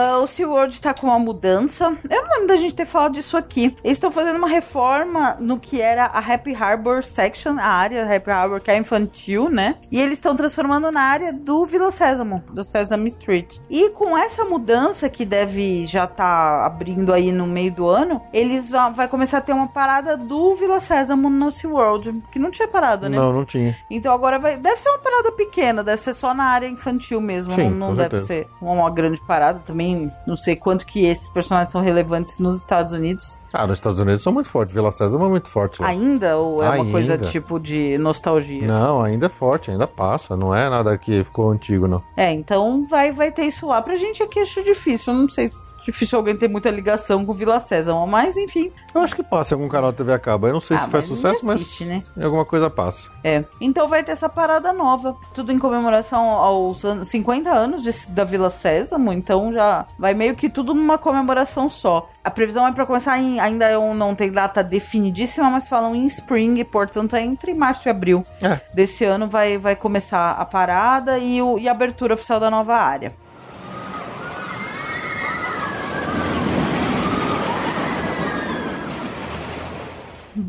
[0.00, 1.98] Ah, o SeaWorld tá com uma mudança.
[2.08, 3.76] Eu não lembro da gente ter falado disso aqui.
[3.82, 8.30] Eles estão fazendo uma reforma no que era a Happy Harbor Section, a área Happy
[8.30, 9.74] Harbor que é infantil, né?
[9.90, 13.56] E eles estão transformando na área do Vila Sésamo, do Sesame Street.
[13.68, 18.70] E com essa mudança que deve já tá abrindo aí no meio do ano, eles
[18.70, 22.68] vão vai começar a ter uma parada do Vila Sésamo no SeaWorld, que não tinha
[22.68, 23.16] parada, né?
[23.16, 23.76] Não, não tinha.
[23.90, 24.58] Então agora vai.
[24.58, 27.52] Deve ser uma parada pequena, deve ser só na área infantil mesmo.
[27.52, 28.26] Sim, não não deve certeza.
[28.26, 29.58] ser uma grande parada.
[29.58, 29.87] Também
[30.26, 33.38] não sei quanto que esses personagens são relevantes nos Estados Unidos.
[33.52, 34.74] Ah, nos Estados Unidos são muito fortes.
[34.74, 35.88] Vila Sésamo é muito forte lá.
[35.88, 36.36] Ainda?
[36.36, 36.90] Ou é uma Ainda.
[36.92, 38.66] coisa tipo de nostalgia?
[38.66, 40.36] Não, ainda é forte, ainda passa.
[40.36, 42.02] Não é nada que ficou antigo, não.
[42.16, 43.80] É, então vai, vai ter isso lá.
[43.82, 45.12] Pra gente aqui acho difícil.
[45.14, 48.70] Não sei se é difícil alguém ter muita ligação com Vila Sésamo, mas enfim.
[48.94, 50.46] Eu acho que passa em algum canal TV a cabo.
[50.46, 52.02] Eu não sei Ah, se faz sucesso, ninguém mas assiste, né?
[52.22, 53.08] alguma coisa passa.
[53.24, 53.44] É.
[53.60, 55.16] Então vai ter essa parada nova.
[55.32, 59.12] Tudo em comemoração aos anos, 50 anos de- da Vila Sésamo.
[59.12, 62.08] Então já vai meio que tudo numa comemoração só.
[62.28, 63.40] A previsão é pra começar em.
[63.40, 67.90] Ainda eu não tem data definidíssima, mas falam em spring, portanto é entre março e
[67.90, 68.60] abril É.
[68.74, 72.76] desse ano vai, vai começar a parada e, o, e a abertura oficial da nova
[72.76, 73.12] área.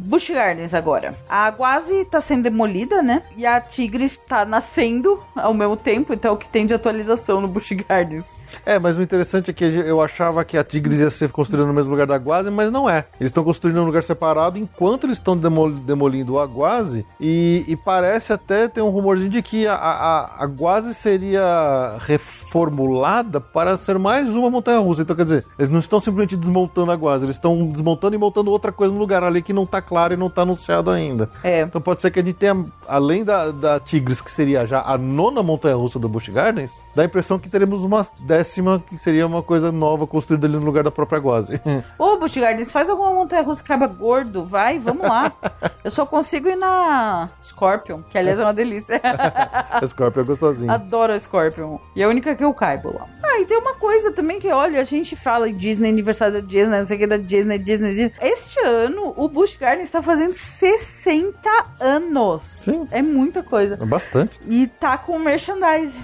[0.09, 1.15] Busch Gardens agora.
[1.29, 3.21] A Aguazi tá sendo demolida, né?
[3.37, 7.39] E a Tigres tá nascendo ao mesmo tempo, então é o que tem de atualização
[7.39, 8.25] no Busch Gardens.
[8.65, 11.73] É, mas o interessante é que eu achava que a Tigres ia ser construída no
[11.73, 13.05] mesmo lugar da Guazi, mas não é.
[13.19, 17.05] Eles estão construindo um lugar separado enquanto eles estão demol- demolindo o Aguazi.
[17.21, 23.39] E, e parece até ter um rumorzinho de que a, a, a Guazi seria reformulada
[23.39, 25.03] para ser mais uma montanha russa.
[25.03, 28.49] Então, quer dizer, eles não estão simplesmente desmontando a Guazi, eles estão desmontando e montando
[28.49, 31.29] outra coisa no lugar ali que não tá claro e não tá anunciado ainda.
[31.43, 31.61] É.
[31.61, 34.97] Então pode ser que a gente tenha, além da, da Tigres, que seria já a
[34.97, 39.27] nona montanha russa do Busch Gardens, dá a impressão que teremos uma décima, que seria
[39.27, 41.61] uma coisa nova construída ali no lugar da própria Guazi.
[41.97, 45.31] Ô, Busch Gardens, faz alguma montanha russa que caiba gordo, vai, vamos lá.
[45.83, 48.99] Eu só consigo ir na Scorpion, que aliás é uma delícia.
[49.03, 50.71] a Scorpio é gostosinho.
[50.71, 51.77] Adoro a Scorpion.
[51.95, 53.07] E é a única que eu caibo lá.
[53.39, 56.85] E tem uma coisa também que, olha, a gente fala Disney, aniversário da Disney, não
[56.85, 58.11] sei o que da Disney, Disney, Disney.
[58.21, 61.39] Este ano, o Busch Gardens está fazendo 60
[61.79, 62.43] anos.
[62.43, 62.87] Sim.
[62.91, 63.77] É muita coisa.
[63.81, 64.39] É bastante.
[64.47, 65.97] E tá com merchandise.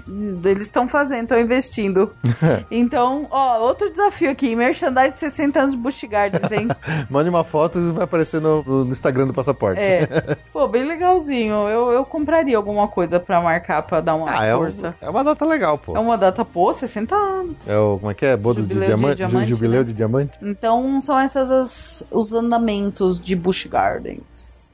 [0.44, 2.14] Eles estão fazendo, estão investindo.
[2.72, 6.68] então, ó, outro desafio aqui: merchandise 60 anos Busch Gardens, hein?
[7.10, 9.82] Mande uma foto e vai aparecer no, no Instagram do passaporte.
[9.82, 10.08] É.
[10.54, 11.68] Pô, bem legalzinho.
[11.68, 14.96] Eu, eu compraria alguma coisa pra marcar, pra dar uma Ah, é, um- força.
[15.02, 15.96] é uma data legal, pô.
[15.96, 17.25] É uma data, pô, 60 anos.
[17.68, 18.36] É o, como é que é?
[18.38, 19.16] Boda de Jubileu de diamante?
[19.18, 19.86] diamante, Ju- Jubileu né?
[19.86, 20.32] de diamante?
[20.42, 24.65] Então são essas as- os andamentos de Busch Gardens.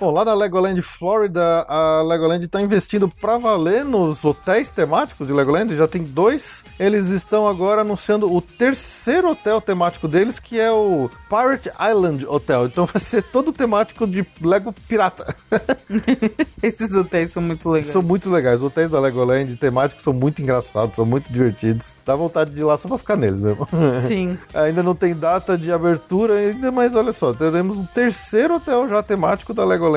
[0.00, 5.32] Bom, lá na Legoland Florida, a Legoland está investindo pra valer nos hotéis temáticos de
[5.32, 5.74] Legoland.
[5.74, 6.62] Já tem dois.
[6.78, 12.66] Eles estão agora anunciando o terceiro hotel temático deles, que é o Pirate Island Hotel.
[12.66, 15.34] Então vai ser todo temático de Lego pirata.
[16.62, 17.86] Esses hotéis são muito legais.
[17.86, 18.60] são muito legais.
[18.60, 21.96] Os hotéis da Legoland temáticos são muito engraçados, são muito divertidos.
[22.06, 23.66] Dá vontade de ir lá só pra ficar neles mesmo.
[24.06, 24.38] Sim.
[24.54, 29.02] Ainda não tem data de abertura, ainda, mas olha só, teremos um terceiro hotel já
[29.02, 29.87] temático da Legoland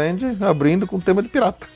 [0.42, 1.68] abrindo com tema de pirata.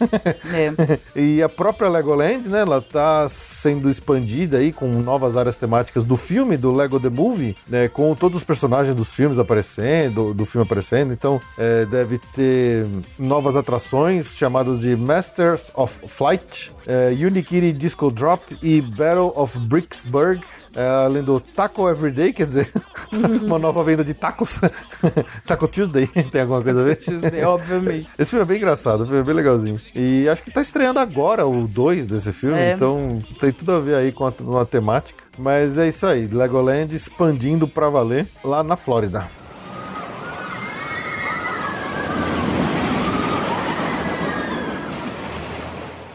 [0.54, 1.00] É.
[1.20, 6.16] e a própria Legoland, né, ela tá sendo expandida aí com novas áreas temáticas do
[6.16, 10.66] filme, do Lego The Movie, né, com todos os personagens dos filmes aparecendo, do filme
[10.66, 12.86] aparecendo, então é, deve ter
[13.18, 20.42] novas atrações chamadas de Masters of Flight, é, Unikitty Disco Drop e Battle of Bricksburg,
[20.76, 22.70] além do Taco Everyday, quer dizer,
[23.44, 24.60] uma nova venda de tacos.
[25.48, 26.96] Taco Tuesday, tem alguma coisa a ver?
[26.98, 28.10] Tuesday, obviamente.
[28.18, 29.80] Esse filme é bem engraçado, filme é bem legalzinho.
[29.94, 32.74] E acho que tá estreando agora o 2 desse filme, É.
[32.74, 35.24] então tem tudo a ver aí com a, com a temática.
[35.38, 39.30] Mas é isso aí, Legoland expandindo pra valer lá na Flórida.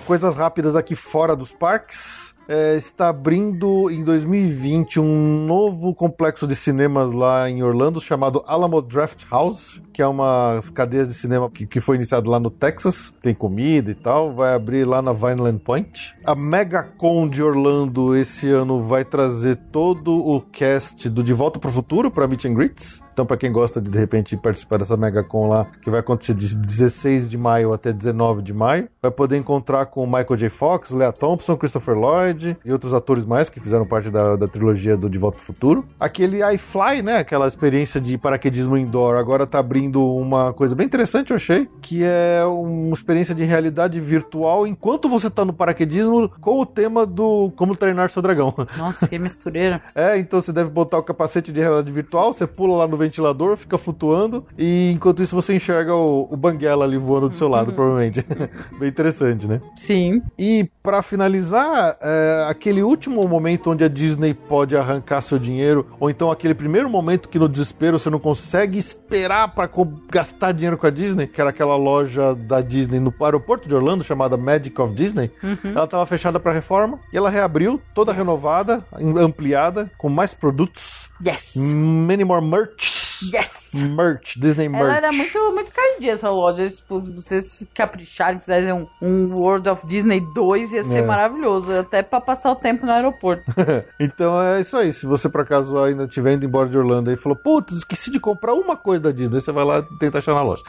[0.07, 2.35] Coisas rápidas aqui fora dos parques.
[2.51, 8.83] É, está abrindo em 2020 um novo complexo de cinemas lá em Orlando chamado Alamo
[8.83, 13.15] Draft House, que é uma cadeia de cinema que, que foi iniciado lá no Texas,
[13.23, 16.13] tem comida e tal, vai abrir lá na Vineland Point.
[16.25, 21.71] A MegaCon de Orlando esse ano vai trazer todo o cast do De Volta para
[21.71, 23.01] o Futuro para Meet and Greets.
[23.13, 26.57] Então, para quem gosta de de repente participar dessa MegaCon lá, que vai acontecer de
[26.57, 30.49] 16 de maio até 19 de maio, vai poder encontrar com Michael J.
[30.49, 34.97] Fox, Lea Thompson, Christopher Lloyd e outros atores mais que fizeram parte da, da trilogia
[34.97, 35.85] do De Volta para o Futuro.
[35.99, 37.19] Aquele iFly, né?
[37.19, 42.03] Aquela experiência de paraquedismo indoor, agora tá abrindo uma coisa bem interessante, eu achei, que
[42.05, 47.53] é uma experiência de realidade virtual enquanto você tá no paraquedismo com o tema do
[47.57, 48.55] Como Treinar Seu Dragão.
[48.77, 49.81] Nossa, que mistureira.
[49.95, 53.57] É, então você deve botar o capacete de realidade virtual, você pula lá no ventilador,
[53.57, 57.73] fica flutuando, e enquanto isso você enxerga o, o Banguela ali voando do seu lado,
[57.73, 58.25] provavelmente.
[58.79, 59.61] Bem interessante, né?
[59.77, 60.23] Sim.
[60.39, 66.11] E para finalizar, é, aquele último momento onde a Disney pode arrancar seu dinheiro, ou
[66.11, 69.69] então aquele primeiro momento que no desespero você não consegue esperar para
[70.11, 74.05] gastar dinheiro com a Disney, que era aquela loja da Disney no aeroporto de Orlando
[74.05, 75.31] chamada Magic of Disney.
[75.65, 78.85] Ela estava fechada para reforma e ela reabriu, toda renovada,
[79.19, 81.55] ampliada, com mais produtos, Yes.
[81.57, 83.00] many more merch.
[83.23, 83.71] Yes.
[83.75, 84.85] Merch, Disney merch.
[84.85, 86.69] Ela era muito, muito caidinha essa loja.
[86.69, 91.03] Tipo, vocês capricharem, fizerem um, um World of Disney 2, ia ser É.
[91.03, 91.73] maravilhoso.
[91.73, 93.43] Até pra passar o tempo no aeroporto.
[94.01, 94.93] Então é isso aí.
[94.93, 98.19] Se você por acaso ainda estiver indo embora de Orlando e falou, putz, esqueci de
[98.19, 100.63] comprar uma coisa da Disney, você vai lá e tenta achar na loja.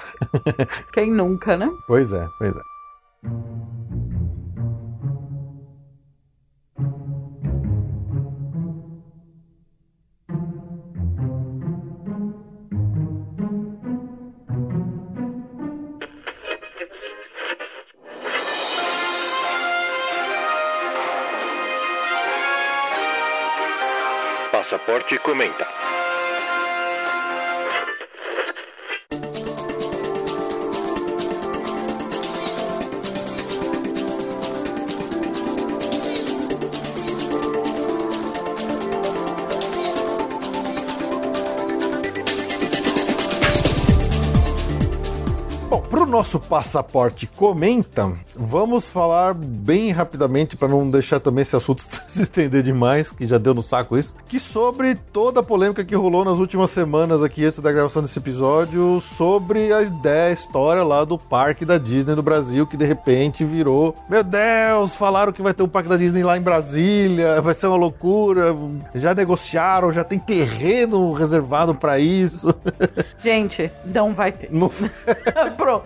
[0.94, 1.69] Quem nunca, né?
[1.88, 2.61] Pois é, pois é.
[24.72, 25.90] Passaporte comenta.
[46.12, 52.62] Nosso passaporte comenta, vamos falar bem rapidamente para não deixar também esse assunto se estender
[52.62, 56.38] demais, que já deu no saco isso, que sobre toda a polêmica que rolou nas
[56.38, 61.18] últimas semanas aqui antes da gravação desse episódio, sobre a ideia, a história lá do
[61.18, 65.64] parque da Disney no Brasil, que de repente virou, meu Deus, falaram que vai ter
[65.64, 68.54] um parque da Disney lá em Brasília, vai ser uma loucura,
[68.94, 72.54] já negociaram, já tem terreno reservado para isso.
[73.24, 74.50] Gente, não vai ter.
[74.52, 74.70] Não
[75.56, 75.86] Pronto,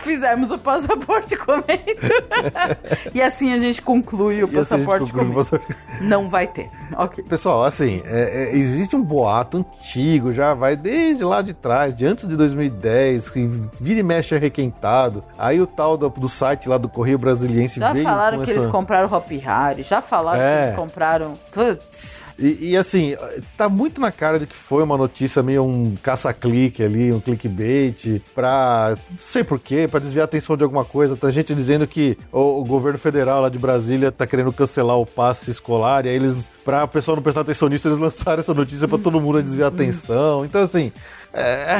[0.00, 1.70] fizemos o passaporte comento.
[3.14, 5.50] e assim a gente conclui o E assim passaporte conclui o comento.
[5.50, 6.70] passaporte- Não vai ter.
[6.96, 7.24] Ok.
[7.24, 12.06] Pessoal, assim, é- é, existe um boato antigo, já vai desde lá de trás, de
[12.06, 13.46] antes de 2010, que
[13.80, 15.22] vira e mexe é requentado.
[15.38, 18.60] Aí o tal do, do site lá do Correio Brasiliense Já veio falaram que essa...
[18.60, 20.56] eles compraram Hop Harry, já falaram É.
[20.58, 21.32] que eles compraram.
[21.52, 22.24] Putz.
[22.38, 23.14] E, e, assim,
[23.56, 28.22] tá muito na cara de que foi uma notícia meio um caça-clique ali, um clickbait,
[28.34, 28.96] pra.
[29.10, 31.16] não sei porquê, pra desviar a atenção de alguma coisa.
[31.16, 35.06] Tem gente dizendo que o, o governo federal lá de Brasília tá querendo cancelar o
[35.06, 38.54] passe escolar, e aí eles, pra o pessoal não prestar atenção nisso, eles lançaram essa
[38.54, 40.44] notícia pra todo mundo desviar a atenção.
[40.44, 40.92] Então, assim.
[41.32, 41.78] É...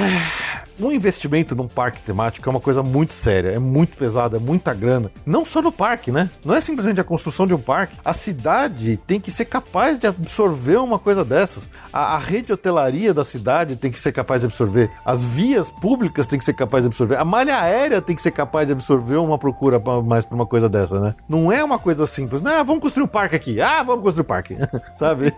[0.83, 4.73] Um investimento num parque temático é uma coisa muito séria, é muito pesada, é muita
[4.73, 5.11] grana.
[5.27, 6.31] Não só no parque, né?
[6.43, 7.99] Não é simplesmente a construção de um parque.
[8.03, 11.69] A cidade tem que ser capaz de absorver uma coisa dessas.
[11.93, 14.91] A, a rede hotelaria da cidade tem que ser capaz de absorver.
[15.05, 17.17] As vias públicas tem que ser capaz de absorver.
[17.17, 20.47] A malha aérea tem que ser capaz de absorver uma procura pra- mais pra uma
[20.47, 21.15] coisa dessa, né?
[21.29, 22.41] Não é uma coisa simples.
[22.41, 23.61] Não, vamos construir um parque aqui.
[23.61, 24.57] Ah, vamos construir um parque.
[24.97, 25.35] Sabe?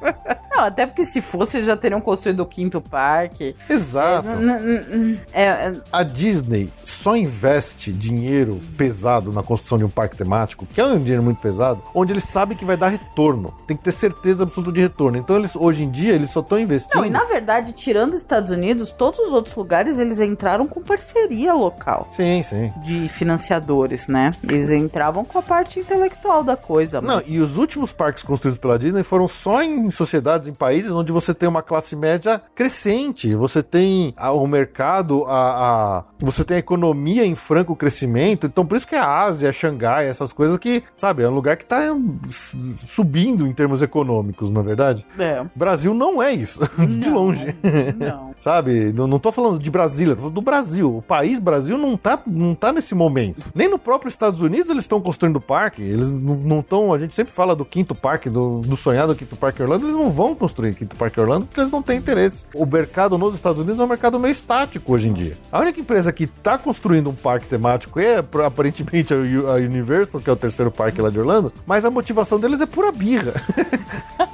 [0.52, 3.56] Não, até porque se fosse, já teriam construído o quinto parque.
[3.68, 4.01] Exato.
[4.22, 4.52] N-
[4.96, 10.66] n- É, é, A Disney só investe dinheiro pesado na construção de um parque temático,
[10.66, 13.52] que é um dinheiro muito pesado, onde eles sabem que vai dar retorno.
[13.66, 15.16] Tem que ter certeza absoluta de retorno.
[15.18, 16.96] Então, eles hoje em dia, eles só estão investindo.
[17.00, 20.80] Não, e na verdade, tirando os Estados Unidos, todos os outros lugares eles entraram com
[20.82, 22.72] parceria local Sim, sim.
[22.84, 24.32] de financiadores, né?
[24.44, 27.00] Eles entravam com a parte intelectual da coisa.
[27.00, 30.90] Não, mas- e os últimos parques construídos pela Disney foram só em sociedades, em países
[30.90, 36.44] onde você tem uma classe média crescente, você tem a- o mercado, a, a- você
[36.44, 38.46] tem a economia em franco crescimento.
[38.46, 41.64] Então, por isso que a Ásia, Xangai, essas coisas que, sabe, é um lugar que
[41.64, 41.80] tá
[42.28, 42.56] s-
[42.86, 45.06] subindo em termos econômicos, na é verdade.
[45.18, 45.44] É.
[45.54, 46.60] Brasil não é isso,
[47.00, 47.54] de longe.
[47.98, 48.32] Não.
[48.40, 48.92] Sabe?
[48.92, 50.96] Não, não tô falando de Brasília, tô falando do Brasil.
[50.96, 53.50] O país Brasil não tá, não tá nesse momento.
[53.54, 55.80] Nem no próprio Estados Unidos eles estão construindo parque.
[55.82, 56.92] Eles não estão.
[56.92, 59.86] A gente sempre fala do quinto parque, do, do sonhado quinto parque Orlando.
[59.86, 62.46] Eles não vão construir quinto parque Orlando porque eles não têm interesse.
[62.54, 65.36] O mercado nos Estados Unidos é um mercado meio estático hoje em dia.
[65.50, 69.16] A única empresa que tá construindo um parque temático é aparentemente a
[69.56, 71.52] Universal, que é o terceiro parque lá de Orlando.
[71.66, 73.34] Mas a motivação deles é pura birra.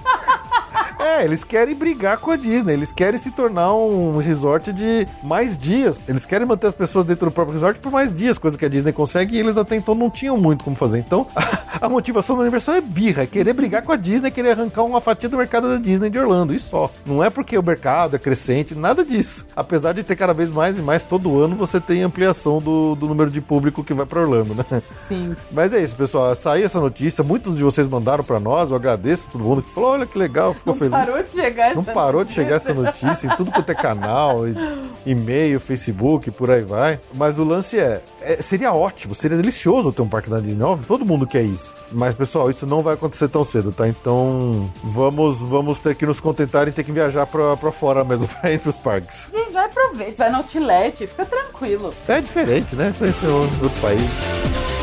[1.09, 5.56] É, eles querem brigar com a Disney, eles querem se tornar um resort de mais
[5.56, 5.98] dias.
[6.06, 8.68] Eles querem manter as pessoas dentro do próprio resort por mais dias, coisa que a
[8.68, 10.98] Disney consegue e eles até então não tinham muito como fazer.
[10.98, 11.26] Então,
[11.80, 15.01] a, motivação da Universal é birra, é querer brigar com a Disney, querer arrancar uma
[15.01, 16.90] fatia do mercado da Disney de Orlando, e só.
[17.06, 19.47] Não é porque o mercado é crescente, nada disso.
[19.56, 23.06] Apesar de ter cada vez mais e mais todo ano, você tem ampliação do, do
[23.06, 24.82] número de público que vai pra Orlando, né?
[25.01, 25.35] Sim.
[25.51, 26.35] Mas é isso, pessoal.
[26.35, 28.70] Saiu essa notícia, muitos de vocês mandaram pra nós.
[28.70, 30.98] Eu agradeço todo mundo que falou: olha que legal, ficou Não feliz.
[31.07, 32.43] Parou de chegar Não essa parou de notícia.
[32.45, 34.55] chegar essa notícia em tudo quanto é canal, e-
[35.07, 36.99] e-mail, Facebook, por aí vai.
[37.15, 40.87] Mas o lance é, é, seria ótimo, seria delicioso ter um parque da Disney, óbvio,
[40.87, 41.75] todo mundo quer isso.
[41.93, 43.89] Mas pessoal, isso não vai acontecer tão cedo, tá?
[43.89, 48.29] Então vamos vamos ter que nos contentar em ter que viajar pra, pra fora mesmo
[48.41, 49.29] pra ir pros parques.
[49.33, 51.93] Gente, vai aproveita, vai no outlet, fica tranquilo.
[52.07, 52.95] É diferente, né?
[52.99, 54.78] Conhecer outro outro país.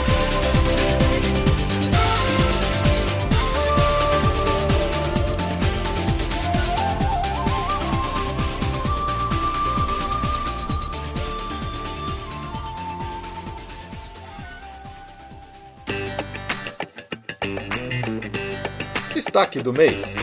[19.26, 20.16] Destaque do mês.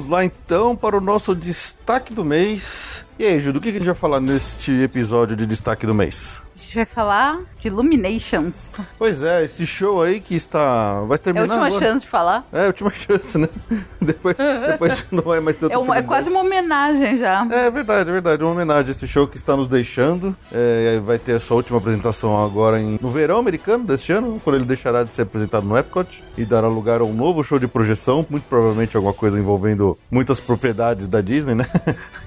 [0.00, 3.04] Vamos lá então para o nosso destaque do mês.
[3.20, 6.42] E aí, Ju, do que a gente vai falar neste episódio de destaque do mês?
[6.56, 8.62] A gente vai falar de Illuminations.
[8.98, 11.00] Pois é, esse show aí que está.
[11.00, 11.44] Vai É a terminar.
[11.44, 11.84] última agora.
[11.86, 12.46] chance de falar.
[12.52, 13.48] É a última chance, né?
[14.00, 14.36] depois,
[14.68, 17.46] depois não vai mais ter É, uma- é quase uma homenagem já.
[17.50, 18.42] É verdade, é verdade.
[18.42, 20.34] Uma homenagem a esse show que está nos deixando.
[20.52, 24.56] É, vai ter a sua última apresentação agora em- no verão americano deste ano, quando
[24.56, 27.68] ele deixará de ser apresentado no Epcot e dará lugar a um novo show de
[27.68, 31.66] projeção, muito provavelmente alguma coisa envolvendo muitas propriedades da Disney, né?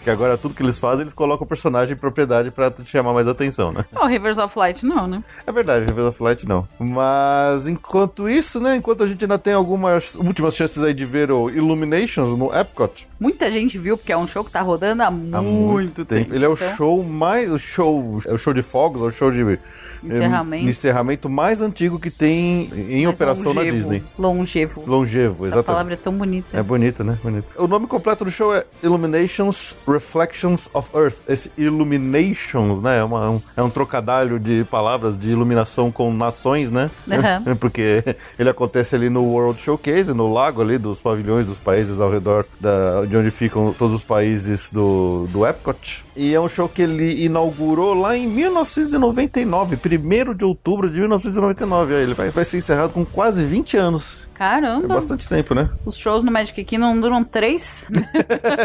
[0.04, 3.14] que agora tudo que eles fazem, eles colocam o personagem em propriedade pra te chamar
[3.14, 3.86] mais atenção, né?
[3.96, 5.24] O Rivers of Light não, né?
[5.48, 6.68] É verdade, Revela Flight não.
[6.78, 8.76] Mas enquanto isso, né?
[8.76, 13.08] Enquanto a gente ainda tem algumas últimas chances aí de ver o Illuminations no Epcot,
[13.24, 16.36] Muita gente viu, porque é um show que tá rodando há, Há muito, tempo.
[16.36, 17.54] Ele é o show mais.
[17.54, 18.20] O show.
[18.28, 19.58] É o show de fogos, é o show de.
[20.04, 20.66] Encerramento.
[20.66, 23.78] eh, encerramento mais antigo que tem em mais operação na longevo.
[23.78, 24.04] Disney.
[24.20, 24.84] Longevo.
[24.86, 25.66] Longevo, Essa exatamente.
[25.66, 26.58] palavra é tão bonita.
[26.58, 27.18] É bonita, né?
[27.24, 27.48] Bonita.
[27.64, 31.18] O nome completo do show é Illuminations Reflections of Earth.
[31.28, 33.00] Esse Illuminations, né?
[33.00, 36.90] É, uma- um, é um trocadilho de palavras de iluminação com nações, né?
[37.10, 37.56] Aham.
[37.60, 38.04] Porque
[38.38, 42.46] ele acontece ali no World Showcase, no lago ali dos pavilhões dos países ao redor
[42.60, 46.04] da, de onde ficam todos os países do, do Epcot.
[46.16, 51.96] E é um show que ele inaugurou lá em 1999, 1 de outubro de 1999.
[51.96, 54.23] Aí Ele vai, vai ser encerrado com quase 20 anos.
[54.44, 54.88] É Caramba.
[54.88, 55.70] bastante tempo, né?
[55.86, 57.88] Os shows no Magic Kingdom duram três?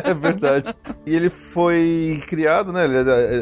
[0.04, 0.74] É verdade.
[1.06, 2.84] E ele foi criado, né?
[2.84, 2.96] Ele,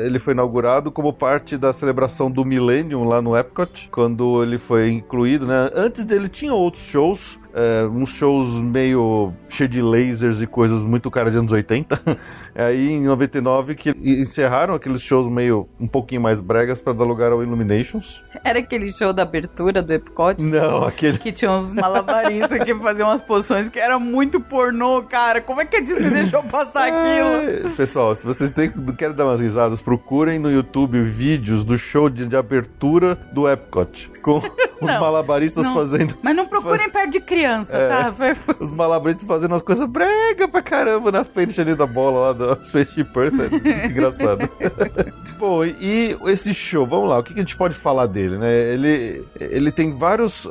[0.06, 4.90] ele foi inaugurado como parte da celebração do Millennium lá no Epcot, quando ele foi
[4.90, 5.70] incluído, né?
[5.74, 11.10] Antes dele tinha outros shows, é, uns shows meio cheio de lasers e coisas muito
[11.10, 11.98] cara de anos 80.
[12.54, 17.32] Aí em 99 que encerraram aqueles shows meio um pouquinho mais bregas para dar lugar
[17.32, 18.22] ao Illuminations.
[18.44, 20.42] Era aquele show da abertura do Epcot?
[20.42, 25.40] Não, aquele Que tinha uns malabaristas que faziam umas posições que era muito pornô, cara.
[25.40, 27.70] Como é que a Disney deixou passar aquilo?
[27.72, 32.10] É, Pessoal, se vocês têm, querem dar umas risadas, procurem no YouTube vídeos do show
[32.10, 34.10] de, de abertura do Epcot.
[34.22, 34.38] Com
[34.80, 35.74] os Não, malabaristas não.
[35.74, 36.14] fazendo.
[36.22, 37.88] Mas não procurem perto de criança, É.
[37.88, 38.12] tá?
[38.12, 42.32] Foi- Os malabaristas fazendo umas coisas brega pra caramba na frente ali da bola lá
[42.32, 43.34] do Spaceship Earth.
[43.40, 44.48] É muito engraçado.
[45.38, 48.50] Bom, e esse show, vamos lá, o que a gente pode falar dele, né?
[48.72, 50.46] Ele, ele tem várias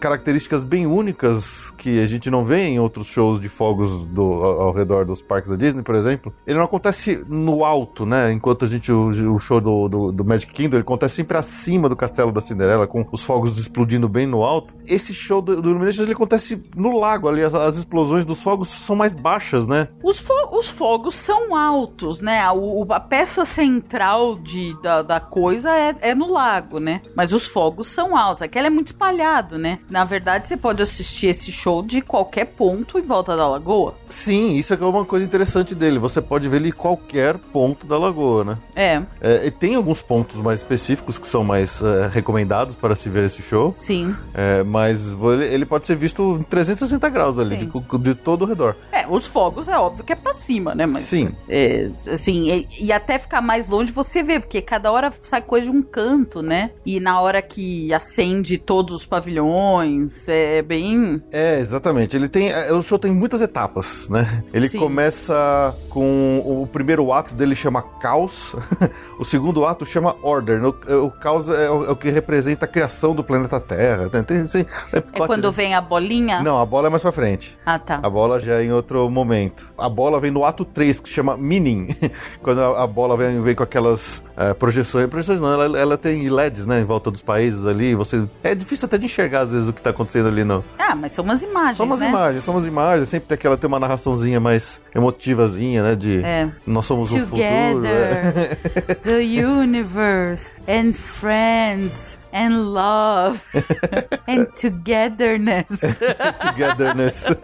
[0.00, 4.60] características bem únicas que a gente não vê em outros shows de fogos do, ao,
[4.62, 6.32] ao redor dos parques da Disney, por exemplo.
[6.46, 8.32] Ele não acontece no alto, né?
[8.32, 11.88] Enquanto a gente, o, o show do, do, do Magic Kingdom, ele acontece sempre acima
[11.88, 14.74] do castelo da Cinderela, com os fogos explodindo bem no alto.
[14.86, 18.68] Esse show do, do Illuminations, ele acontece no lago ali, as, as explosões dos fogos
[18.68, 19.88] são mais baixas, né?
[20.02, 22.40] Os, fo- os fogos são altos, né?
[22.40, 27.00] A, o- a peça central de, da, da coisa é, é no lago, né?
[27.16, 28.42] Mas os fogos são altos.
[28.42, 29.78] Aquele é muito espalhado, né?
[29.90, 33.94] Na verdade, você pode assistir esse show de qualquer ponto em volta da lagoa.
[34.08, 35.98] Sim, isso é é uma coisa interessante dele.
[35.98, 38.58] Você pode ver ele em qualquer ponto da lagoa, né?
[38.76, 43.08] É, É, e tem alguns pontos mais específicos que são mais é, recomendados para se
[43.08, 43.72] ver esse show.
[43.76, 44.14] sim.
[44.34, 48.46] É, mas ele, ele pode ser visto em 360 graus ali, de, de todo o
[48.46, 48.76] redor.
[48.92, 50.86] É, os fogos é óbvio que é pra cima, né?
[50.86, 51.34] Mas, Sim.
[51.48, 55.70] É, assim, e, e até ficar mais longe você vê, porque cada hora sai coisa
[55.70, 56.70] de um canto, né?
[56.84, 61.22] E na hora que acende todos os pavilhões, é bem.
[61.32, 62.16] É, exatamente.
[62.16, 62.50] Ele tem.
[62.50, 64.42] é, O show tem muitas etapas, né?
[64.52, 64.78] Ele Sim.
[64.78, 66.42] começa com.
[66.44, 68.54] O primeiro ato dele chama Caos.
[69.18, 70.62] o segundo ato chama Order.
[70.64, 74.08] O, o caos é o, é o que representa a criação do planeta Terra.
[74.08, 76.42] Tem, tem, tem- É quando vem a bolinha?
[76.42, 77.56] Não, a bola é mais pra frente.
[77.64, 78.00] Ah, tá.
[78.02, 79.70] A bola já é em outro momento.
[79.78, 81.88] A bola vem no ato 3, que chama Meaning.
[82.42, 85.06] Quando a, a bola vem, vem com aquelas eh, projeções.
[85.08, 86.80] Projeções não, ela, ela tem LEDs, né?
[86.80, 87.94] Em volta dos países ali.
[87.94, 90.64] Você, é difícil até de enxergar, às vezes, o que tá acontecendo ali no.
[90.78, 92.08] Ah, mas são umas imagens, São umas né?
[92.08, 93.08] imagens, são umas imagens.
[93.08, 95.94] Sempre tem aquela tem uma narraçãozinha mais emotivazinha, né?
[95.94, 96.48] De É.
[96.66, 97.36] nós somos o futuro.
[97.36, 98.58] Together,
[99.02, 103.40] the universe, and friends, and love,
[104.28, 105.80] and togetherness.
[106.40, 107.26] Togetherness.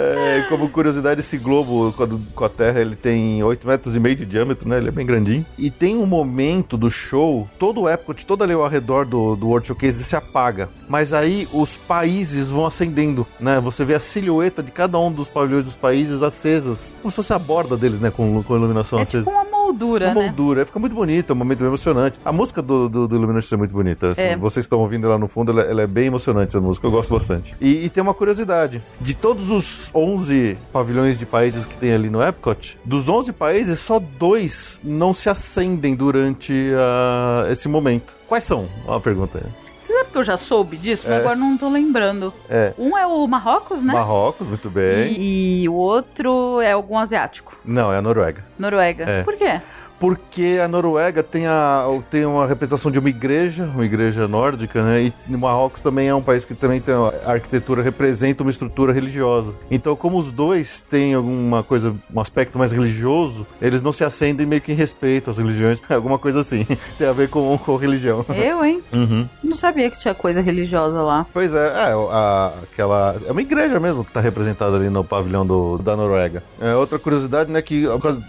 [0.00, 4.14] É, como curiosidade, esse globo quando- com a Terra ele tem 8 metros e meio
[4.14, 4.76] de diâmetro, né?
[4.78, 5.44] Ele é bem grandinho.
[5.58, 9.48] E tem um momento do show, todo o Epcot, todo ali ao redor do, do
[9.48, 10.68] World Showcase se apaga.
[10.88, 13.58] Mas aí os países vão acendendo, né?
[13.60, 16.94] Você vê a silhueta de cada um dos pavilhões dos países acesas.
[17.02, 18.12] Como se fosse a borda deles, né?
[18.12, 19.24] Com, com iluminação É acesa.
[19.28, 19.36] tipo
[19.68, 20.26] moldura, Uma né?
[20.26, 22.18] moldura, fica muito bonito, é um momento emocionante.
[22.24, 24.14] A música do, do, do Illumination é muito bonita.
[24.14, 24.36] Se É.
[24.36, 27.12] vocês estão ouvindo lá no fundo, ela, ela é bem emocionante essa música, eu gosto
[27.14, 27.54] bastante.
[27.60, 32.08] E, e tem uma curiosidade: de todos os 11 pavilhões de países que tem ali
[32.10, 38.14] no Epcot, dos 11 países, só dois não se acendem durante ah, esse momento.
[38.26, 38.68] Quais são?
[38.86, 39.67] Uma pergunta aí.
[39.88, 41.20] Você sabe que eu já soube disso, mas É.
[41.20, 42.30] agora não tô lembrando.
[42.46, 42.74] É.
[42.76, 43.94] Um é o Marrocos, né?
[43.94, 45.14] Marrocos, muito bem.
[45.18, 47.58] E, e o outro é algum asiático.
[47.64, 48.44] Não, é a Noruega.
[48.58, 49.04] Noruega.
[49.08, 49.22] É.
[49.22, 49.62] Por quê?
[49.98, 55.12] Porque a Noruega tem, a, tem uma representação de uma igreja, uma igreja nórdica, né?
[55.28, 59.52] E Marrocos também é um país que também tem a arquitetura, representa uma estrutura religiosa.
[59.70, 64.46] Então, como os dois têm alguma coisa, um aspecto mais religioso, eles não se acendem
[64.46, 66.64] meio que em respeito às religiões, alguma coisa assim.
[66.96, 68.24] tem a ver com, com religião.
[68.28, 68.82] Eu, hein?
[68.98, 69.28] Uhum.
[69.44, 71.24] Não sabia que tinha coisa religiosa lá.
[71.32, 73.16] Pois é, é a- aquela.
[73.26, 76.42] É uma igreja mesmo que está representada ali no pavilhão do, da Noruega.
[76.60, 77.84] É, outra curiosidade, né, que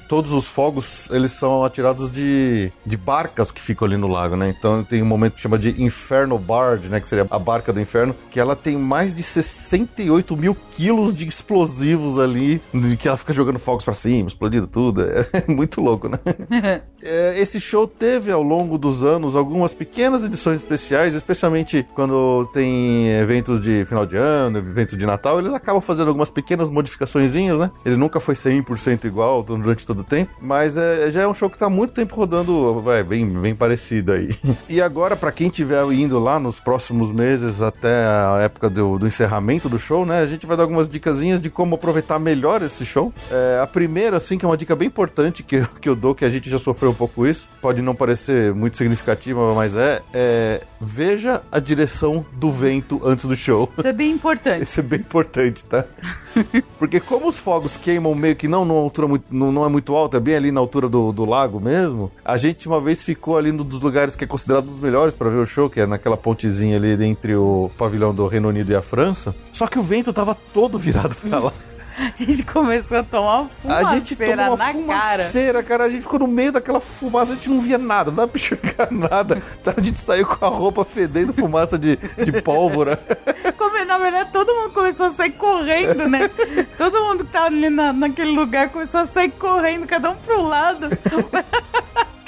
[0.07, 4.53] todos os fogos eles são atirados de, de barcas que ficam ali no lago, né?
[4.57, 6.99] Então tem um momento que chama de Inferno Barge, né?
[6.99, 11.27] Que seria a barca do inferno, que ela tem mais de 68 mil quilos de
[11.27, 15.03] explosivos ali, de que ela fica jogando fogos pra cima, explodindo tudo.
[15.31, 16.19] É muito louco, né?
[17.02, 23.07] É, esse show teve ao longo dos anos algumas pequenas edições especiais, especialmente quando tem
[23.14, 27.72] eventos de final de ano, eventos de Natal, eles acabam fazendo algumas pequenas modificaçõezinhas, né?
[27.86, 31.48] Ele nunca foi 100% igual durante todo o tempo, mas é, já é um show
[31.49, 34.38] que tá muito tempo rodando, vai, bem, bem parecido aí.
[34.67, 39.07] E agora, pra quem estiver indo lá nos próximos meses até a época do, do
[39.07, 40.21] encerramento do show, né?
[40.21, 43.13] A gente vai dar algumas dicasinhas de como aproveitar melhor esse show.
[43.31, 46.13] É, a primeira, assim, que é uma dica bem importante que, eu- que eu dou,
[46.15, 50.01] que a gente já sofreu um pouco isso, pode não parecer muito significativa, mas é,
[50.13, 53.69] é veja a direção do vento antes do show.
[53.77, 54.63] Isso é bem importante.
[54.69, 55.85] Isso é bem importante, tá?
[56.77, 59.95] Porque como os fogos queimam meio que não numa altura muito, não, não é muito
[59.95, 63.37] alta, é bem ali na altura do, do lago mesmo, a gente uma vez ficou
[63.37, 65.79] ali num dos lugares que é considerado um dos melhores pra ver o show, que
[65.79, 69.33] é naquela pontezinha ali entre o pavilhão do Reino Unido e a França.
[69.53, 71.53] Só que o vento tava todo virado pra lá.
[72.19, 74.73] A gente começou a tomar uma A gente tomou fumaceira uma na cara.
[74.73, 75.84] fumaceira, cara.
[75.84, 78.39] A gente ficou no meio daquela fumaça, a gente não via nada, não dava pra
[78.39, 79.41] enxergar nada.
[79.59, 82.97] Então a gente saiu com a roupa fedendo fumaça de, de pólvora.
[83.57, 86.30] Como, na verdade, todo mundo começou a sair correndo, né?
[86.77, 90.41] todo mundo que tava ali na, naquele lugar começou a sair correndo, cada um pro
[90.41, 90.88] lado.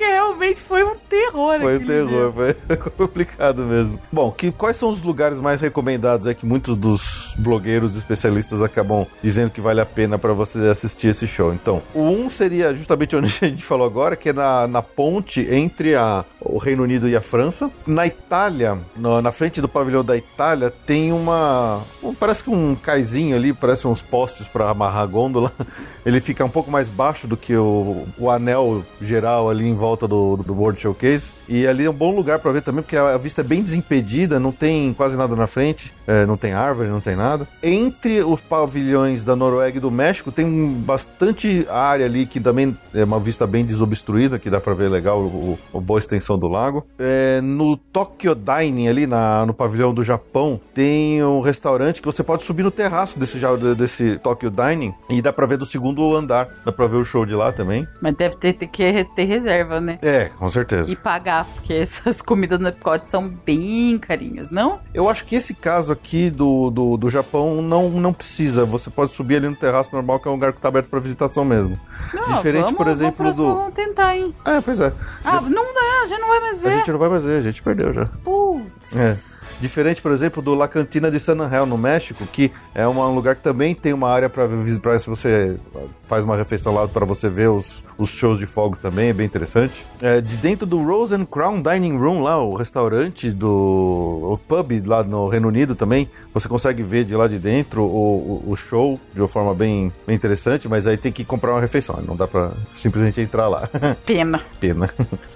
[0.02, 2.56] Porque realmente foi um terror Foi um terror, dia.
[2.66, 4.00] foi complicado mesmo.
[4.12, 6.26] Bom, que, quais são os lugares mais recomendados?
[6.26, 11.10] É que muitos dos blogueiros especialistas acabam dizendo que vale a pena para você assistir
[11.10, 11.54] esse show.
[11.54, 15.48] Então, o um seria justamente onde a gente falou agora, que é na, na ponte
[15.52, 17.70] entre a, o Reino Unido e a França.
[17.86, 21.82] Na Itália, no- na frente do pavilhão da Itália, tem uma.
[22.02, 25.52] um- parece que um caizinho ali, parece uns postes para amarrar a gôndola.
[26.04, 29.91] Ele fica um pouco mais baixo do que o, o anel geral ali em volta
[30.08, 31.32] do, do World Showcase.
[31.48, 34.40] E ali é um bom lugar para ver também, porque a, vista é bem desimpedida,
[34.40, 37.48] não tem quase nada na frente, é, não tem árvore, não tem nada.
[37.62, 43.04] Entre os pavilhões da Noruega e do México, tem bastante área ali que também é
[43.04, 46.86] uma vista bem desobstruída, que dá para ver legal o, o- boa extensão do lago.
[47.00, 52.24] É, no Tokyo Dining, ali na, no pavilhão do Japão, tem um restaurante que você
[52.24, 53.38] pode subir no terraço desse,
[53.76, 56.48] desse Tokyo Dining e dá para ver do segundo andar.
[56.64, 57.88] Dá para ver o show de lá também.
[58.02, 60.00] Mas deve ter, ter que ter reserva, né?
[60.02, 60.92] É, com certeza.
[60.92, 64.80] E pagar, porque essas comidas no Epcot são bem carinhas, não?
[64.94, 68.66] Eu acho que esse caso aqui do, do, do Japão não, não precisa.
[68.66, 71.00] Você pode subir ali no terraço normal, que é um lugar que tá aberto para
[71.00, 71.80] visitação mesmo.
[72.14, 73.56] Não, Diferente, vamos, por exemplo, vamos, do.
[73.56, 74.34] Vamos tentar, hein?
[74.46, 74.94] É, pois é.
[75.24, 76.76] Ah, não dá, já não vai mais A ver.
[76.78, 78.06] gente não vai mais ver, a gente perdeu já.
[78.24, 78.96] Putz.
[78.96, 79.18] É.
[79.62, 83.14] Diferente, por exemplo, do La Cantina de San Angel, no México, que é uma- um
[83.16, 84.48] lugar que também tem uma área para
[84.82, 85.56] para se você
[86.04, 89.26] faz uma refeição lá para você ver os, os shows de fogos também, é bem
[89.26, 89.86] interessante.
[90.02, 94.72] É, de dentro do Rose and Crown Dining Room, lá, o restaurante do o pub
[94.86, 98.56] lá no Reino Unido também, você consegue ver de lá de dentro o, o, o
[98.56, 102.16] show de uma forma bem, bem interessante, mas aí tem que comprar uma refeição, não
[102.16, 103.70] dá para simplesmente entrar lá.
[104.06, 104.42] Pena.
[104.60, 104.90] Pena.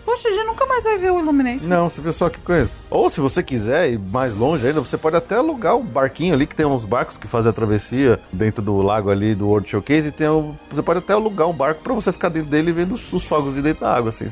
[0.06, 1.68] Poxa, a gente nunca mais vai ver o Illumination.
[1.68, 2.76] Não, você viu só que coisa.
[2.89, 6.56] Ou se você quiser mais longe ainda, você pode até alugar o barquinho ali, que
[6.56, 10.08] tem uns barcos que fazem a travessia dentro do lago ali do World Showcase.
[10.08, 12.94] E tem o- você pode até alugar um barco pra você ficar dentro dele vendo
[12.96, 14.26] os, os fogos de dentro da água, assim.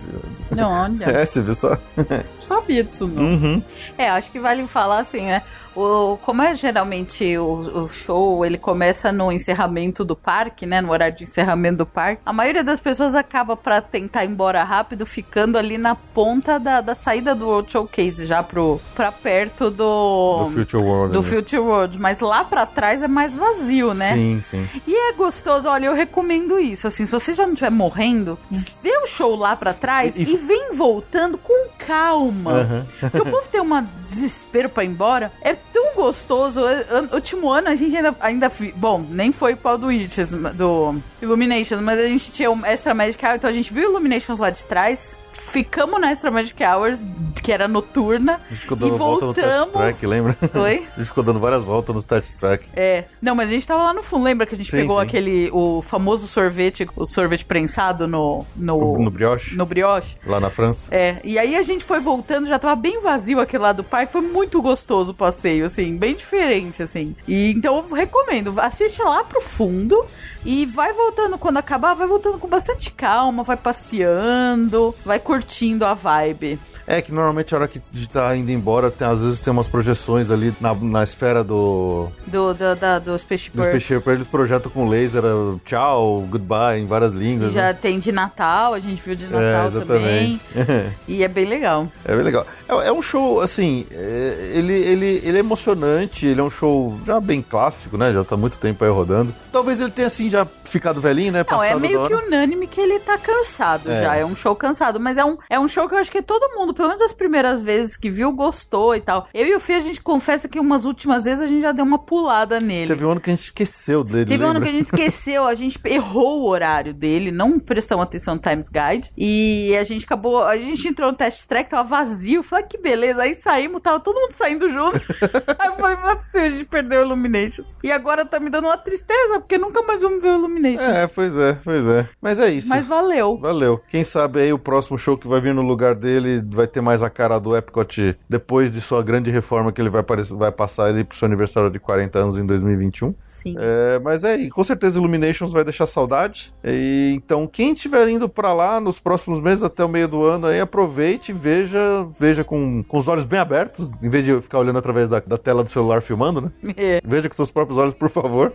[0.56, 1.06] Não, olha.
[1.12, 1.78] É, você viu só?
[1.98, 3.24] Não sabia disso, não.
[3.24, 3.64] Uhum.
[3.98, 5.42] É, acho que vale falar assim, né?
[5.76, 10.82] O, como é geralmente o, o show, ele começa no encerramento do parque, né?
[10.82, 12.22] No horário de encerramento do parque.
[12.26, 16.82] A maioria das pessoas acaba pra tentar ir embora rápido, ficando ali na ponta da,
[16.82, 20.46] da saída do World Showcase, já pro, pra perto do...
[20.46, 21.14] Do Future World.
[21.14, 21.28] do ali.
[21.28, 22.00] Future World.
[22.00, 24.14] Mas lá pra trás é mais vazio, né?
[24.14, 24.70] Sim, sim.
[24.88, 26.88] E é gostoso, olha, eu recomendo isso.
[26.88, 28.38] Assim, se você já não estiver morrendo,
[28.82, 32.52] vê o show lá pra trás E- e, e- vem voltando com calma.
[32.52, 32.86] Aham.
[33.00, 35.32] Porque o povo tem um desespero pra ir embora.
[35.42, 36.60] É tão gostoso.
[36.64, 38.16] An- Último ano a gente ainda.
[38.20, 42.94] ainda bom, nem foi pau do Witches, do Illuminations, mas a gente tinha um Extra
[42.94, 45.18] Magic Hour, então a gente viu Illuminations lá de trás.
[45.34, 47.06] Ficamos na Extra Magic Hours,
[47.44, 48.40] que era noturna.
[48.50, 49.74] A gente ficou E dando volta no Test voltamos.
[49.74, 50.38] Track, lembra?
[50.56, 50.88] Oi?
[50.96, 52.66] A gente ficou dando várias voltas no Test Track.
[52.76, 53.06] É.
[53.22, 54.24] Não, mas a gente tava lá no fundo.
[54.24, 55.06] Lembra que a gente Sim, pegou sim.
[55.08, 55.50] aquele.
[55.52, 58.46] O famoso sorvete, o sorvete prensado no.
[58.56, 60.16] No, No brioche, no brioche?
[60.26, 60.88] lá na França.
[60.92, 64.12] É, e aí a gente foi voltando, já tava bem vazio aquele lado do parque,
[64.14, 67.16] foi muito gostoso o passeio, assim, bem diferente, assim.
[67.28, 70.06] E então eu recomendo, assiste lá pro fundo
[70.46, 75.94] e vai voltando quando acabar, vai voltando com bastante calma, vai passeando, vai curtindo a
[75.94, 76.60] vibe.
[76.86, 80.30] É que normalmente a hora que tá indo embora, tem, às vezes tem umas projeções
[80.30, 83.70] ali na, na esfera do, Do, do, da- do Spaceship do Earth.
[83.80, 87.54] Space Shaper, eles projetam com laser uh, tchau, goodbye, em várias línguas.
[87.54, 87.74] já né?
[87.74, 90.42] tem de Natal, a gente viu de É, Natal também.
[90.54, 90.94] exatamente.
[91.08, 91.88] E é bem legal.
[92.04, 92.46] É bem legal.
[92.68, 97.00] É, é um show, assim, é, ele, ele, ele é emocionante, ele é um show
[97.06, 98.12] já bem clássico, né?
[98.12, 99.34] Já tá muito tempo aí rodando.
[99.54, 101.46] Talvez ele tenha, assim, já ficado velhinho, né?
[101.50, 104.02] Não, é Passado meio da que unânime que ele tá cansado É.
[104.02, 104.16] já.
[104.18, 105.00] É um show cansado.
[105.00, 107.14] Mas é um, é um show que eu acho que todo mundo, pelo menos as
[107.14, 109.28] primeiras vezes que viu, gostou e tal.
[109.34, 111.86] Eu e o Fih, a gente confessa que umas últimas vezes a gente já deu
[111.86, 112.88] uma pulada nele.
[112.88, 115.46] Teve um ano que a gente esqueceu dele, Teve um ano que a gente esqueceu,
[115.46, 119.12] a gente errou o horário dele, não prestamos atenção no Times Guide.
[119.18, 122.44] E a gente acabou, a gente entrou no test track, tava vazio.
[122.44, 123.22] Falei, "Ah, que beleza.
[123.22, 125.00] Aí saímos, tava todo mundo saindo junto.
[125.60, 127.78] Aí eu falei, não é possível, a gente perdeu o Illuminations.
[127.84, 130.88] E agora tá me dando uma tristeza, porque nunca mais vamos ver o Illuminations.
[130.88, 132.10] É, pois é, pois é.
[132.22, 132.70] Mas é isso.
[132.70, 133.38] Mas valeu.
[133.38, 133.82] Valeu.
[133.88, 137.04] Quem sabe aí o próximo show que vai vir no lugar dele vai ter mais
[137.04, 141.04] a cara do Epcot depois de sua grande reforma que ele vai, vai passar ele
[141.04, 143.14] pro seu aniversário de 40 anos em 2021.
[143.28, 143.56] Sim.
[143.58, 146.54] É, mas é, e com certeza Illuminations vai deixar saudade.
[146.64, 150.48] E, então, quem estiver indo pra lá nos próximos meses até o meio do ano
[150.48, 154.60] aí, aproveite, e veja, veja com, com os olhos bem abertos, em vez de ficar
[154.60, 156.52] olhando através da, da tela do celular filmando, né?
[156.76, 157.02] É.
[157.06, 158.52] Veja com seus próprios olhos, por favor.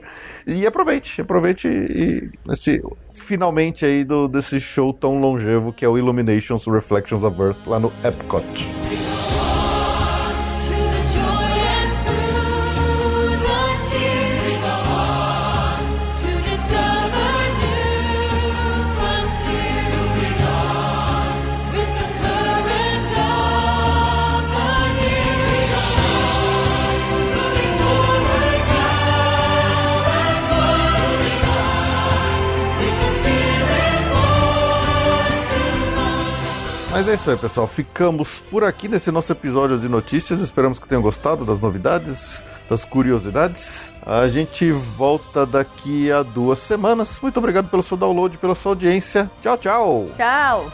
[0.47, 5.97] E aproveite, aproveite e esse finalmente aí do, desse show tão longevo que é o
[5.97, 6.38] Illuminations
[6.69, 8.44] Reflections of Earth lá no Epcot.
[36.99, 37.69] Mas é isso aí, pessoal.
[37.69, 40.41] Ficamos por aqui nesse nosso episódio de notícias.
[40.41, 43.93] Esperamos que tenham gostado das novidades, das curiosidades.
[44.05, 47.20] A gente volta daqui a duas semanas.
[47.23, 49.31] Muito obrigado pelo seu download, pela sua audiência.
[49.41, 50.07] Tchau, tchau.
[50.16, 50.73] Tchau!